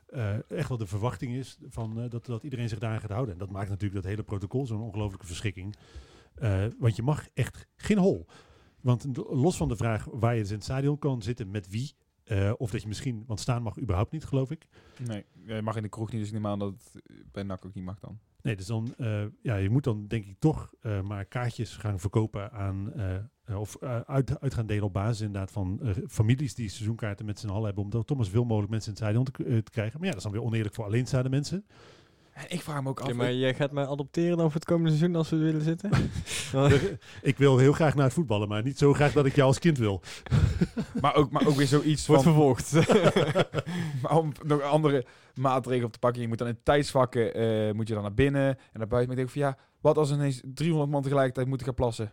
eh, 0.07 0.51
echt 0.51 0.69
wel 0.69 0.79
de 0.79 0.87
verwachting 0.87 1.35
is 1.35 1.59
van, 1.69 2.01
eh, 2.01 2.11
dat, 2.11 2.27
dat 2.27 2.43
iedereen 2.43 2.69
zich 2.69 2.79
daaraan 2.79 3.01
gaat 3.01 3.11
houden. 3.11 3.33
En 3.33 3.39
dat 3.41 3.51
maakt 3.51 3.69
natuurlijk 3.69 4.03
dat 4.03 4.11
hele 4.11 4.23
protocol 4.23 4.67
zo'n 4.67 4.81
ongelofelijke 4.83 5.27
verschrikking. 5.27 5.75
Eh, 6.35 6.65
want 6.79 6.97
je 6.97 7.03
mag 7.03 7.27
echt 7.35 7.67
geen 7.77 7.99
hol. 7.99 8.27
Want 8.81 9.07
los 9.31 9.57
van 9.57 9.69
de 9.69 9.77
vraag 9.77 10.07
waar 10.11 10.35
je 10.35 10.41
dus 10.41 10.49
in 10.51 10.55
het 10.57 10.65
stadion 10.65 10.99
kan 10.99 11.23
zitten, 11.23 11.51
met 11.51 11.69
wie. 11.69 11.95
Eh, 12.25 12.53
of 12.57 12.71
dat 12.71 12.83
je 12.83 12.89
misschien, 12.89 13.25
want 13.27 13.41
staan 13.41 13.63
mag 13.63 13.81
überhaupt 13.81 14.13
niet, 14.13 14.25
geloof 14.25 14.51
ik. 14.51 14.67
Nee, 15.07 15.25
je 15.47 15.63
mag 15.63 15.77
in 15.77 15.83
de 15.83 15.89
kroeg 15.89 16.11
niet, 16.11 16.21
dus 16.21 16.29
ik 16.29 16.35
neem 16.35 16.47
aan 16.47 16.59
dat 16.59 16.73
het 16.73 17.03
bij 17.33 17.43
NAC 17.43 17.67
ook 17.67 17.75
niet 17.75 17.85
mag 17.85 17.99
dan. 18.01 18.19
Nee, 18.43 18.57
dus 18.57 18.67
dan, 18.67 18.95
eh, 18.97 19.25
ja, 19.43 19.57
je 19.57 19.71
moet 19.71 19.85
dan 19.85 20.07
denk 20.07 20.25
ik 20.25 20.39
toch 20.39 20.73
eh, 20.81 21.01
maar 21.03 21.25
kaartjes 21.25 21.77
gaan 21.77 22.01
verkopen 22.01 22.53
aan, 22.53 22.93
eh, 22.93 23.15
eh, 23.45 23.61
of 23.61 23.75
eh, 23.77 24.01
uit, 24.01 24.41
uit 24.41 24.55
gaan 24.55 24.67
delen 24.67 24.85
op 24.85 24.93
basis 24.93 25.21
inderdaad 25.21 25.51
van 25.51 25.81
eh, 25.83 25.91
families 26.09 26.55
die 26.55 26.69
seizoenkaarten 26.69 27.27
met 27.27 27.39
z'n 27.39 27.49
allen 27.49 27.65
hebben, 27.65 27.85
om 27.85 27.91
toch 27.91 28.17
maar 28.17 28.27
zoveel 28.27 28.45
mogelijk 28.45 28.71
mensen 28.71 28.93
in 28.95 28.97
het 28.99 29.05
stadion 29.05 29.25
te, 29.25 29.45
eh, 29.45 29.63
te 29.63 29.71
krijgen. 29.71 29.99
Maar 29.99 30.09
ja, 30.09 30.15
dat 30.15 30.25
is 30.25 30.31
dan 30.31 30.33
weer 30.33 30.49
oneerlijk 30.49 30.75
voor 30.75 30.85
alleenstaande 30.85 31.29
mensen. 31.29 31.67
En 32.35 32.45
ik 32.49 32.61
vraag 32.61 32.83
me 32.83 32.89
ook 32.89 33.01
af... 33.01 33.09
Ja, 33.09 33.15
maar 33.15 33.33
jij 33.33 33.55
gaat 33.55 33.73
mij 33.73 33.87
adopteren 33.87 34.37
dan 34.37 34.47
voor 34.47 34.61
het 34.61 34.65
komende 34.65 34.89
seizoen 34.89 35.17
als 35.17 35.31
we 35.31 35.37
willen 35.37 35.63
zitten? 35.63 35.91
ik 37.23 37.39
wil 37.39 37.59
heel 37.59 37.73
graag 37.73 37.95
naar 37.95 38.05
het 38.05 38.15
voetballen, 38.15 38.49
maar 38.49 38.63
niet 38.63 38.79
zo 38.79 38.93
graag 38.93 39.13
dat 39.13 39.27
ik 39.27 39.35
jou 39.35 39.49
als 39.49 39.59
kind 39.59 39.79
wil. 39.79 40.01
maar, 41.01 41.15
ook, 41.15 41.31
maar 41.31 41.47
ook 41.47 41.55
weer 41.55 41.67
zoiets 41.67 42.07
Wordt 42.07 42.23
van... 42.23 42.33
vervolgd. 42.33 42.73
Maar 44.03 44.17
om 44.17 44.33
nog 44.43 44.63
andere 44.63 45.05
maatregelen 45.35 45.87
op 45.87 45.93
te 45.93 45.99
pakken. 45.99 46.23
Je 46.23 46.29
moet 46.29 46.39
dan 46.39 46.49
in 46.49 46.59
tijdsvakken 46.63 47.35
eh, 47.35 47.73
moet 47.73 47.89
je 47.89 47.95
dan 47.95 48.03
naar 48.03 48.15
binnen 48.15 48.49
en 48.49 48.79
naar 48.79 48.89
buiten. 48.89 49.15
Maar 49.15 49.19
ik 49.19 49.31
denk 49.31 49.31
van 49.31 49.41
ja, 49.41 49.57
wat 49.81 49.99
als 49.99 50.11
ineens 50.11 50.41
300 50.45 50.91
man 50.91 51.03
tegelijkertijd 51.03 51.47
moeten 51.47 51.67
gaan 51.67 51.75
plassen? 51.75 52.13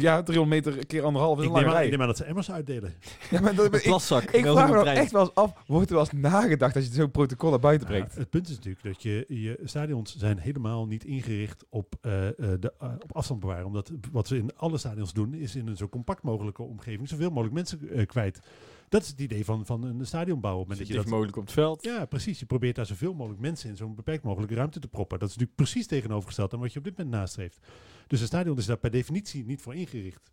Ja, 0.00 0.22
300 0.22 0.64
meter 0.64 0.86
keer 0.86 1.02
anderhalf 1.02 1.38
is 1.38 1.44
Ik 1.44 1.48
een 1.48 1.54
neem, 1.54 1.64
lange 1.64 1.76
rij. 1.76 1.84
ik 1.84 1.90
neem 1.90 2.00
aan 2.00 2.06
dat 2.06 2.16
ze 2.16 2.24
emmers 2.24 2.50
uitdelen. 2.50 2.94
Ja, 3.30 3.40
maar 3.40 3.54
dat, 3.54 3.74
ik, 3.74 3.82
Plaszak. 3.82 4.22
ik 4.22 4.46
vraag 4.46 4.68
me 4.68 4.74
nog 4.74 4.84
echt 4.84 5.12
wel 5.12 5.20
eens 5.20 5.34
af, 5.34 5.52
wordt 5.66 5.88
er 5.88 5.94
wel 5.96 6.04
eens 6.04 6.12
nagedacht 6.12 6.76
als 6.76 6.84
je 6.84 6.92
zo'n 6.92 7.10
protocol 7.10 7.50
naar 7.50 7.58
buiten 7.58 7.86
brengt? 7.86 8.12
Ja, 8.12 8.18
het 8.18 8.30
punt 8.30 8.48
is 8.48 8.54
natuurlijk 8.56 8.84
dat 8.84 9.02
je, 9.02 9.24
je 9.28 9.60
stadions 9.64 10.16
zijn 10.16 10.38
helemaal 10.38 10.86
niet 10.86 11.04
ingericht 11.04 11.64
op, 11.68 11.94
eh, 12.00 12.28
eh, 12.28 12.34
de, 12.38 12.72
eh, 12.78 12.88
op 12.98 13.12
afstand 13.16 13.40
bewaren. 13.40 13.66
Omdat 13.66 13.92
wat 14.12 14.26
ze 14.26 14.36
in 14.36 14.56
alle 14.56 14.78
stadions 14.78 15.12
doen, 15.12 15.34
is 15.34 15.56
in 15.56 15.66
een 15.66 15.76
zo 15.76 15.88
compact 15.88 16.22
mogelijke 16.22 16.62
omgeving 16.62 17.08
zoveel 17.08 17.30
mogelijk 17.30 17.54
mensen 17.54 18.06
kwijt. 18.06 18.40
Dat 18.88 19.02
is 19.02 19.08
het 19.08 19.20
idee 19.20 19.44
van, 19.44 19.66
van 19.66 19.84
een 19.84 20.06
stadion 20.06 20.40
bouwen. 20.40 20.62
Op 20.62 20.68
het 20.68 20.78
dat 20.78 20.88
je 20.88 20.94
dat, 20.94 21.06
mogelijk 21.06 21.36
op 21.36 21.42
het 21.42 21.52
veld. 21.52 21.84
ja, 21.84 22.04
precies. 22.04 22.38
Je 22.38 22.46
probeert 22.46 22.76
daar 22.76 22.86
zoveel 22.86 23.14
mogelijk 23.14 23.40
mensen 23.40 23.70
in 23.70 23.76
zo'n 23.76 23.94
beperkt 23.94 24.24
mogelijke 24.24 24.54
ruimte 24.54 24.80
te 24.80 24.88
proppen. 24.88 25.18
Dat 25.18 25.28
is 25.28 25.34
natuurlijk 25.34 25.62
precies 25.62 25.86
tegenovergesteld 25.86 26.54
aan 26.54 26.60
wat 26.60 26.72
je 26.72 26.78
op 26.78 26.84
dit 26.84 26.96
moment 26.96 27.16
nastreeft. 27.16 27.58
Dus 28.06 28.20
een 28.20 28.26
stadion 28.26 28.56
is 28.56 28.66
daar 28.66 28.76
per 28.76 28.90
definitie 28.90 29.44
niet 29.44 29.60
voor 29.60 29.74
ingericht. 29.74 30.32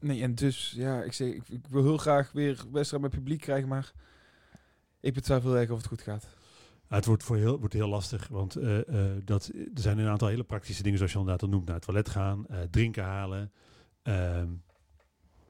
Nee, 0.00 0.22
en 0.22 0.34
dus 0.34 0.72
ja, 0.76 1.02
ik, 1.02 1.12
zeg, 1.12 1.34
ik, 1.34 1.48
ik 1.48 1.66
wil 1.68 1.82
heel 1.82 1.96
graag 1.96 2.32
weer 2.32 2.64
wedstrijd 2.72 3.02
met 3.02 3.12
publiek 3.12 3.40
krijgen, 3.40 3.68
maar 3.68 3.92
ik 5.00 5.14
betwijfel 5.14 5.50
heel 5.50 5.60
erg 5.60 5.70
of 5.70 5.76
het 5.76 5.86
goed 5.86 6.02
gaat. 6.02 6.28
Ja, 6.88 6.96
het 6.96 7.04
wordt, 7.04 7.22
voor 7.22 7.36
heel, 7.36 7.58
wordt 7.58 7.74
heel 7.74 7.88
lastig, 7.88 8.28
want 8.28 8.56
eh, 8.56 8.78
eh, 8.88 9.22
dat, 9.24 9.50
er 9.54 9.80
zijn 9.80 9.98
een 9.98 10.08
aantal 10.08 10.28
hele 10.28 10.44
praktische 10.44 10.82
dingen, 10.82 10.98
zoals 10.98 11.12
je 11.12 11.18
inderdaad 11.18 11.42
al 11.42 11.48
noemt, 11.48 11.66
naar 11.66 11.74
het 11.74 11.84
toilet 11.84 12.08
gaan, 12.08 12.46
eh, 12.46 12.58
drinken 12.70 13.04
halen. 13.04 13.52
Ehm, 14.02 14.48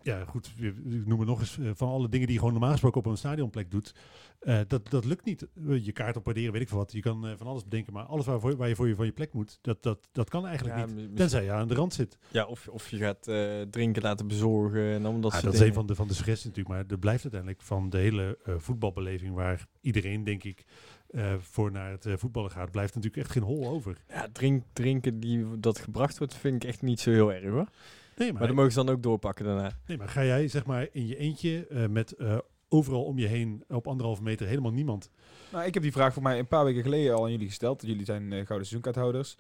ja, 0.02 0.24
goed, 0.24 0.52
ik 0.58 1.06
noem 1.06 1.18
het 1.18 1.28
nog 1.28 1.40
eens, 1.40 1.58
eh, 1.58 1.70
van 1.74 1.88
alle 1.88 2.08
dingen 2.08 2.26
die 2.26 2.34
je 2.34 2.38
gewoon 2.38 2.52
normaal 2.52 2.70
gesproken 2.72 3.00
op 3.00 3.06
een 3.06 3.16
stadionplek 3.16 3.70
doet, 3.70 3.94
eh, 4.40 4.58
dat, 4.66 4.90
dat 4.90 5.04
lukt 5.04 5.24
niet. 5.24 5.46
Eh, 5.68 5.84
Je 5.84 5.92
kaart 5.92 6.16
op 6.16 6.24
waarderen, 6.24 6.52
weet 6.52 6.62
ik 6.62 6.68
veel 6.68 6.78
wat. 6.78 6.92
Je 6.92 7.00
kan 7.00 7.34
van 7.36 7.46
alles 7.46 7.64
bedenken, 7.64 7.92
maar 7.92 8.04
alles 8.04 8.26
waarvoor, 8.26 8.56
waar 8.56 8.68
je 8.68 8.74
voor 8.74 8.88
je 8.88 8.94
van 8.94 9.04
je 9.04 9.12
plek 9.12 9.32
moet, 9.32 9.58
dat, 9.62 9.82
dat, 9.82 10.08
dat 10.12 10.30
kan 10.30 10.46
eigenlijk 10.46 10.78
Ja, 10.78 10.86
niet. 10.86 11.16
Tenzij 11.16 11.44
je 11.44 11.52
aan 11.52 11.68
de 11.68 11.74
rand 11.74 11.94
zit. 11.94 12.18
Ja, 12.28 12.46
of, 12.46 12.68
of 12.68 12.88
je 12.88 12.96
gaat 12.96 13.22
drinken 13.70 14.02
laten 14.02 14.26
bezorgen 14.26 14.92
en 14.92 15.02
dan 15.02 15.20
dat 15.20 15.32
Ja, 15.32 15.38
soort 15.38 15.52
dat 15.52 15.60
is 15.62 15.68
een 15.68 15.74
van 15.74 15.86
de, 15.86 15.94
van 15.94 16.08
de 16.08 16.14
suggesties 16.14 16.46
natuurlijk, 16.46 16.74
maar 16.74 16.84
er 16.88 16.98
blijft 16.98 17.22
uiteindelijk 17.22 17.62
van 17.62 17.90
de 17.90 17.98
hele 17.98 18.38
voetbalbeleving, 18.58 19.34
waar 19.34 19.66
iedereen, 19.80 20.24
denk 20.24 20.44
ik, 20.44 20.64
voor 21.38 21.70
naar 21.72 21.90
het 21.90 22.06
voetballen 22.16 22.50
gaat, 22.50 22.70
blijft 22.70 22.94
natuurlijk 22.94 23.22
echt 23.22 23.32
geen 23.32 23.42
hol 23.42 23.68
over. 23.68 23.96
Ja, 24.08 24.28
drink, 24.32 24.64
drinken 24.72 25.20
die 25.20 25.58
dat 25.58 25.78
gebracht 25.78 26.18
wordt, 26.18 26.34
vind 26.34 26.62
ik 26.62 26.68
echt 26.68 26.82
niet 26.82 27.00
zo 27.00 27.10
heel 27.10 27.32
erg 27.32 27.44
hoor. 27.50 27.68
Nee, 28.20 28.33
Maar 28.33 28.46
dat 28.46 28.56
mogen 28.56 28.72
ze 28.72 28.85
dan 28.85 28.94
ook 28.94 29.02
doorpakken 29.02 29.44
daarna. 29.44 29.72
Nee, 29.87 29.98
maar 29.98 30.09
ga 30.09 30.24
jij 30.24 30.48
zeg 30.48 30.66
maar 30.66 30.88
in 30.92 31.06
je 31.06 31.16
eentje 31.16 31.66
eh, 31.66 31.87
met 31.87 32.12
eh, 32.12 32.38
overal 32.68 33.04
om 33.04 33.18
je 33.18 33.26
heen 33.26 33.64
op 33.68 33.87
anderhalve 33.87 34.22
meter 34.22 34.46
helemaal 34.46 34.72
niemand. 34.72 35.11
Nou, 35.52 35.64
ik 35.64 35.74
heb 35.74 35.83
die 35.83 35.92
vraag 35.92 36.12
voor 36.12 36.22
mij 36.22 36.38
een 36.38 36.48
paar 36.48 36.64
weken 36.64 36.83
geleden 36.83 37.14
al 37.14 37.24
aan 37.24 37.30
jullie 37.30 37.46
gesteld. 37.46 37.83
Jullie 37.87 38.04
zijn 38.04 38.22
eh, 38.22 38.30
gouden 38.30 38.46
seizoenkaarthouders. 38.46 39.37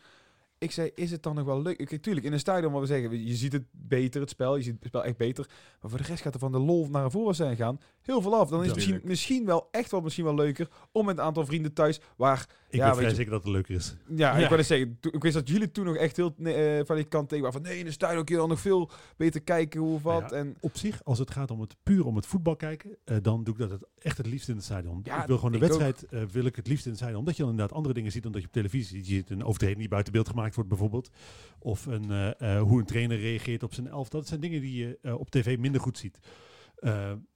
Ik 0.60 0.70
zei, 0.72 0.90
is 0.94 1.10
het 1.10 1.22
dan 1.22 1.34
nog 1.34 1.44
wel 1.44 1.62
leuk? 1.62 1.78
Ik, 1.78 2.02
tuurlijk, 2.02 2.26
in 2.26 2.32
een 2.32 2.38
stadion, 2.38 2.72
wat 2.72 2.80
we 2.80 2.86
zeggen, 2.86 3.26
je 3.26 3.34
ziet 3.34 3.52
het 3.52 3.64
beter, 3.70 4.20
het 4.20 4.30
spel. 4.30 4.56
Je 4.56 4.62
ziet 4.62 4.74
het 4.78 4.86
spel 4.86 5.04
echt 5.04 5.16
beter. 5.16 5.46
Maar 5.80 5.90
voor 5.90 5.98
de 6.00 6.04
rest 6.06 6.22
gaat 6.22 6.34
er 6.34 6.40
van 6.40 6.52
de 6.52 6.58
lol 6.58 6.88
naar 6.90 7.04
een 7.04 7.10
voetbalstijn 7.10 7.56
gaan 7.56 7.80
heel 8.00 8.22
veel 8.22 8.34
af. 8.34 8.48
Dan 8.48 8.64
is 8.64 8.86
het 8.86 9.04
misschien, 9.04 9.44
wel 9.44 9.68
echt 9.70 9.90
wel 9.90 10.00
misschien 10.00 10.24
wel 10.24 10.34
leuker 10.34 10.68
om 10.92 11.06
met 11.06 11.18
een 11.18 11.24
aantal 11.24 11.46
vrienden 11.46 11.72
thuis, 11.72 12.00
waar 12.16 12.40
Ik 12.68 12.76
Ja, 12.76 12.78
ben 12.78 12.86
weet 12.86 12.96
vrij 12.96 13.08
je- 13.08 13.14
zeker 13.14 13.30
dat 13.32 13.42
het 13.42 13.52
leuker 13.52 13.74
is. 13.74 13.94
Ja, 14.08 14.36
Ja. 14.36 14.42
ik 14.42 14.48
wil 14.48 14.58
eens 14.58 14.66
zeggen, 14.66 14.98
ik 15.00 15.22
wist 15.22 15.34
dat 15.34 15.48
jullie 15.48 15.70
toen 15.70 15.84
nog 15.84 15.96
echt 15.96 16.16
heel 16.16 16.34
eh, 16.44 16.80
van 16.84 16.96
die 16.96 17.04
kant 17.04 17.28
tegen 17.28 17.44
waren 17.44 17.60
van 17.62 17.70
nee, 17.70 17.78
in 17.78 17.84
de 17.84 17.90
stadion 17.90 18.24
kun 18.24 18.34
je 18.34 18.40
dan 18.40 18.48
nog 18.50 18.60
veel 18.60 18.90
beter 19.16 19.40
kijken 19.42 19.80
hoe 19.80 19.94
of 19.94 20.02
wat. 20.02 20.20
Nou 20.20 20.34
ja, 20.34 20.40
en 20.40 20.56
Op 20.60 20.76
zich, 20.76 21.04
als 21.04 21.18
het 21.18 21.30
gaat 21.30 21.50
om 21.50 21.60
het 21.60 21.76
puur 21.82 22.06
om 22.06 22.16
het 22.16 22.26
voetbal 22.26 22.56
kijken, 22.56 22.96
eh, 23.04 23.16
dan 23.22 23.44
doe 23.44 23.54
ik 23.54 23.60
dat 23.60 23.70
het 23.70 23.84
echt 23.98 24.16
het 24.16 24.26
liefst 24.26 24.48
in 24.48 24.54
het 24.54 24.64
stadion. 24.64 25.00
Ja, 25.02 25.20
ik 25.20 25.26
wil 25.26 25.36
gewoon 25.36 25.52
de 25.52 25.58
wedstrijd 25.58 26.06
eh, 26.10 26.22
wil 26.22 26.44
ik 26.44 26.56
het 26.56 26.66
liefst 26.66 26.84
in 26.84 26.90
het 26.90 26.98
stadion. 27.00 27.18
Omdat 27.20 27.36
je 27.36 27.42
dan 27.42 27.50
inderdaad 27.50 27.76
andere 27.76 27.94
dingen 27.94 28.12
ziet 28.12 28.22
dan 28.22 28.32
dat 28.32 28.40
je 28.40 28.46
op 28.46 28.52
televisie 28.52 28.96
ziet. 28.96 29.06
Je 29.06 29.14
ziet 29.14 29.30
een 29.30 29.44
overtreding 29.44 29.78
die 29.80 29.88
buiten 29.88 30.12
beeld 30.12 30.28
gemaakt 30.28 30.49
wordt 30.54 30.70
bijvoorbeeld. 30.70 31.10
Of 31.58 31.86
een, 31.86 32.10
eh, 32.10 32.56
eh, 32.56 32.62
hoe 32.62 32.78
een 32.78 32.86
trainer 32.86 33.18
reageert 33.18 33.62
op 33.62 33.74
zijn 33.74 33.88
elf. 33.88 34.08
Dat 34.08 34.26
zijn 34.26 34.40
dingen 34.40 34.60
die 34.60 34.86
je 34.86 34.98
eh, 35.02 35.18
op 35.18 35.30
tv 35.30 35.58
minder 35.58 35.80
goed 35.80 35.98
ziet. 35.98 36.18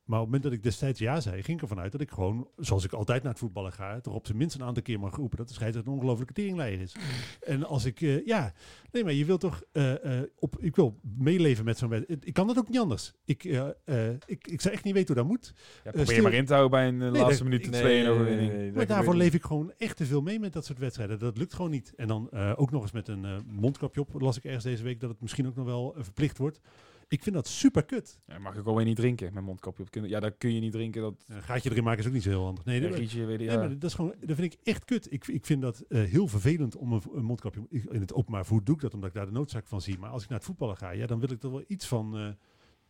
Maar 0.05 0.19
op 0.21 0.25
het 0.25 0.33
moment 0.35 0.43
dat 0.43 0.53
ik 0.53 0.63
destijds 0.63 0.99
ja 1.01 1.21
zei, 1.21 1.43
ging 1.43 1.57
ik 1.57 1.63
ervan 1.63 1.81
uit 1.81 1.93
dat 1.93 2.01
ik 2.01 2.11
gewoon, 2.11 2.49
zoals 2.57 2.85
ik 2.85 2.93
altijd 2.93 3.23
naar 3.23 3.31
het 3.33 3.41
voetballen 3.41 3.73
ga, 3.73 4.01
toch 4.01 4.15
op 4.15 4.27
zijn 4.27 4.39
minst 4.39 4.55
een 4.55 4.63
aantal 4.63 4.83
keer 4.83 4.99
mag 5.01 5.17
roepen 5.17 5.37
dat 5.37 5.49
de 5.49 5.55
scheidsrechter 5.55 5.93
een 5.93 5.99
ongelofelijke 5.99 6.35
teringleier 6.35 6.81
is. 6.81 6.95
en 7.41 7.65
als 7.67 7.85
ik, 7.85 8.01
eh, 8.01 8.27
ja, 8.27 8.53
nee, 8.93 9.05
maar 9.05 9.13
je 9.13 9.25
wilt 9.25 9.41
toch, 9.41 9.63
eh, 9.73 10.19
eh, 10.19 10.25
op, 10.39 10.57
ik 10.61 10.77
wil 10.77 10.99
meeleven 11.19 11.65
met 11.65 11.79
zo'n 11.79 11.89
wedstrijd. 11.89 12.27
Ik 12.27 12.33
kan 12.33 12.47
dat 12.47 12.59
ook 12.59 12.69
niet 12.69 12.79
anders. 12.81 13.13
Ik, 13.25 13.45
eh, 13.45 13.69
eh, 13.85 14.15
ik, 14.27 14.47
ik 14.47 14.61
zou 14.61 14.75
echt 14.75 14.85
niet 14.85 14.95
weten 14.95 15.15
hoe 15.15 15.23
dat 15.23 15.33
moet. 15.33 15.53
ja, 15.85 15.91
probeer 15.91 16.07
stil- 16.07 16.23
maar 16.23 16.33
in 16.33 16.45
te 16.47 16.53
houden 16.55 16.71
bij 16.79 16.89
een 16.89 16.97
Nee, 16.97 17.11
laatste 17.23 17.45
minuut 17.45 17.67
ik- 17.67 17.73
twee 17.73 18.03
en 18.05 18.11
overwinning. 18.11 18.75
Maar 18.75 18.87
daarvoor 18.87 19.15
leef 19.17 19.35
ik 19.35 19.43
gewoon 19.45 19.73
echt 19.79 19.97
te 19.97 20.07
veel 20.07 20.23
mee 20.23 20.39
met 20.41 20.53
dat 20.53 20.65
soort 20.65 20.79
wedstrijden. 20.79 21.19
Dat 21.19 21.39
lukt 21.39 21.55
gewoon 21.55 21.71
niet. 21.71 21.93
En 21.97 22.09
dan 22.09 22.29
eh, 22.31 22.53
ook 22.57 22.71
nog 22.71 22.83
eens 22.83 22.93
met 22.93 23.09
een 23.09 23.27
mondkapje 23.47 24.01
op, 24.01 24.21
las 24.21 24.37
ik 24.37 24.45
ergens 24.45 24.65
deze 24.65 24.83
week, 24.83 25.01
dat 25.01 25.11
het 25.11 25.21
misschien 25.21 25.47
ook 25.47 25.57
nog 25.57 25.67
wel 25.67 25.95
verplicht 25.99 26.39
wordt. 26.39 26.61
Ik 27.09 27.23
vind 27.23 27.35
dat 27.35 27.49
super 27.49 27.85
kut. 27.85 28.21
Ja, 28.27 28.39
mag 28.39 28.57
ik 28.57 28.67
alweer 28.67 28.85
niet 28.85 28.97
drinken 28.97 29.35
met 29.35 29.43
mondkapje 29.43 29.83
op. 29.83 30.05
Ja, 30.05 30.21
daar 30.21 30.33
kun 30.33 30.55
je 30.55 30.61
niet 30.61 30.73
drinken. 30.73 31.03
Dat 31.03 31.25
Een 31.27 31.43
gaatje 31.43 31.71
erin 31.71 31.85
maken 31.85 32.01
is 32.01 32.07
ook 32.07 32.13
niet 32.13 32.23
zo 32.23 32.29
heel 32.29 32.45
handig. 32.45 32.65
Nee, 32.65 32.81
dat, 32.81 32.91
weet 32.91 33.11
je, 33.11 33.39
ja. 33.39 33.69
dat, 33.69 33.85
is 33.85 33.95
gewoon, 33.95 34.15
dat 34.21 34.37
vind 34.37 34.53
ik 34.53 34.59
echt 34.63 34.85
kut. 34.85 35.13
Ik, 35.13 35.27
ik 35.27 35.47
vind 35.47 35.63
dat 35.63 35.81
eh, 35.81 36.03
heel 36.03 36.29
vervelend 36.29 36.77
om 36.77 36.93
een, 36.93 37.03
een 37.15 37.25
mondkapje... 37.25 37.67
In 37.71 38.01
het 38.01 38.15
openbaar 38.15 38.47
voet 38.47 38.67
doe 38.67 38.75
ik 38.75 38.81
dat 38.81 38.95
omdat 38.95 39.09
ik 39.09 39.15
daar 39.15 39.27
de 39.27 39.33
noodzaak 39.33 39.67
van 39.67 39.81
zie. 39.81 39.99
Maar 39.99 40.11
als 40.11 40.23
ik 40.23 40.29
naar 40.29 40.39
het 40.39 40.47
voetballen 40.47 40.77
ga, 40.77 40.91
ja, 40.91 41.07
dan 41.07 41.21
wil 41.21 41.31
ik 41.31 41.43
er 41.43 41.51
wel 41.51 41.65
iets 41.67 41.87
van... 41.87 42.17
eh, 42.17 42.29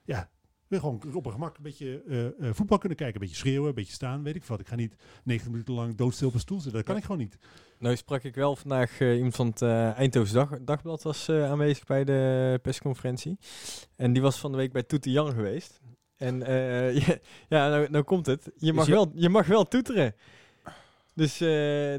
ja, 0.05 0.31
wil 0.69 0.79
gewoon 0.81 1.03
op 1.15 1.27
een 1.27 1.33
gemak 1.33 1.57
een 1.57 1.63
beetje 1.63 2.03
eh, 2.09 2.27
eh, 2.27 2.55
voetbal 2.55 2.79
kunnen 2.79 2.99
kijken. 2.99 3.15
Een 3.21 3.27
beetje 3.27 3.41
schreeuwen, 3.43 3.69
een 3.69 3.75
beetje 3.75 3.93
staan, 3.93 4.23
weet 4.23 4.35
ik 4.37 4.45
wat. 4.45 4.61
Ik 4.61 4.69
ga 4.69 4.75
niet 4.77 4.95
90 5.25 5.51
minuten 5.51 5.75
lang 5.75 5.95
doodstil 5.95 6.29
op 6.29 6.35
een 6.35 6.41
stoel 6.41 6.61
zitten. 6.61 6.77
Dat 6.79 6.87
kan 6.89 6.97
ik 6.97 7.03
gewoon 7.03 7.19
niet. 7.19 7.39
Nou 7.79 7.97
sprak 7.97 8.23
ik 8.23 8.35
wel 8.35 8.57
vandaag 8.57 9.01
eh, 9.01 9.15
iemand 9.17 9.35
van 9.37 9.47
het 9.47 9.63
eh 9.63 9.99
Eindhoven 9.99 10.35
Dag, 10.35 10.51
Dagblad 10.61 11.03
was 11.03 11.29
eh, 11.29 11.51
aanwezig 11.51 11.85
bij 11.85 12.05
de 12.05 12.59
persconferentie. 12.63 13.39
En 13.97 14.13
die 14.13 14.23
was 14.23 14.39
van 14.39 14.51
de 14.51 14.57
week 14.57 14.73
bij 14.73 14.83
Toete 14.83 15.11
Jan 15.11 15.33
geweest. 15.33 15.81
En 16.17 16.43
eh, 16.43 16.97
ja, 17.07 17.17
ja 17.49 17.69
nou, 17.69 17.91
nou 17.91 18.05
komt 18.05 18.27
het. 18.27 18.51
Je 18.57 18.73
mag, 18.73 18.87
je- 18.87 18.93
wel, 18.93 19.11
je 19.15 19.29
mag 19.29 19.47
wel 19.47 19.65
toeteren. 19.69 20.15
Dus 21.15 21.41
eh, 21.41 21.49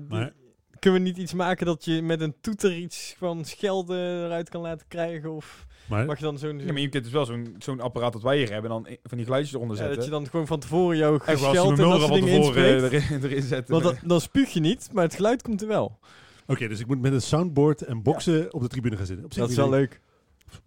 Maar- 0.10 0.34
kunnen 0.80 1.02
we 1.02 1.08
niet 1.08 1.18
iets 1.18 1.34
maken 1.34 1.66
dat 1.66 1.86
je 1.86 2.02
met 2.02 2.22
een 2.22 2.36
toeter 2.42 2.76
iets 2.78 3.16
van 3.18 3.46
schelden 3.46 4.26
eruit 4.26 4.50
kan 4.50 4.62
laten 4.62 4.88
krijgen? 4.88 5.32
Of 5.32 5.66
Maar 5.86 6.06
mag 6.06 6.18
je 6.18 6.24
dan 6.24 6.38
zo'n... 6.38 6.60
Ja, 6.60 6.72
maar 6.72 6.82
je 6.82 6.90
kunt 6.90 7.04
dus 7.04 7.14
wel 7.14 7.26
zo'n 7.26 7.56
zo'n 7.58 7.80
apparaat 7.82 8.14
dat 8.14 8.22
wij 8.22 8.38
hier 8.38 8.52
hebben 8.52 8.72
en 8.72 8.84
dan 8.84 8.98
van 9.04 9.18
die 9.18 9.26
geluidjes 9.26 9.54
eronder 9.54 9.78
ja, 9.78 9.82
zetten. 9.82 10.00
dat 10.00 10.06
je 10.10 10.16
dan 10.18 10.30
gewoon 10.30 10.48
van 10.48 10.60
tevoren 10.60 10.98
jouw 10.98 11.20
gescheld 11.20 11.70
en 11.70 11.76
dat 11.76 12.00
soort 12.00 12.02
van 12.02 12.20
dingen 12.20 12.42
tevoren 12.42 12.74
inspreekt. 12.74 13.04
eh, 13.04 13.10
erin, 13.12 13.24
erin 13.24 13.42
zetten. 13.44 13.74
Want 13.74 13.84
dan, 13.84 13.96
dan 14.04 14.22
spuug 14.22 14.50
je 14.50 14.60
niet, 14.60 14.90
maar 14.94 15.04
het 15.04 15.16
geluid 15.16 15.42
komt 15.42 15.62
er 15.62 15.68
wel. 15.68 16.00
Oké, 16.48 16.68
dus 16.68 16.80
ik 16.80 16.88
moet 16.88 17.02
met 17.02 17.14
een 17.14 17.22
soundboard 17.22 17.82
en 17.82 18.02
boksen 18.02 18.54
op 18.54 18.62
de 18.62 18.68
tribune 18.68 18.98
gaan 18.98 19.06
zitten. 19.06 19.26
Op 19.26 19.34
zich 19.34 19.42
Dat 19.42 19.52
is 19.52 19.58
wel 19.58 19.70
leuk. 19.70 20.02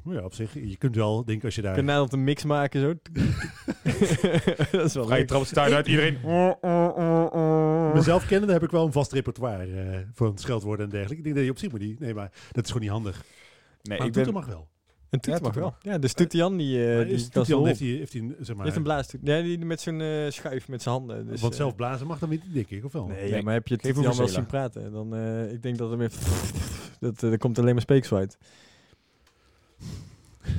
Ja, 0.05 0.25
op 0.25 0.35
zich. 0.35 0.55
Je 0.55 0.77
kunt 0.77 0.95
wel 0.97 1.25
denken 1.25 1.45
als 1.45 1.55
je 1.55 1.63
daar... 1.63 1.71
Je 1.71 1.77
kunt 1.77 1.91
nadat 1.91 2.13
een 2.13 2.25
mix 2.25 2.45
maken 2.45 2.81
zo. 2.81 2.95
dat 4.71 4.85
is 4.85 4.95
wel 4.95 5.05
Vrije 5.05 5.19
leuk. 5.19 5.29
trap 5.29 5.45
stuit 5.45 5.73
uit 5.73 5.87
iedereen. 5.87 6.19
Mezelf 7.95 8.27
kennen, 8.27 8.51
heb 8.51 8.63
ik 8.63 8.71
wel 8.71 8.87
een 8.87 8.93
vast 8.93 9.13
repertoire 9.13 9.65
eh, 9.65 9.99
voor 10.15 10.33
scheldwoorden 10.35 10.85
en 10.85 10.91
dergelijke. 10.91 11.17
Ik 11.19 11.25
denk 11.25 11.37
dat 11.37 11.45
je 11.45 11.51
op 11.51 11.59
zich 11.59 11.71
moet 11.71 11.81
die... 11.81 11.97
Nee, 11.99 12.15
maar 12.15 12.31
dat 12.53 12.65
is 12.65 12.71
gewoon 12.71 12.83
niet 12.83 12.93
handig. 12.93 13.25
Nee, 13.83 13.99
maar 13.99 14.07
ik 14.07 14.17
ik 14.17 14.25
ben... 14.25 14.33
mag 14.33 14.47
wel. 14.47 14.69
Een 15.11 15.21
toet 15.21 15.35
Ja, 15.35 15.41
mag 15.43 15.53
toet 15.53 15.63
wel. 15.63 15.75
Ja, 15.83 15.99
dus 15.99 16.13
Toetian 16.13 16.57
die, 16.57 16.89
eh 16.89 16.97
Maar 16.97 17.05
die 17.07 17.19
zo 17.19 17.65
heeft 17.65 17.65
heeft, 17.65 17.81
hij, 17.81 17.89
heeft 17.89 18.13
hij, 18.13 18.23
een, 18.23 18.37
zeg 18.41 18.57
maar... 18.57 18.65
heeft 18.65 18.77
een 18.77 18.83
blaastoet. 18.83 19.21
Ja, 19.23 19.41
die 19.43 19.59
met 19.59 19.81
zo'n 19.81 20.01
eh, 20.01 20.31
schuif 20.31 20.69
met 20.69 20.83
zijn 20.83 20.95
handen. 20.95 21.27
Dus, 21.27 21.41
want 21.41 21.53
eh, 21.53 21.59
zelf 21.59 21.75
blazen 21.75 22.07
mag 22.07 22.19
dan 22.19 22.29
niet, 22.29 22.43
denk 22.53 22.71
ik, 22.71 22.85
of 22.85 22.93
wel? 22.93 23.07
Nee, 23.07 23.31
Nee. 23.31 23.43
maar 23.43 23.55
heb 23.55 23.69
je 23.69 23.77
Toetian 23.77 24.17
wel 24.17 24.29
zien 24.29 24.47
praten? 24.47 24.93
Dan, 24.93 25.15
eh, 25.15 25.53
ik 25.53 25.63
denk 25.63 25.79
dat 25.79 25.91
er 25.91 25.97
meer... 25.97 26.13
dat, 27.01 27.23
er 27.23 27.39
komt 27.39 27.59
alleen 27.59 27.73
maar 27.73 27.83
speeksel 27.83 28.17
uit. 28.17 28.39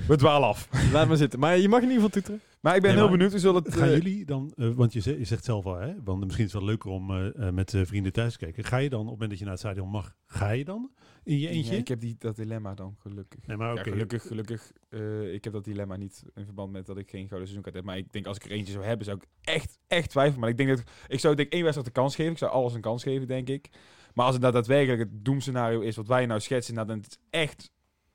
We 0.07 0.15
dwalen 0.15 0.47
af. 0.47 0.69
Laat 0.91 1.07
maar 1.07 1.17
zitten. 1.17 1.39
Maar 1.39 1.57
je 1.57 1.69
mag 1.69 1.81
in 1.81 1.89
ieder 1.89 2.03
geval 2.03 2.21
toeteren. 2.21 2.41
Maar 2.59 2.75
ik 2.75 2.81
ben 2.81 2.91
Nee, 2.91 3.01
heel 3.01 3.11
benieuwd. 3.11 3.31
We 3.31 3.39
zullen 3.39 3.63
het... 3.63 3.75
Gaan 3.75 3.87
eh, 3.87 3.93
jullie 3.93 4.25
dan, 4.25 4.53
eh, 4.55 4.69
want 4.69 4.93
je 4.93 4.99
zegt, 5.01 5.17
je 5.17 5.25
zegt 5.25 5.43
zelf 5.45 5.65
al, 5.65 5.75
hè, 5.75 5.93
want 6.03 6.23
misschien 6.23 6.45
is 6.45 6.51
het 6.51 6.61
wel 6.61 6.69
leuker 6.69 6.89
om 6.89 7.11
eh, 7.11 7.49
met 7.49 7.73
eh, 7.73 7.85
vrienden 7.85 8.11
thuis 8.13 8.33
te 8.33 8.39
kijken. 8.39 8.63
Ga 8.63 8.77
je 8.77 8.89
dan, 8.89 8.99
op 8.99 9.05
het 9.05 9.13
moment 9.13 9.29
dat 9.29 9.39
je 9.39 9.45
naar 9.45 9.53
het 9.53 9.63
stadion 9.63 9.89
mag, 9.89 10.15
ga 10.25 10.49
je 10.49 10.65
dan 10.65 10.91
in 11.23 11.39
je 11.39 11.47
eentje? 11.47 11.71
nee, 11.71 11.79
ik 11.79 11.87
heb 11.87 11.99
die, 11.99 12.15
dat 12.17 12.35
dilemma 12.35 12.73
dan, 12.73 12.95
gelukkig. 12.99 13.47
Nee, 13.47 13.57
maar 13.57 13.75
Ja, 13.75 13.83
gelukkig, 13.83 14.27
gelukkig. 14.27 14.71
eh, 14.89 15.33
ik 15.33 15.43
heb 15.43 15.53
dat 15.53 15.63
dilemma 15.63 15.95
niet 15.95 16.23
in 16.35 16.45
verband 16.45 16.71
met 16.71 16.85
dat 16.85 16.97
ik 16.97 17.09
geen 17.09 17.27
gouden 17.27 17.39
seizoenkaart 17.47 17.75
heb. 17.75 17.83
Maar 17.85 17.97
ik 17.97 18.11
denk 18.11 18.25
als 18.25 18.37
ik 18.37 18.45
er 18.45 18.51
eentje 18.51 18.73
zou 18.73 18.85
hebben, 18.85 19.05
zou 19.05 19.17
ik 19.17 19.27
echt, 19.41 19.79
echt 19.87 20.09
twijfelen. 20.09 20.39
Maar 20.39 20.49
ik 20.49 20.57
denk 20.57 20.69
dat 20.69 20.83
ik 21.07 21.19
zou 21.19 21.35
denk 21.35 21.47
ik 21.47 21.53
één 21.53 21.63
wedstrijd 21.63 21.93
de 21.93 22.01
kans 22.01 22.15
geven. 22.15 22.31
Ik 22.31 22.37
zou 22.37 22.51
alles 22.51 22.73
een 22.73 22.81
kans 22.81 23.03
geven, 23.03 23.27
denk 23.27 23.49
ik. 23.49 23.69
Maar 24.13 24.25
als 24.25 24.33
het 24.33 24.43
dat 24.43 24.53
daadwerkelijk 24.53 24.99
het 24.99 25.25
doemscenario 25.25 25.79
is 25.79 25.95
wat 25.95 26.07
wij 26.07 26.25
nou 26.25 26.39
schetsen, 26.39 26.73
nou, 26.73 26.87
dan 26.87 26.99
is 26.99 27.05
het 27.05 27.19
echt 27.29 27.71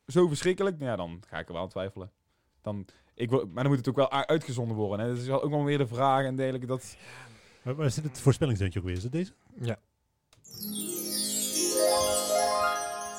zo 0.07 0.28
verschrikkelijk. 0.28 0.78
Nou 0.78 0.90
ja, 0.90 0.96
dan 0.96 1.22
ga 1.26 1.38
ik 1.38 1.46
er 1.46 1.52
wel 1.52 1.62
aan 1.62 1.68
twijfelen. 1.68 2.11
Dan, 2.62 2.87
ik 3.14 3.31
wil, 3.31 3.48
maar 3.53 3.62
dan 3.62 3.72
moet 3.72 3.79
het 3.79 3.88
ook 3.88 3.96
wel 3.96 4.11
uitgezonden 4.11 4.77
worden. 4.77 5.07
Hè. 5.07 5.12
Dat 5.12 5.22
is 5.22 5.27
wel 5.27 5.42
ook 5.42 5.50
wel 5.50 5.64
weer 5.64 5.79
de 5.79 5.87
vraag 5.87 6.24
en 6.24 6.37
dergelijke. 6.37 6.66
Dat, 6.66 6.96
Waar, 7.64 7.74
waar 7.74 7.90
zit 7.90 8.05
het 8.05 8.20
voorspellingsdeuntje 8.20 8.81
ook 8.81 8.87
weer? 8.87 8.96
Is 8.96 9.03
het 9.03 9.12
deze? 9.12 9.33
Ja. 9.61 9.79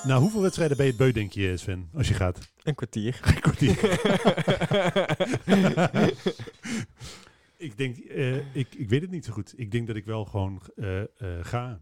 Nou, 0.04 0.22
hoeveel 0.22 0.42
wedstrijden 0.42 0.78
ben 0.78 0.86
je 0.86 0.92
het 0.92 1.02
beu, 1.02 1.12
denk 1.12 1.32
je, 1.32 1.58
Sven, 1.58 1.90
als 1.94 2.08
je 2.08 2.14
gaat? 2.14 2.40
Een 2.64 2.76
kwartier. 2.76 3.20
Een 3.24 3.40
kwartier. 3.40 3.72
ik 7.68 7.78
denk, 7.78 7.98
eh, 7.98 8.56
ik, 8.56 8.76
ik 8.76 8.90
weet 8.90 9.02
het 9.02 9.12
niet 9.12 9.26
zo 9.26 9.34
goed. 9.34 9.54
Ik 9.56 9.72
denk 9.72 9.88
dat 9.88 9.96
ik 9.96 10.06
wel 10.06 10.26
gewoon 10.26 10.62
eh, 10.76 11.02
eh, 11.02 11.08
ga. 11.42 11.80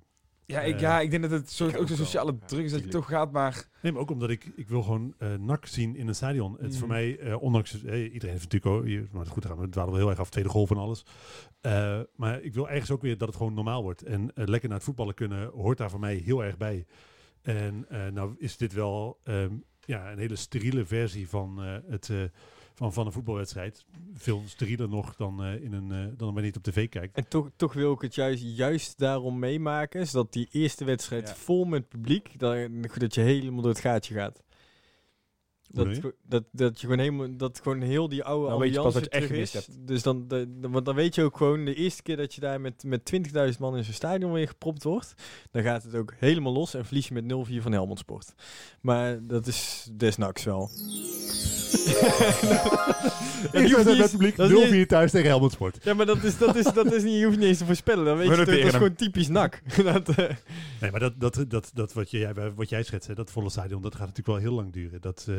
Ja, 0.54 0.62
ik, 0.62 0.74
Eh, 0.76 0.80
ja, 0.82 1.00
ik 1.00 1.10
denk 1.10 1.22
dat 1.22 1.32
het 1.32 1.60
ik 1.60 1.80
ook 1.80 1.88
zo'n 1.88 1.98
sociale 1.98 2.38
druk 2.46 2.64
is 2.66 2.72
dat 2.72 2.84
je 2.84 2.88
toch 2.90 3.08
gaat, 3.08 3.32
maar... 3.32 3.68
Nee, 3.82 3.92
maar 3.92 4.02
ook 4.02 4.12
omdat 4.12 4.30
ik, 4.30 4.52
ik 4.56 4.70
wil 4.70 4.84
gewoon 4.84 5.14
eh 5.18 5.34
NAC 5.34 5.66
zien 5.66 5.96
in 5.96 6.08
een 6.08 6.16
stadion. 6.16 6.58
Het 6.60 6.72
is 6.72 6.78
voor 6.80 6.88
Mm. 6.88 6.94
mij, 6.94 7.20
eh, 7.20 7.42
ondanks, 7.42 7.74
iedereen 7.84 8.12
heeft 8.38 8.52
natuurlijk 8.52 8.66
ook, 8.66 8.88
je- 8.88 9.08
maar 9.12 9.26
goed, 9.26 9.46
gaan 9.46 9.58
we 9.60 9.70
dwalen 9.70 9.92
wel 9.92 10.00
heel 10.02 10.10
erg 10.10 10.20
af, 10.20 10.30
tweede 10.30 10.50
golf 10.50 10.72
en 10.72 10.78
alles. 10.78 11.06
Maar 12.16 12.42
ik 12.42 12.54
wil 12.54 12.70
ergens 12.70 12.92
ook 12.92 13.02
weer 13.02 13.18
dat 13.18 13.28
het 13.28 13.38
gewoon 13.38 13.54
normaal 13.54 13.82
wordt. 13.84 14.02
En 14.04 14.32
lekker 14.36 14.68
naar 14.70 14.78
het 14.78 14.86
voetballen 14.88 15.14
kunnen 15.14 15.50
hoort 15.50 15.78
daar 15.78 15.90
voor 15.90 16.00
mij 16.00 16.16
heel 16.16 16.44
erg 16.44 16.58
bij. 16.58 16.86
En 17.42 17.86
nou 18.14 18.36
is 18.38 18.58
dit 18.58 18.74
wel 18.74 19.20
ehm, 19.24 19.54
ja, 19.86 20.12
een 20.12 20.18
hele 20.20 20.36
steriele 20.36 20.86
versie 20.86 21.30
van, 21.30 21.58
het, 21.90 22.10
van, 22.74 22.94
van 22.94 23.06
een 23.06 23.12
voetbalwedstrijd. 23.12 23.86
Veel 24.14 24.42
sterieler 24.46 24.90
nog 24.90 25.16
dan, 25.16 25.44
eh, 25.44 25.64
in 25.64 25.74
een, 25.74 25.92
eh, 25.92 25.98
dan 26.18 26.26
wanneer 26.34 26.42
je 26.44 26.48
het 26.48 26.58
op 26.58 26.64
tv 26.74 26.90
kijkt. 26.90 27.16
En 27.16 27.28
toch, 27.28 27.50
toch 27.56 27.74
wil 27.74 27.94
ik 27.94 28.02
het 28.02 28.16
juist, 28.16 28.44
juist 28.46 28.98
daarom 28.98 29.40
meemaken, 29.40 30.08
zodat 30.08 30.34
die 30.34 30.48
eerste 30.52 30.86
wedstrijd 30.86 31.28
Ja. 31.28 31.36
vol 31.36 31.66
met 31.66 31.88
publiek, 31.90 32.40
dat, 32.40 32.70
dat 32.98 33.16
je 33.16 33.22
helemaal 33.22 33.62
door 33.62 33.72
het 33.72 33.80
gaatje 33.80 34.14
gaat. 34.14 34.44
Dat, 35.68 36.14
dat, 36.24 36.44
dat 36.52 36.76
je 36.82 36.88
gewoon 36.88 37.00
helemaal, 37.02 37.38
dat 37.38 37.60
gewoon 37.64 37.82
heel 37.82 38.10
die 38.10 38.24
oude 38.24 38.50
Dan 38.50 38.60
weet 38.60 38.74
je 38.74 38.82
pas 38.82 38.96
ambiance 38.96 39.20
wat 39.20 39.30
je 39.30 39.36
echt 39.36 39.56
is. 39.56 39.68
Dus 39.80 40.04
dan, 40.04 40.28
de, 40.28 40.60
de- 40.60 40.70
want 40.70 40.86
dan 40.86 40.96
weet 40.96 41.16
je 41.16 41.24
ook 41.24 41.38
gewoon, 41.38 41.66
de 41.66 41.74
eerste 41.76 42.02
keer 42.02 42.18
dat 42.18 42.34
je 42.34 42.42
daar 42.42 42.62
met, 42.62 42.84
met 42.84 43.06
20.000 43.54 43.60
man 43.60 43.78
in 43.78 43.84
zo'n 43.84 43.94
stadion 43.94 44.32
weer 44.32 44.48
gepropt 44.48 44.84
wordt, 44.84 45.14
dan 45.52 45.64
gaat 45.64 45.84
het 45.84 45.96
ook 45.96 46.14
helemaal 46.18 46.54
los 46.54 46.74
en 46.74 46.86
verlies 46.86 47.08
je 47.08 47.14
met 47.14 47.24
0-4 47.50 47.62
van 47.62 47.72
Helmond 47.72 48.00
Sport. 48.00 48.34
Maar 48.82 49.28
dat 49.28 49.48
is 49.48 49.90
desnaks 49.94 50.44
wel. 50.44 50.70
Ja, 53.52 53.62
hoeft 53.62 53.86
niet 53.86 54.00
eens- 54.00 54.12
publiek, 54.12 54.36
dat 54.36 54.50
is 54.50 54.70
niet- 54.72 54.86
0-4 54.86 54.88
thuis 54.88 55.12
tegen 55.12 55.28
Helmond 55.28 55.52
Sport. 55.52 55.78
Ja, 55.84 55.94
maar 55.94 56.06
dat 56.06 56.24
is, 56.24 56.38
dat 56.38 56.56
is, 56.56 56.66
dat 56.74 56.94
is 56.94 57.04
niet, 57.04 57.20
je 57.20 57.26
hoeft 57.26 57.38
niet 57.38 57.48
eens 57.48 57.58
te 57.58 57.66
voorspellen. 57.66 58.06
Dan 58.06 58.18
weet 58.18 58.28
We 58.28 58.36
je 58.36 58.46
toch, 58.46 58.56
dat 58.56 58.64
is 58.66 58.74
gewoon 58.74 58.96
typisch 58.96 59.28
nak. 59.28 59.62
dat, 59.84 60.10
eh, 60.10 60.30
Nee, 60.82 60.92
maar 60.92 61.00
dat, 61.00 61.14
dat, 61.20 61.46
dat, 61.48 61.72
dat 61.74 61.94
wat, 61.94 62.12
jij, 62.12 62.34
wat 62.56 62.70
jij 62.70 62.84
schetst, 62.84 63.08
hè, 63.08 63.14
dat 63.14 63.32
volle 63.32 63.50
stadion, 63.50 63.82
dat 63.82 63.96
gaat 63.96 64.08
natuurlijk 64.08 64.28
wel 64.28 64.38
heel 64.38 64.54
lang 64.54 64.74
duren. 64.74 65.02
Dat, 65.02 65.26
eh, 65.30 65.36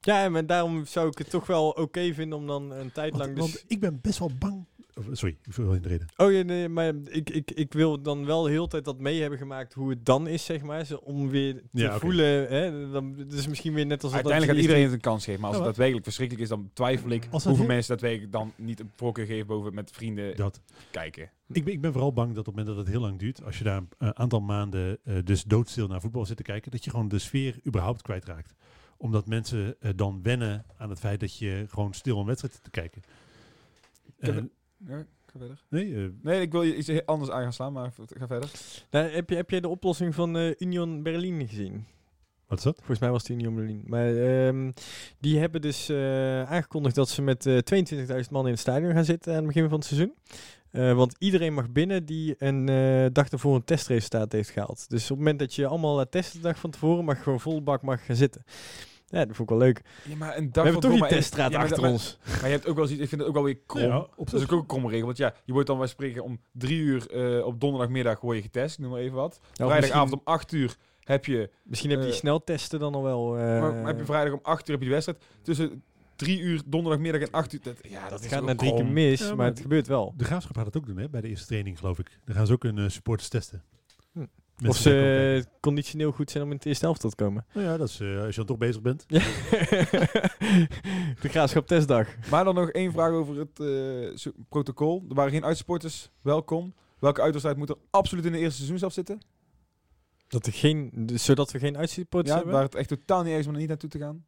ja, 0.00 0.28
maar 0.28 0.46
daarom 0.46 0.86
zou 0.86 1.08
ik 1.08 1.18
het 1.18 1.30
toch 1.30 1.46
wel 1.46 1.68
oké 1.68 2.14
vinden 2.14 2.38
om 2.38 2.46
dan 2.46 2.72
een 2.72 2.92
tijd 2.92 3.10
want, 3.10 3.24
lang... 3.24 3.36
Dus... 3.36 3.44
want 3.44 3.64
ik 3.66 3.80
ben 3.80 3.98
best 4.02 4.18
wel 4.18 4.30
bang. 4.38 4.64
Sorry, 5.12 5.36
ik 5.42 5.52
wil 5.52 5.72
in 5.72 5.82
de 5.82 5.88
reden. 5.88 6.06
Oh 6.16 6.32
ja, 6.32 6.42
nee, 6.42 6.68
maar 6.68 6.92
ik, 7.04 7.30
ik, 7.30 7.50
ik 7.50 7.72
wil 7.72 8.02
dan 8.02 8.24
wel 8.26 8.42
de 8.42 8.50
hele 8.50 8.68
tijd 8.68 8.84
dat 8.84 8.98
mee 9.00 9.20
hebben 9.20 9.38
gemaakt 9.38 9.72
hoe 9.74 9.90
het 9.90 10.04
dan 10.04 10.26
is, 10.26 10.44
zeg 10.44 10.62
maar. 10.62 10.86
Om 11.02 11.28
weer 11.28 11.54
te 11.54 11.62
Ja, 11.72 11.98
voelen, 11.98 12.48
hè. 12.48 12.90
Dan, 12.90 13.14
het 13.18 13.32
is 13.32 13.48
misschien 13.48 13.74
weer 13.74 13.86
net 13.86 14.02
als 14.02 14.12
dat 14.12 14.20
Uiteindelijk 14.24 14.46
dat 14.46 14.56
gaat 14.56 14.64
iedereen 14.76 14.82
het 14.84 14.92
een 15.04 15.10
kans 15.10 15.24
geven. 15.24 15.40
Maar 15.40 15.48
als 15.50 15.58
Ja, 15.58 15.64
het 15.64 15.70
daadwerkelijk 15.70 16.04
verschrikkelijk 16.06 16.44
is, 16.44 16.50
dan 16.56 16.70
twijfel 16.72 17.10
ik 17.10 17.28
Als 17.30 17.44
hoeveel 17.44 17.64
heel- 17.64 17.74
mensen 17.74 17.90
daadwerkelijk 17.92 18.32
dan 18.32 18.52
niet 18.56 18.80
een 18.80 18.90
voorkeur 18.96 19.26
geven 19.26 19.46
boven 19.46 19.74
met 19.74 19.90
vrienden 19.90 20.36
Dat. 20.36 20.60
kijken. 20.90 21.30
Ik 21.52 21.64
ben, 21.64 21.72
ik 21.72 21.80
ben 21.80 21.92
vooral 21.92 22.12
bang 22.12 22.28
dat 22.28 22.38
op 22.38 22.46
het 22.46 22.54
moment 22.56 22.66
dat 22.76 22.76
het 22.84 22.94
heel 22.94 23.00
lang 23.04 23.18
duurt, 23.18 23.44
als 23.44 23.58
je 23.58 23.64
daar 23.64 23.82
een 23.98 24.16
aantal 24.16 24.40
maanden 24.40 24.98
eh, 25.04 25.14
dus 25.24 25.44
doodstil 25.44 25.86
naar 25.86 26.00
voetbal 26.00 26.26
zit 26.26 26.36
te 26.36 26.42
kijken, 26.42 26.70
dat 26.70 26.84
je 26.84 26.90
gewoon 26.90 27.08
de 27.08 27.18
sfeer 27.18 27.58
überhaupt 27.66 28.02
kwijtraakt. 28.02 28.54
Omdat 28.96 29.26
mensen 29.26 29.76
eh, 29.80 29.90
dan 29.96 30.20
wennen 30.22 30.64
aan 30.76 30.90
het 30.90 30.98
feit 30.98 31.20
dat 31.20 31.36
je 31.38 31.64
gewoon 31.68 31.94
stil 31.94 32.18
een 32.18 32.26
wedstrijd 32.26 32.54
zit 32.54 32.64
te 32.64 32.70
kijken. 32.70 33.02
heb 34.18 34.48
Ja, 34.76 35.06
ga 35.26 35.38
verder. 35.38 35.64
nee, 35.68 35.94
eh, 35.94 36.10
Nee, 36.22 36.40
ik 36.40 36.52
wil 36.52 36.62
je 36.62 36.76
iets 36.76 37.06
anders 37.06 37.30
aan 37.30 37.42
gaan 37.42 37.52
slaan, 37.52 37.72
maar 37.72 37.92
ga 38.18 38.26
verder. 38.26 38.50
Nou, 38.90 39.08
heb, 39.08 39.30
je, 39.30 39.36
heb 39.36 39.50
jij 39.50 39.60
de 39.60 39.68
oplossing 39.68 40.14
van 40.14 40.36
eh, 40.36 40.54
Union 40.58 41.02
Berlin 41.02 41.48
gezien? 41.48 41.86
wat 42.46 42.58
is 42.58 42.64
dat? 42.64 42.76
Volgens 42.76 42.98
mij 42.98 43.10
was 43.10 43.22
het 43.22 43.30
Union 43.30 43.54
Berlin. 43.54 43.82
Maar 43.86 44.16
ehm, 44.16 44.70
die 45.18 45.38
hebben 45.38 45.60
dus 45.60 45.88
eh, 45.88 46.42
aangekondigd 46.42 46.94
dat 46.94 47.08
ze 47.08 47.22
met 47.22 47.46
eh 47.46 47.58
22.000 48.22 48.30
man 48.30 48.44
in 48.44 48.50
het 48.50 48.60
stadion 48.60 48.92
gaan 48.92 49.04
zitten 49.04 49.32
aan 49.32 49.38
het 49.38 49.46
begin 49.46 49.68
van 49.68 49.78
het 49.78 49.86
seizoen. 49.86 50.14
Eh, 50.70 50.92
want 50.92 51.14
iedereen 51.18 51.54
mag 51.54 51.70
binnen 51.70 52.04
die 52.04 52.34
een 52.38 52.68
eh, 52.68 53.06
dag 53.12 53.28
ervoor 53.28 53.54
een 53.54 53.64
testresultaat 53.64 54.32
heeft 54.32 54.50
gehaald. 54.50 54.88
Dus 54.88 55.02
op 55.02 55.08
het 55.08 55.18
moment 55.18 55.38
dat 55.38 55.54
je 55.54 55.66
allemaal 55.66 55.96
laat 55.96 56.10
testen 56.10 56.40
de 56.40 56.46
dag 56.46 56.58
van 56.58 56.70
tevoren, 56.70 57.04
mag 57.04 57.16
je 57.16 57.22
gewoon 57.22 57.40
vol 57.40 57.62
bak 57.62 57.82
mag 57.82 58.04
gaan 58.06 58.16
zitten. 58.16 58.42
Ja, 59.08 59.24
dat 59.24 59.36
vond 59.36 59.50
ik 59.50 59.56
wel 59.56 59.66
leuk. 59.66 59.82
Ja, 60.08 60.16
maar 60.16 60.36
een 60.36 60.48
We 60.52 60.60
hebben 60.60 60.80
toch 60.80 60.92
die 60.92 61.06
teststraat 61.06 61.50
Ja, 61.52 61.58
achter 61.60 61.84
ons. 61.84 62.18
Maar, 62.24 62.34
maar 62.36 62.46
je 62.46 62.54
hebt 62.54 62.66
ook 62.66 62.76
wel 62.76 62.84
iets, 62.84 62.92
ik 63.00 63.08
vind 63.08 63.20
het 63.20 63.28
ook 63.30 63.34
wel 63.34 63.44
weer 63.44 63.58
krom. 63.66 63.82
Ja, 63.82 64.06
op 64.16 64.30
dat 64.30 64.40
is 64.40 64.50
ook 64.50 64.60
een 64.60 64.66
kromme 64.66 64.88
regel. 64.90 65.06
Want 65.06 65.18
ja, 65.18 65.34
je 65.44 65.52
wordt 65.52 65.68
dan 65.68 65.78
bij 65.78 65.86
spreken 65.86 66.24
om 66.24 66.40
drie 66.52 66.78
uur 66.78 67.10
eh, 67.10 67.46
op 67.46 67.60
donderdagmiddag 67.60 68.20
word 68.20 68.36
je 68.36 68.42
getest, 68.42 68.74
ik 68.74 68.80
noem 68.80 68.90
maar 68.90 69.00
even 69.00 69.16
wat. 69.16 69.40
Vrijdagavond 69.52 69.80
misschien, 70.10 70.10
om 70.10 70.20
acht 70.24 70.52
uur 70.52 70.76
heb 71.00 71.24
je, 71.24 71.50
misschien 71.62 71.90
heb 71.90 71.98
je 71.98 72.04
die 72.04 72.14
eh, 72.14 72.20
sneltesten 72.20 72.78
dan 72.80 72.94
al 72.94 73.02
wel. 73.02 73.38
eh, 73.38 73.60
maar 73.60 73.86
heb 73.86 73.98
je 73.98 74.04
vrijdag 74.04 74.32
om 74.32 74.40
acht 74.42 74.68
uur 74.68 74.74
heb 74.74 74.82
je 74.82 74.88
de 74.88 74.94
wedstrijd. 74.94 75.24
Tussen 75.42 75.82
drie 76.16 76.40
uur 76.40 76.62
donderdagmiddag 76.66 77.20
en 77.20 77.30
acht 77.30 77.52
uur. 77.52 77.60
Dat, 77.62 77.76
ja, 77.82 78.00
dat, 78.00 78.10
dat 78.10 78.20
is 78.20 78.26
gaat 78.26 78.44
naar 78.44 78.56
drie 78.56 78.70
keer 78.70 78.78
krom. 78.80 78.92
mis, 78.92 79.20
Ja, 79.20 79.26
maar, 79.26 79.36
maar 79.36 79.46
het 79.46 79.60
gebeurt 79.60 79.86
wel. 79.86 80.14
De 80.16 80.24
Graafschap 80.24 80.56
gaat 80.56 80.66
het 80.66 80.76
ook 80.76 80.86
doen 80.86 80.96
hè, 80.98 81.08
bij 81.08 81.20
de 81.20 81.28
eerste 81.28 81.46
training, 81.46 81.78
geloof 81.78 81.98
ik. 81.98 82.18
Dan 82.24 82.34
gaan 82.34 82.46
ze 82.46 82.52
ook 82.52 82.64
een 82.64 82.78
eh, 82.78 82.88
supporters 82.88 83.28
testen. 83.28 83.62
Hm. 84.12 84.24
Mensen 84.56 84.68
Of 84.68 84.76
ze 84.76 85.42
eh, 85.44 85.52
conditioneel 85.60 86.12
goed 86.12 86.30
zijn 86.30 86.44
om 86.44 86.50
in 86.50 86.56
het 86.56 86.66
eerste 86.66 86.84
helft 86.84 87.00
te 87.00 87.14
komen. 87.14 87.46
Nou 87.54 87.66
ja, 87.66 87.76
dat 87.76 87.88
is, 87.88 88.00
eh, 88.00 88.18
als 88.18 88.28
je 88.28 88.36
dan 88.36 88.46
toch 88.46 88.58
bezig 88.58 88.82
bent. 88.82 89.04
De 91.22 91.28
graafschap 91.28 91.66
testdag. 91.66 92.08
Maar 92.30 92.44
dan 92.44 92.54
nog 92.54 92.70
één 92.70 92.92
vraag 92.92 93.10
over 93.10 93.38
het 93.38 93.60
eh, 93.60 94.32
protocol. 94.48 95.04
Er 95.08 95.14
waren 95.14 95.32
geen 95.32 95.44
uitsporters. 95.44 96.10
Welkom. 96.22 96.74
Welke 96.98 97.20
uitwedstrijd 97.20 97.58
moet 97.58 97.68
er 97.68 97.76
absoluut 97.90 98.24
in 98.24 98.32
de 98.32 98.38
eerste 98.38 98.56
seizoen 98.56 98.78
zelf 98.78 98.92
zitten? 98.92 99.18
Dat 100.28 100.46
er 100.46 100.52
geen, 100.52 100.90
dus 100.94 101.24
zodat 101.24 101.50
we 101.52 101.58
geen 101.58 101.76
uitzitports 101.76 102.28
Ja, 102.28 102.34
hebben? 102.36 102.52
waar 102.54 102.62
het 102.62 102.74
echt 102.74 102.88
totaal 102.88 103.18
niet 103.20 103.28
ergens 103.28 103.46
om 103.46 103.52
er 103.52 103.58
niet 103.60 103.68
naartoe 103.68 103.90
te 103.90 103.98
gaan. 103.98 104.24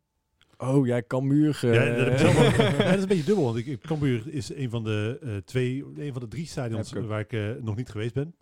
Oh 0.57 0.87
ja, 0.87 1.03
Cambuur. 1.07 1.59
eh, 1.62 1.75
Ja, 1.75 2.05
dat, 2.05 2.21
wel- 2.21 2.43
ja, 2.87 2.93
is 2.95 3.03
een 3.03 3.09
beetje 3.09 3.25
dubbel. 3.25 3.45
Want 3.45 3.57
ik, 3.57 3.81
Cambuur 3.81 4.23
is 4.27 4.55
een 4.55 4.71
van 4.71 4.85
de 4.85 5.19
eh, 5.23 5.37
twee, 5.37 5.85
een 5.97 6.12
van 6.12 6.23
de 6.23 6.29
drie 6.29 6.47
stadions 6.47 6.93
waar 6.93 7.21
ik 7.31 7.62
nog 7.62 7.77
niet 7.77 7.88
geweest 7.91 8.14
ben. 8.14 8.35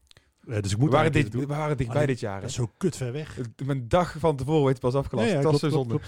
Eh, 0.47 0.63
dus 0.63 0.71
ik 0.71 0.77
We 0.77 0.83
moet 0.83 0.93
waren, 0.93 1.13
daar 1.13 1.23
een 1.25 1.31
dit, 1.31 1.41
we 1.41 1.47
waren 1.47 1.77
dichtbij 1.77 2.07
dit 2.07 2.21
jaar. 2.21 2.41
Dat 2.41 2.49
is 2.51 2.57
zo 2.57 2.71
kut 2.77 2.97
ver 2.97 3.13
weg. 3.13 3.35
Het- 3.35 3.67
Mijn 3.67 3.89
dag 3.89 4.15
van 4.19 4.37
tevoren 4.37 4.65
werd 4.65 4.81
pas 4.81 4.95
afgelast. 4.95 5.29
Ja, 5.31 5.35
ja, 5.37 5.43
dat 5.43 5.53
is 5.55 5.61
zo 5.61 5.69
zonde. 5.69 6.01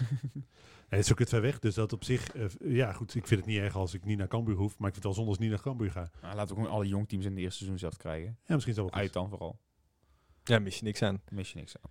Nee, 0.91 0.99
het 1.01 1.09
is 1.09 1.13
zo 1.13 1.15
kut 1.25 1.29
ver 1.29 1.41
weg. 1.41 1.59
Dus 1.59 1.75
dat 1.75 1.93
op 1.93 2.05
zich, 2.05 2.29
eh, 2.33 2.45
ja 2.59 2.93
goed, 2.93 3.15
ik 3.15 3.27
vind 3.27 3.41
het 3.41 3.49
niet 3.49 3.59
erg 3.59 3.77
als 3.77 3.95
ik 3.95 4.05
niet 4.05 4.19
naar 4.19 4.29
Cambuur 4.29 4.55
hoef. 4.57 4.79
Maar 4.79 4.89
ik 4.89 4.95
vind 4.95 4.95
het 4.95 5.05
wel 5.05 5.13
zonde 5.15 5.29
als 5.29 5.37
ik 5.39 5.43
niet 5.43 5.51
naar 5.53 5.63
Cambuur 5.63 5.91
ga. 5.91 6.11
Nou, 6.23 6.35
laten 6.35 6.55
we 6.55 6.61
gewoon 6.61 6.77
alle 6.77 6.87
jongteams 6.87 7.25
in 7.25 7.35
de 7.35 7.41
eerste 7.41 7.57
seizoen 7.57 7.79
zelf 7.79 7.97
krijgen. 7.97 8.39
Ja, 8.45 8.55
misschien 8.55 8.75
is 8.75 8.81
dat 8.81 8.91
wel 8.91 9.01
Uit 9.01 9.13
dan 9.13 9.29
vooral. 9.29 9.59
Ja, 10.45 10.59
mis 10.59 10.79
je 10.79 10.85
niks 10.85 11.03
aan. 11.03 11.21
Mis 11.31 11.53
je 11.53 11.59
niks 11.59 11.75
aan. 11.77 11.91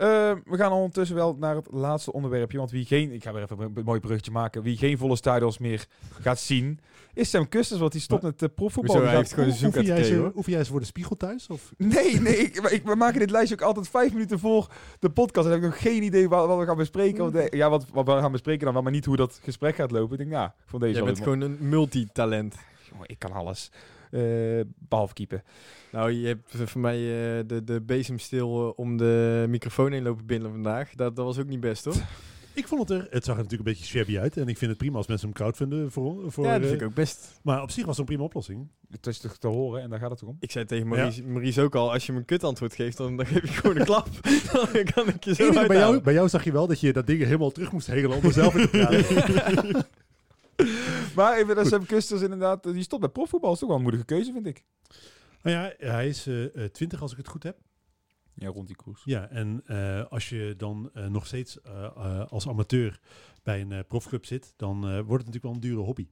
Eh, 0.00 0.06
we 0.44 0.56
gaan 0.56 0.72
ondertussen 0.72 1.16
wel 1.16 1.36
naar 1.38 1.54
het 1.56 1.66
laatste 1.70 2.12
onderwerpje. 2.12 2.58
Want 2.58 2.70
wie 2.70 2.84
geen, 2.84 3.12
ik 3.12 3.22
ga 3.22 3.32
weer 3.32 3.42
even 3.42 3.58
een 3.74 3.84
mooi 3.84 4.00
bruggetje 4.00 4.30
maken. 4.30 4.62
Wie 4.62 4.76
geen 4.76 4.98
volle 4.98 5.16
stadions 5.16 5.58
meer 5.58 5.86
gaat 6.20 6.38
zien, 6.40 6.80
is 7.14 7.30
Sam 7.30 7.48
Kusters. 7.48 7.80
Want 7.80 7.92
die 7.92 8.00
stopt 8.00 8.22
met 8.22 8.38
de 8.38 8.48
profvoetbal. 8.48 8.94
Hoezo, 8.94 9.00
Die 9.00 9.08
hij 9.16 9.18
heeft 9.18 9.32
gewoon 9.34 9.72
zoek 9.72 9.84
jij, 9.84 10.32
oefen 10.36 10.52
ze 10.64 10.70
voor 10.70 10.80
de 10.80 10.86
spiegel 10.86 11.16
thuis? 11.16 11.46
Of? 11.48 11.72
Nee, 11.76 12.20
nee. 12.20 12.36
Ik, 12.36 12.56
ik- 12.56 12.84
we 12.84 12.94
maken 12.94 13.18
dit 13.18 13.30
lijstje 13.30 13.54
ook 13.54 13.62
altijd 13.62 13.88
vijf 13.88 14.12
minuten 14.12 14.38
voor 14.38 14.66
de 14.98 15.10
podcast. 15.10 15.46
En 15.46 15.52
heb 15.52 15.62
ik 15.62 15.68
nog 15.68 15.80
geen 15.80 16.02
idee 16.02 16.28
wat, 16.28 16.46
wat 16.46 16.58
we 16.58 16.64
gaan 16.64 16.76
bespreken. 16.76 17.32
De- 17.32 17.48
ja, 17.56 17.70
wat, 17.70 17.86
wat 17.92 18.06
we 18.06 18.12
gaan 18.12 18.32
bespreken 18.32 18.64
dan 18.64 18.72
wel, 18.74 18.82
maar 18.82 18.92
niet 18.92 19.04
hoe 19.04 19.16
dat 19.16 19.40
gesprek 19.42 19.74
gaat 19.74 19.90
lopen. 19.90 20.12
Ik 20.12 20.18
denk, 20.18 20.30
nou, 20.30 20.50
van 20.66 20.80
deze 20.80 20.92
Jij 20.92 21.02
wel 21.04 21.12
bent 21.12 21.24
gewoon 21.24 21.40
een 21.40 21.56
multitalent. 21.60 22.54
Jongen, 22.90 23.08
ik 23.08 23.18
kan 23.18 23.32
alles. 23.32 23.70
Eh, 24.10 24.60
behalve 24.88 25.14
keeper. 25.14 25.42
Nou, 25.92 26.10
je 26.10 26.26
hebt 26.26 26.70
voor 26.70 26.80
mij 26.80 26.96
eh, 26.96 27.44
de, 27.46 27.64
de 27.64 27.80
bezemstil 27.80 28.66
eh, 28.66 28.72
om 28.76 28.96
de 28.96 29.46
microfoon 29.48 29.92
heen 29.92 30.02
lopen 30.02 30.26
binnen 30.26 30.50
vandaag. 30.50 30.94
Dat, 30.94 31.16
dat 31.16 31.24
was 31.24 31.38
ook 31.38 31.48
niet 31.48 31.60
best, 31.60 31.84
hoor. 31.84 31.94
Ik 32.54 32.68
vond 32.68 32.88
het 32.88 32.98
er, 32.98 33.06
het 33.10 33.24
zag 33.24 33.36
er 33.36 33.42
natuurlijk 33.42 33.68
een 33.68 33.74
beetje 33.74 33.98
shabby 33.98 34.18
uit. 34.18 34.36
En 34.36 34.48
ik 34.48 34.58
vind 34.58 34.70
het 34.70 34.78
prima 34.78 34.96
als 34.96 35.06
mensen 35.06 35.28
hem 35.28 35.36
crowdfunden 35.36 35.90
voor, 35.90 36.32
voor 36.32 36.44
ja, 36.44 36.58
dat 36.58 36.68
vind 36.68 36.80
ik 36.80 36.86
ook 36.86 36.94
best. 36.94 37.40
Maar 37.42 37.62
op 37.62 37.70
zich 37.70 37.84
was 37.84 37.90
het 37.90 37.98
een 37.98 38.04
prima 38.04 38.22
oplossing. 38.22 38.68
Het 38.90 39.06
is 39.06 39.18
toch 39.18 39.36
te 39.36 39.46
horen 39.46 39.82
en 39.82 39.90
daar 39.90 39.98
gaat 39.98 40.10
het 40.10 40.18
toch 40.18 40.28
om. 40.28 40.36
Ik 40.40 40.50
zei 40.50 40.64
tegen 40.64 40.88
Maurice, 40.88 41.22
Maurice 41.22 41.62
ook 41.62 41.74
al, 41.74 41.92
als 41.92 42.06
je 42.06 42.12
me 42.12 42.18
een 42.18 42.24
kut 42.24 42.44
antwoord 42.44 42.74
geeft, 42.74 42.96
dan, 42.96 43.16
dan 43.16 43.26
geef 43.26 43.42
je 43.42 43.48
gewoon 43.48 43.76
een 43.76 43.84
klap. 43.84 44.08
dan 44.52 44.84
kan 44.94 45.08
ik 45.08 45.24
je 45.24 45.34
zo 45.34 45.66
bij, 45.66 45.76
jou, 45.76 46.00
bij 46.00 46.12
jou 46.12 46.28
zag 46.28 46.44
je 46.44 46.52
wel 46.52 46.66
dat 46.66 46.80
je 46.80 46.92
dat 46.92 47.06
ding 47.06 47.22
helemaal 47.22 47.50
terug 47.50 47.72
moest 47.72 47.86
hegelen 47.86 48.16
om 48.16 48.24
er 48.24 48.32
zelf 48.32 48.56
in 48.56 48.70
te 48.70 48.70
praten. 48.70 49.86
Maar 51.20 51.36
even 51.38 51.54
dat 51.56 51.66
Sam 51.66 51.86
Kusters 51.86 52.20
inderdaad, 52.22 52.62
die 52.62 52.82
stopt 52.82 53.00
bij 53.02 53.10
profvoetbal. 53.10 53.52
is 53.52 53.58
toch 53.58 53.68
wel 53.68 53.76
een 53.76 53.82
moedige 53.82 54.04
keuze, 54.04 54.32
vind 54.32 54.46
ik. 54.46 54.64
Nou 55.42 55.56
ja, 55.56 55.72
hij 55.90 56.08
is 56.08 56.26
eh, 56.26 56.64
eh, 56.64 56.70
20 56.70 57.02
als 57.02 57.10
ik 57.12 57.16
het 57.18 57.28
goed 57.28 57.42
heb. 57.42 57.58
Ja, 58.34 58.48
rond 58.48 58.66
die 58.66 58.76
koers. 58.76 59.02
Ja, 59.04 59.28
en 59.28 59.62
eh, 59.66 60.04
als 60.06 60.28
je 60.28 60.54
dan 60.56 60.90
eh, 60.94 61.06
nog 61.06 61.26
steeds 61.26 61.60
eh, 61.60 61.84
eh, 61.84 62.26
als 62.26 62.48
amateur 62.48 63.00
bij 63.42 63.60
een 63.60 63.72
eh, 63.72 63.78
profclub 63.88 64.26
zit, 64.26 64.52
dan 64.56 64.76
eh, 64.76 64.80
wordt 64.92 65.24
het 65.24 65.34
natuurlijk 65.34 65.42
wel 65.44 65.52
een 65.52 65.60
dure 65.60 65.80
hobby. 65.80 66.08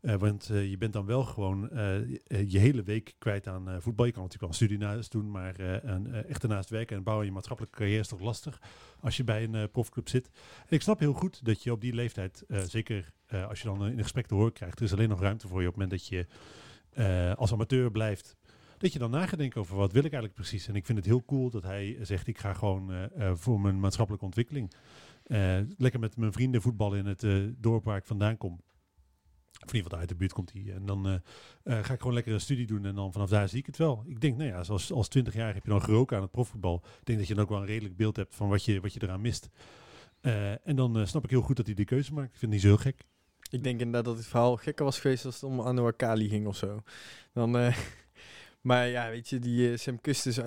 Eh, 0.00 0.14
want 0.14 0.50
eh, 0.50 0.70
je 0.70 0.78
bent 0.78 0.92
dan 0.92 1.06
wel 1.06 1.24
gewoon 1.24 1.70
eh, 1.70 2.08
je- 2.50 2.58
hele 2.58 2.82
week 2.82 3.14
kwijt 3.18 3.46
aan 3.46 3.82
voetbal. 3.82 4.06
Je 4.06 4.12
kan 4.12 4.22
natuurlijk 4.22 4.40
wel 4.40 4.48
een 4.48 4.54
studie 4.54 4.78
naast 4.78 5.12
doen, 5.12 5.30
maar 5.30 5.60
een, 5.84 6.12
echt 6.12 6.42
ernaast 6.42 6.70
werken 6.70 6.96
en 6.96 7.02
bouwen 7.02 7.26
je 7.26 7.32
maatschappelijke 7.32 7.78
carrière 7.78 8.00
is 8.00 8.08
toch 8.08 8.20
lastig 8.20 8.60
als 9.00 9.16
je 9.16 9.24
bij 9.24 9.44
een 9.44 9.70
profclub 9.70 10.08
zit. 10.08 10.30
Ik 10.68 10.82
snap 10.82 10.98
heel 10.98 11.12
goed 11.12 11.44
dat 11.44 11.62
je 11.62 11.72
op 11.72 11.80
die 11.80 11.94
leeftijd, 11.94 12.44
zeker 12.66 13.12
als 13.48 13.60
je 13.60 13.64
dan 13.68 13.86
in 13.88 14.02
gesprek 14.02 14.26
te 14.26 14.34
horen 14.34 14.52
krijgt, 14.52 14.78
er 14.78 14.84
is 14.84 14.92
alleen 14.92 15.08
nog 15.08 15.20
ruimte 15.20 15.48
voor 15.48 15.60
je 15.62 15.68
op 15.68 15.74
het 15.74 15.82
moment 15.82 16.00
dat 16.00 16.08
je 16.08 17.34
als 17.36 17.52
amateur 17.52 17.90
blijft 17.90 18.36
dat 18.78 18.92
je 18.92 18.98
dan 18.98 19.10
na 19.10 19.26
gaat 19.26 19.38
denken 19.38 19.60
over 19.60 19.76
wat 19.76 19.92
wil 19.92 20.04
ik 20.04 20.12
eigenlijk 20.12 20.34
precies. 20.34 20.68
En 20.68 20.74
ik 20.76 20.86
vind 20.86 20.98
het 20.98 21.06
heel 21.06 21.24
cool 21.24 21.50
dat 21.50 21.62
hij 21.62 21.98
zegt, 22.02 22.26
ik 22.26 22.38
ga 22.38 22.52
gewoon 22.52 23.08
voor 23.34 23.60
mijn 23.60 23.80
maatschappelijke 23.80 24.26
ontwikkeling. 24.26 24.72
lekker 25.76 26.00
met 26.00 26.16
mijn 26.16 26.32
vrienden 26.32 26.62
voetballen 26.62 26.98
in 26.98 27.06
het 27.06 27.26
dorp 27.62 27.84
waar 27.84 27.96
ik 27.96 28.04
vandaan 28.04 28.36
kom. 28.36 28.60
Of 29.64 29.68
in 29.68 29.74
ieder 29.74 29.82
geval 29.82 29.98
uit 29.98 30.08
de 30.08 30.14
buurt 30.14 30.32
komt 30.32 30.52
hij. 30.52 30.74
En 30.74 30.86
dan 30.86 31.06
eh, 31.06 31.14
eh, 31.78 31.84
ga 31.84 31.92
ik 31.92 31.98
gewoon 31.98 32.14
lekker 32.14 32.32
een 32.32 32.40
studie 32.40 32.66
doen 32.66 32.84
en 32.84 32.94
dan 32.94 33.12
vanaf 33.12 33.28
daar 33.28 33.48
zie 33.48 33.58
ik 33.58 33.66
het 33.66 33.76
wel. 33.76 34.04
Ik 34.06 34.20
denk, 34.20 34.36
nou 34.36 34.48
ja, 34.48 34.62
zoals 34.64 34.92
als 34.92 35.08
20 35.08 35.34
jaar 35.34 35.54
heb 35.54 35.64
je 35.64 35.70
dan 35.70 35.82
geroken 35.82 36.16
aan 36.16 36.22
het 36.22 36.30
profvoetbal. 36.30 36.82
Ik 36.84 37.06
denk 37.06 37.18
dat 37.18 37.28
je 37.28 37.34
dan 37.34 37.42
ook 37.42 37.50
wel 37.50 37.60
een 37.60 37.66
redelijk 37.66 37.96
beeld 37.96 38.16
hebt 38.16 38.34
van 38.34 38.48
wat 38.48 38.64
je, 38.64 38.80
wat 38.80 38.92
je 38.92 39.02
eraan 39.02 39.20
mist. 39.20 39.48
Eh, 40.20 40.66
en 40.66 40.76
dan 40.76 41.06
snap 41.06 41.24
ik 41.24 41.30
heel 41.30 41.40
goed 41.40 41.56
dat 41.56 41.66
hij 41.66 41.74
die 41.74 41.84
keuze 41.84 42.12
maakt. 42.12 42.32
Ik 42.32 42.38
vind 42.38 42.52
die 42.52 42.60
zo 42.60 42.66
heel 42.66 42.76
gek. 42.76 43.04
Ik 43.50 43.62
denk 43.62 43.80
inderdaad 43.80 44.04
dat 44.04 44.16
het 44.16 44.26
verhaal 44.26 44.56
gekker 44.56 44.84
was 44.84 45.00
geweest 45.00 45.24
als 45.24 45.34
het 45.34 45.44
om 45.44 45.60
Anouar 45.60 45.92
Kali 45.92 46.28
ging 46.28 46.46
of 46.46 46.56
zo. 46.56 46.82
Dan, 47.32 47.56
eh, 47.58 47.76
maar 48.68 48.86
ja, 48.86 49.08
weet 49.10 49.28
je, 49.28 49.38
die 49.38 49.76
Sam 49.76 50.00
Kustus, 50.00 50.40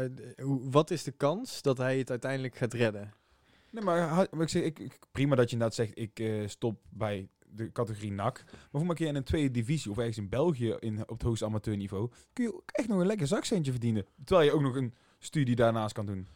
wat 0.61 0.91
is 0.91 1.03
de 1.03 1.11
kans 1.11 1.61
dat 1.61 1.77
hij 1.77 1.97
het 1.97 2.09
uiteindelijk 2.09 2.55
gaat 2.55 2.73
redden? 2.73 3.13
Nee, 3.71 3.83
maar, 3.83 4.27
ik 4.39 4.49
zeg, 4.49 4.63
ik, 4.63 4.99
prima 5.11 5.35
dat 5.35 5.45
je 5.45 5.51
inderdaad 5.51 5.75
zegt, 5.75 5.97
ik 5.97 6.19
eh, 6.19 6.47
stop 6.47 6.79
bij 6.89 7.27
de 7.55 7.71
categorie 7.71 8.11
NAC. 8.11 8.43
Maar 8.71 8.81
voor 8.81 8.89
een 8.89 8.95
keer 8.95 9.07
in 9.07 9.15
een 9.15 9.23
tweede 9.23 9.51
divisie 9.51 9.91
of 9.91 9.97
ergens 9.97 10.17
in 10.17 10.29
België 10.29 10.75
in, 10.79 10.99
op 11.01 11.09
het 11.09 11.21
hoogste 11.21 11.45
amateurniveau, 11.45 12.09
kun 12.33 12.43
je 12.43 12.53
ook 12.53 12.69
echt 12.71 12.87
nog 12.87 12.99
een 12.99 13.05
lekker 13.07 13.27
zakcentje 13.27 13.71
verdienen. 13.71 14.05
Terwijl 14.25 14.47
je 14.49 14.55
ook 14.55 14.61
nog 14.61 14.75
een 14.75 14.93
studie 15.19 15.55
daarnaast 15.55 15.93
kan 15.93 16.05
doen. 16.05 16.27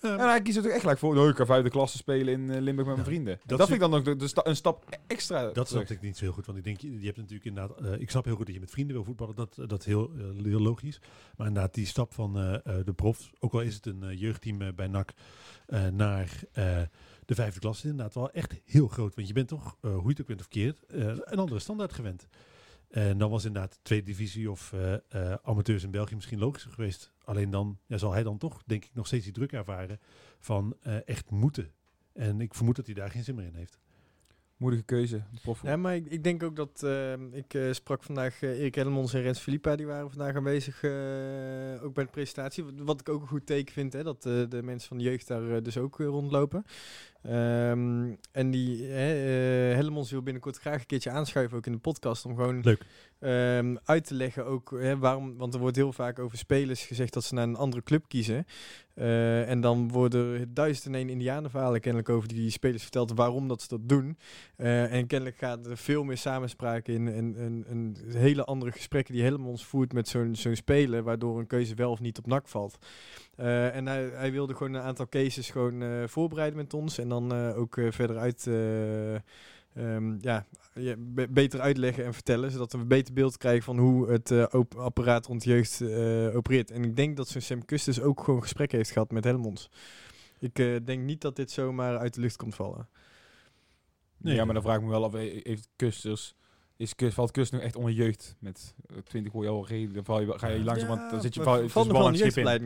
Eh, 0.00 0.12
En 0.12 0.18
hij 0.28 0.42
kiest 0.42 0.56
er 0.56 0.62
toch 0.62 0.72
echt 0.72 0.80
gelijk 0.80 0.98
voor, 0.98 1.14
nou, 1.14 1.28
ik 1.28 1.36
ga 1.36 1.46
vijfde 1.46 1.70
klasse 1.70 1.96
spelen 1.96 2.34
in 2.34 2.50
eh, 2.50 2.60
Limburg 2.60 2.86
met 2.88 2.96
mijn 2.96 3.08
vrienden. 3.08 3.32
En 3.34 3.40
dat 3.46 3.58
Dat, 3.58 3.68
vind 3.68 3.82
ik 3.82 3.88
dan 3.90 3.98
ook 3.98 4.04
de, 4.04 4.16
de 4.16 4.28
sta- 4.28 4.46
een 4.46 4.56
stap 4.56 4.98
extra 5.06 5.42
Dat 5.44 5.52
terug. 5.54 5.68
snap 5.86 5.96
ik 5.96 6.00
niet 6.00 6.16
zo 6.16 6.24
heel 6.24 6.32
goed. 6.32 6.46
Want 6.46 6.58
ik 6.58 6.64
denk, 6.64 6.80
je, 6.80 6.98
je 6.98 7.04
hebt 7.06 7.16
natuurlijk 7.16 7.44
inderdaad... 7.44 7.80
eh, 7.80 8.00
ik 8.00 8.10
snap 8.10 8.24
heel 8.24 8.34
goed 8.36 8.44
dat 8.46 8.54
je 8.54 8.60
met 8.60 8.70
vrienden 8.70 8.94
wil 8.96 9.04
voetballen. 9.04 9.34
Dat, 9.36 9.54
dat 9.66 9.80
is 9.80 9.84
heel, 9.86 10.10
eh, 10.18 10.44
heel 10.44 10.60
logisch. 10.60 11.00
Maar 11.36 11.46
inderdaad, 11.46 11.74
die 11.74 11.86
stap 11.86 12.14
van 12.14 12.38
eh, 12.38 12.54
eh, 12.54 12.84
de 12.84 12.92
prof... 12.92 13.30
Ook 13.38 13.52
al 13.52 13.60
is 13.60 13.74
het 13.74 13.86
een 13.86 14.02
eh, 14.02 14.20
jeugdteam 14.20 14.62
eh, 14.62 14.68
bij 14.74 14.86
NAC... 14.86 15.12
eh, 15.66 15.86
naar 15.86 16.42
eh, 16.52 16.80
de 17.30 17.36
vijfde 17.36 17.60
klas... 17.60 17.76
is 17.76 17.84
inderdaad 17.84 18.14
wel 18.14 18.30
echt 18.30 18.60
heel 18.64 18.88
groot. 18.88 19.14
Want 19.14 19.28
je 19.28 19.34
bent 19.34 19.48
toch, 19.48 19.76
eh, 19.80 19.90
hoe 19.90 20.02
je 20.02 20.08
het 20.08 20.20
ook 20.20 20.26
bent 20.26 20.40
of 20.40 20.48
keert... 20.48 20.82
eh, 20.86 21.06
een 21.06 21.38
andere 21.38 21.58
standaard 21.60 21.92
gewend. 21.92 22.28
En 22.88 23.18
dan 23.18 23.30
was 23.30 23.44
inderdaad 23.44 23.78
tweede 23.82 24.06
divisie 24.06 24.50
of 24.50 24.72
eh, 24.72 24.94
eh, 24.94 25.34
amateurs 25.42 25.82
in 25.82 25.90
België 25.90 26.14
misschien 26.14 26.38
logischer 26.38 26.72
geweest. 26.72 27.12
Alleen 27.24 27.50
dan 27.50 27.78
ja, 27.86 27.98
zal 27.98 28.12
hij 28.12 28.22
dan 28.22 28.38
toch, 28.38 28.62
denk 28.66 28.84
ik, 28.84 28.90
nog 28.94 29.06
steeds 29.06 29.24
die 29.24 29.32
druk 29.32 29.52
ervaren 29.52 30.00
van 30.38 30.76
eh, 30.82 31.08
echt 31.08 31.30
moeten. 31.30 31.70
En 32.12 32.40
ik 32.40 32.54
vermoed 32.54 32.76
dat 32.76 32.86
hij 32.86 32.94
daar 32.94 33.10
geen 33.10 33.24
zin 33.24 33.34
meer 33.34 33.46
in 33.46 33.54
heeft. 33.54 33.78
Moedige 34.56 34.82
keuze, 34.82 35.22
prof. 35.42 35.62
Ja, 35.62 35.76
maar 35.76 35.94
ik, 35.96 36.06
ik 36.06 36.24
denk 36.24 36.42
ook 36.42 36.56
dat... 36.56 36.82
eh, 36.82 37.12
ik 37.32 37.54
eh, 37.54 37.72
sprak 37.72 38.02
vandaag 38.02 38.42
Erik 38.42 38.74
Helmons 38.74 39.14
en 39.14 39.22
Rens 39.22 39.38
Filippa, 39.38 39.76
die 39.76 39.86
waren 39.86 40.10
vandaag 40.10 40.36
aanwezig, 40.36 40.82
eh, 40.82 41.84
ook 41.84 41.94
bij 41.94 42.04
de 42.04 42.10
presentatie. 42.10 42.64
Wat, 42.64 42.72
wat 42.76 43.00
ik 43.00 43.08
ook 43.08 43.20
een 43.22 43.28
goed 43.28 43.46
teken 43.46 43.72
vind, 43.74 43.92
hè, 43.92 44.02
dat 44.02 44.26
eh, 44.26 44.42
de 44.48 44.62
mensen 44.62 44.88
van 44.88 44.98
de 44.98 45.04
jeugd 45.04 45.26
daar 45.26 45.62
dus 45.62 45.76
ook 45.76 45.98
rondlopen. 45.98 46.64
Ehm, 47.22 48.14
en 48.32 48.50
die 48.50 48.84
hè, 48.84 49.12
eh, 49.70 49.76
Helmons 49.76 50.10
wil 50.10 50.22
binnenkort 50.22 50.58
graag 50.58 50.80
een 50.80 50.86
keertje 50.86 51.10
aanschuiven, 51.10 51.56
ook 51.56 51.66
in 51.66 51.72
de 51.72 51.78
podcast, 51.78 52.24
om 52.24 52.36
gewoon 52.36 52.60
Leuk. 52.60 52.82
ehm, 53.18 53.76
uit 53.84 54.06
te 54.06 54.14
leggen 54.14 54.46
ook 54.46 54.70
waarom, 54.98 55.36
want 55.36 55.54
er 55.54 55.60
wordt 55.60 55.76
heel 55.76 55.92
vaak 55.92 56.18
over 56.18 56.38
spelers 56.38 56.82
gezegd 56.82 57.12
dat 57.12 57.24
ze 57.24 57.34
naar 57.34 57.44
een 57.44 57.56
andere 57.56 57.82
club 57.82 58.04
kiezen. 58.08 58.46
Eh, 59.00 59.48
en 59.48 59.60
dan 59.60 59.88
worden 59.88 60.40
er 60.40 60.54
duizend 60.54 60.86
en 60.86 60.94
één 60.94 61.08
indianenverhalen 61.08 61.80
kennelijk 61.80 62.08
over 62.08 62.28
die 62.28 62.50
spelers 62.50 62.82
verteld 62.82 63.12
waarom 63.12 63.48
dat 63.48 63.62
ze 63.62 63.68
dat 63.68 63.88
doen. 63.88 64.18
Eh, 64.56 64.92
en 64.92 65.06
kennelijk 65.06 65.36
gaat 65.36 65.66
er 65.66 65.76
veel 65.76 66.04
meer 66.04 66.16
samenspraak 66.16 66.86
in 66.86 67.08
en, 67.08 67.34
en, 67.36 67.64
en 67.68 67.96
hele 68.06 68.44
andere 68.44 68.72
gesprekken 68.72 69.14
die 69.14 69.22
helemaal 69.22 69.48
ons 69.48 69.64
voert 69.64 69.92
met 69.92 70.08
zo'n 70.08 70.34
zo'n 70.34 70.56
speler, 70.56 71.02
waardoor 71.02 71.38
een 71.38 71.46
keuze 71.46 71.74
wel 71.74 71.90
of 71.90 72.00
niet 72.00 72.18
op 72.18 72.26
nak 72.26 72.48
valt. 72.48 72.78
En 73.36 73.86
hij, 73.86 74.10
hij 74.14 74.32
wilde 74.32 74.54
gewoon 74.54 74.74
een 74.74 74.82
aantal 74.82 75.08
cases 75.08 75.50
gewoon 75.50 76.08
voorbereiden 76.08 76.58
met 76.58 76.74
ons 76.74 76.98
en 76.98 77.09
dan 77.10 77.32
eh, 77.32 77.58
ook 77.58 77.76
eh, 77.76 77.90
verder 77.90 78.18
uit, 78.18 78.46
eh, 78.46 79.14
ehm, 79.14 80.16
ja, 80.20 80.46
ja, 80.74 80.94
be- 80.98 81.28
beter 81.30 81.60
uitleggen 81.60 82.04
en 82.04 82.14
vertellen, 82.14 82.50
zodat 82.50 82.72
we 82.72 82.78
een 82.78 82.88
beter 82.88 83.14
beeld 83.14 83.36
krijgen 83.36 83.62
van 83.64 83.78
hoe 83.78 84.10
het 84.10 84.30
eh, 84.30 84.46
op- 84.50 84.74
apparaat 84.74 85.26
rond 85.26 85.44
jeugd 85.44 85.80
eh, 85.80 86.36
opereert. 86.36 86.70
En 86.70 86.84
ik 86.84 86.96
denk 86.96 87.16
dat 87.16 87.28
zo'n 87.28 87.40
Sam 87.40 87.64
Custis 87.64 88.00
ook 88.00 88.24
gewoon 88.24 88.42
gesprekken 88.42 88.78
heeft 88.78 88.90
gehad 88.90 89.10
met 89.10 89.24
Helmonds. 89.24 89.70
Ik 90.38 90.58
eh, 90.58 90.76
denk 90.84 91.02
niet 91.04 91.20
dat 91.20 91.36
dit 91.36 91.50
zomaar 91.50 91.98
uit 91.98 92.14
de 92.14 92.20
lucht 92.20 92.36
komt 92.36 92.54
vallen. 92.54 92.88
Nee. 94.16 94.34
Ja, 94.34 94.44
maar 94.44 94.54
dan 94.54 94.62
vraag 94.62 94.76
ik 94.76 94.82
me 94.82 94.88
wel 94.90 95.04
af, 95.04 95.14
eh, 95.14 95.44
heeft 95.44 95.68
Kusters, 95.76 96.34
is, 96.80 96.94
Kust- 96.94 97.14
valt 97.14 97.30
Kust 97.30 97.52
nog 97.52 97.60
echt 97.60 97.76
onder 97.76 97.92
jeugd? 97.92 98.36
Met 98.38 98.74
eh, 98.86 98.96
20 98.96 99.32
goede 99.32 99.48
al 99.48 99.66
reden, 99.66 99.94
dan 99.94 100.04
val 100.04 100.20
je, 100.20 100.38
ga 100.38 100.48
je 100.48 100.64
langzaam, 100.64 100.88
want 100.88 101.10
dan 101.10 101.20
zit 101.20 101.34
je 101.34 101.42
val, 101.42 101.54
van 101.68 101.82
de 101.88 101.92
van 101.94 102.02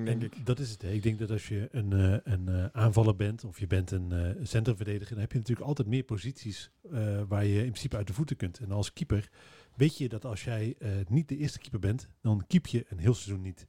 denk 0.05 0.23
ik. 0.23 0.35
En 0.35 0.45
Dat 0.45 0.59
is 0.59 0.71
het. 0.71 0.83
hè. 0.83 0.91
Ik 0.91 1.03
denk 1.03 1.19
dat 1.19 1.31
als 1.31 1.49
je 1.49 1.69
een, 1.71 1.93
eh, 1.93 2.33
een 2.33 2.49
eh, 2.49 2.65
aanvaller 2.73 3.17
bent 3.17 3.45
of 3.45 3.59
je 3.59 3.67
bent 3.67 3.91
een 3.91 4.13
eh, 4.13 4.31
centrumverdediger, 4.43 5.11
dan 5.13 5.21
heb 5.21 5.33
je 5.33 5.39
natuurlijk 5.39 5.67
altijd 5.67 5.89
meer 5.89 6.03
posities 6.03 6.71
eh, 6.93 7.23
waar 7.29 7.45
je 7.45 7.57
in 7.59 7.69
principe 7.71 7.97
uit 7.97 8.07
de 8.07 8.13
voeten 8.13 8.37
kunt. 8.37 8.59
En 8.59 8.71
als 8.71 8.93
keeper 8.93 9.29
weet 9.77 9.99
je 9.99 10.09
dat 10.09 10.25
als 10.25 10.45
jij 10.45 10.75
eh, 10.79 10.91
niet 11.09 11.29
de 11.29 11.37
eerste 11.37 11.59
keeper 11.59 11.81
bent, 11.81 12.09
dan 12.21 12.45
keep 12.47 12.67
je 12.67 12.85
een 12.89 12.99
heel 12.99 13.15
seizoen 13.15 13.43
niet. 13.45 13.67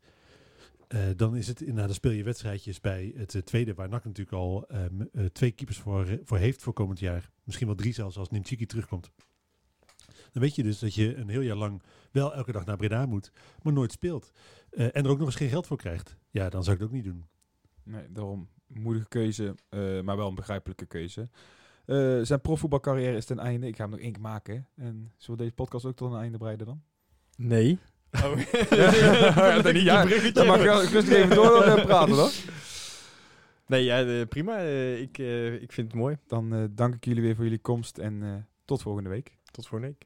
Eh, 0.87 0.99
dan 1.15 1.35
is 1.35 1.47
het 1.47 1.59
inderdaad, 1.59 1.85
dan 1.85 1.95
speel 1.95 2.11
je 2.11 2.23
wedstrijdjes 2.23 2.81
bij 2.81 3.13
het 3.15 3.41
tweede, 3.45 3.73
waar 3.73 3.89
NAC 3.89 4.05
natuurlijk 4.05 4.35
al 4.37 4.67
eh, 4.67 4.79
m- 4.91 5.01
eh, 5.13 5.25
twee 5.25 5.51
keepers 5.51 5.77
voor, 5.77 6.19
voor 6.23 6.37
heeft 6.37 6.61
voor 6.61 6.73
komend 6.73 6.99
jaar. 6.99 7.31
Misschien 7.43 7.67
wel 7.67 7.75
drie 7.75 7.93
zelfs 7.93 8.17
als 8.17 8.29
Nimchiki 8.29 8.65
terugkomt. 8.65 9.11
Dan 10.35 10.43
weet 10.43 10.55
je 10.55 10.63
dus 10.63 10.79
dat 10.79 10.93
je 10.93 11.15
een 11.15 11.29
heel 11.29 11.41
jaar 11.41 11.55
lang 11.55 11.81
wel 12.11 12.33
elke 12.33 12.51
dag 12.51 12.65
naar 12.65 12.77
Breda 12.77 13.05
moet, 13.05 13.31
maar 13.61 13.73
nooit 13.73 13.91
speelt. 13.91 14.31
Eh, 14.69 14.85
en 14.85 15.03
er 15.03 15.09
ook 15.09 15.17
nog 15.17 15.27
eens 15.27 15.35
geen 15.35 15.49
geld 15.49 15.67
voor 15.67 15.77
krijgt. 15.77 16.17
Ja, 16.29 16.49
dan 16.49 16.63
zou 16.63 16.75
ik 16.75 16.81
het 16.81 16.91
ook 16.91 16.95
niet 16.95 17.05
doen. 17.05 17.25
Nee, 17.83 18.11
daarom 18.11 18.49
moedige 18.67 19.07
keuze, 19.07 19.55
eh, 19.69 20.01
maar 20.01 20.17
wel 20.17 20.27
een 20.27 20.35
begrijpelijke 20.35 20.85
keuze. 20.85 21.29
Eh, 21.85 22.19
zijn 22.21 22.41
profvoetbalcarrière 22.41 23.17
is 23.17 23.25
ten 23.25 23.39
einde. 23.39 23.67
Ik 23.67 23.75
ga 23.75 23.81
hem 23.81 23.91
nog 23.91 23.99
één 23.99 24.11
keer 24.11 24.21
maken. 24.21 24.67
En 24.75 25.11
zullen 25.17 25.37
we 25.37 25.43
deze 25.43 25.55
podcast 25.55 25.85
ook 25.85 25.95
tot 25.95 26.11
een 26.11 26.19
einde 26.19 26.37
breiden 26.37 26.65
dan? 26.65 26.81
Nee. 27.37 27.79
Oh. 28.11 28.39
ja, 28.69 29.61
dat 29.61 29.73
niet. 29.73 29.83
Ja, 29.83 30.05
dan 30.31 30.47
mag 30.47 30.63
je 30.63 30.87
rustig 30.91 31.09
even 31.09 31.35
door 31.35 31.81
praten 31.85 32.15
hoor. 32.15 32.31
Nee, 33.67 33.83
ja, 33.83 34.25
prima. 34.25 34.57
Ik, 34.57 35.17
ik 35.61 35.71
vind 35.71 35.91
het 35.91 35.93
mooi. 35.93 36.17
Dan 36.27 36.53
eh, 36.53 36.63
dank 36.71 36.95
ik 36.95 37.05
jullie 37.05 37.21
weer 37.21 37.35
voor 37.35 37.43
jullie 37.43 37.59
komst 37.59 37.97
en 37.97 38.23
eh, 38.23 38.35
tot 38.65 38.81
volgende 38.81 39.09
week. 39.09 39.37
Tot 39.51 39.67
voor 39.67 39.79
week. 39.79 40.05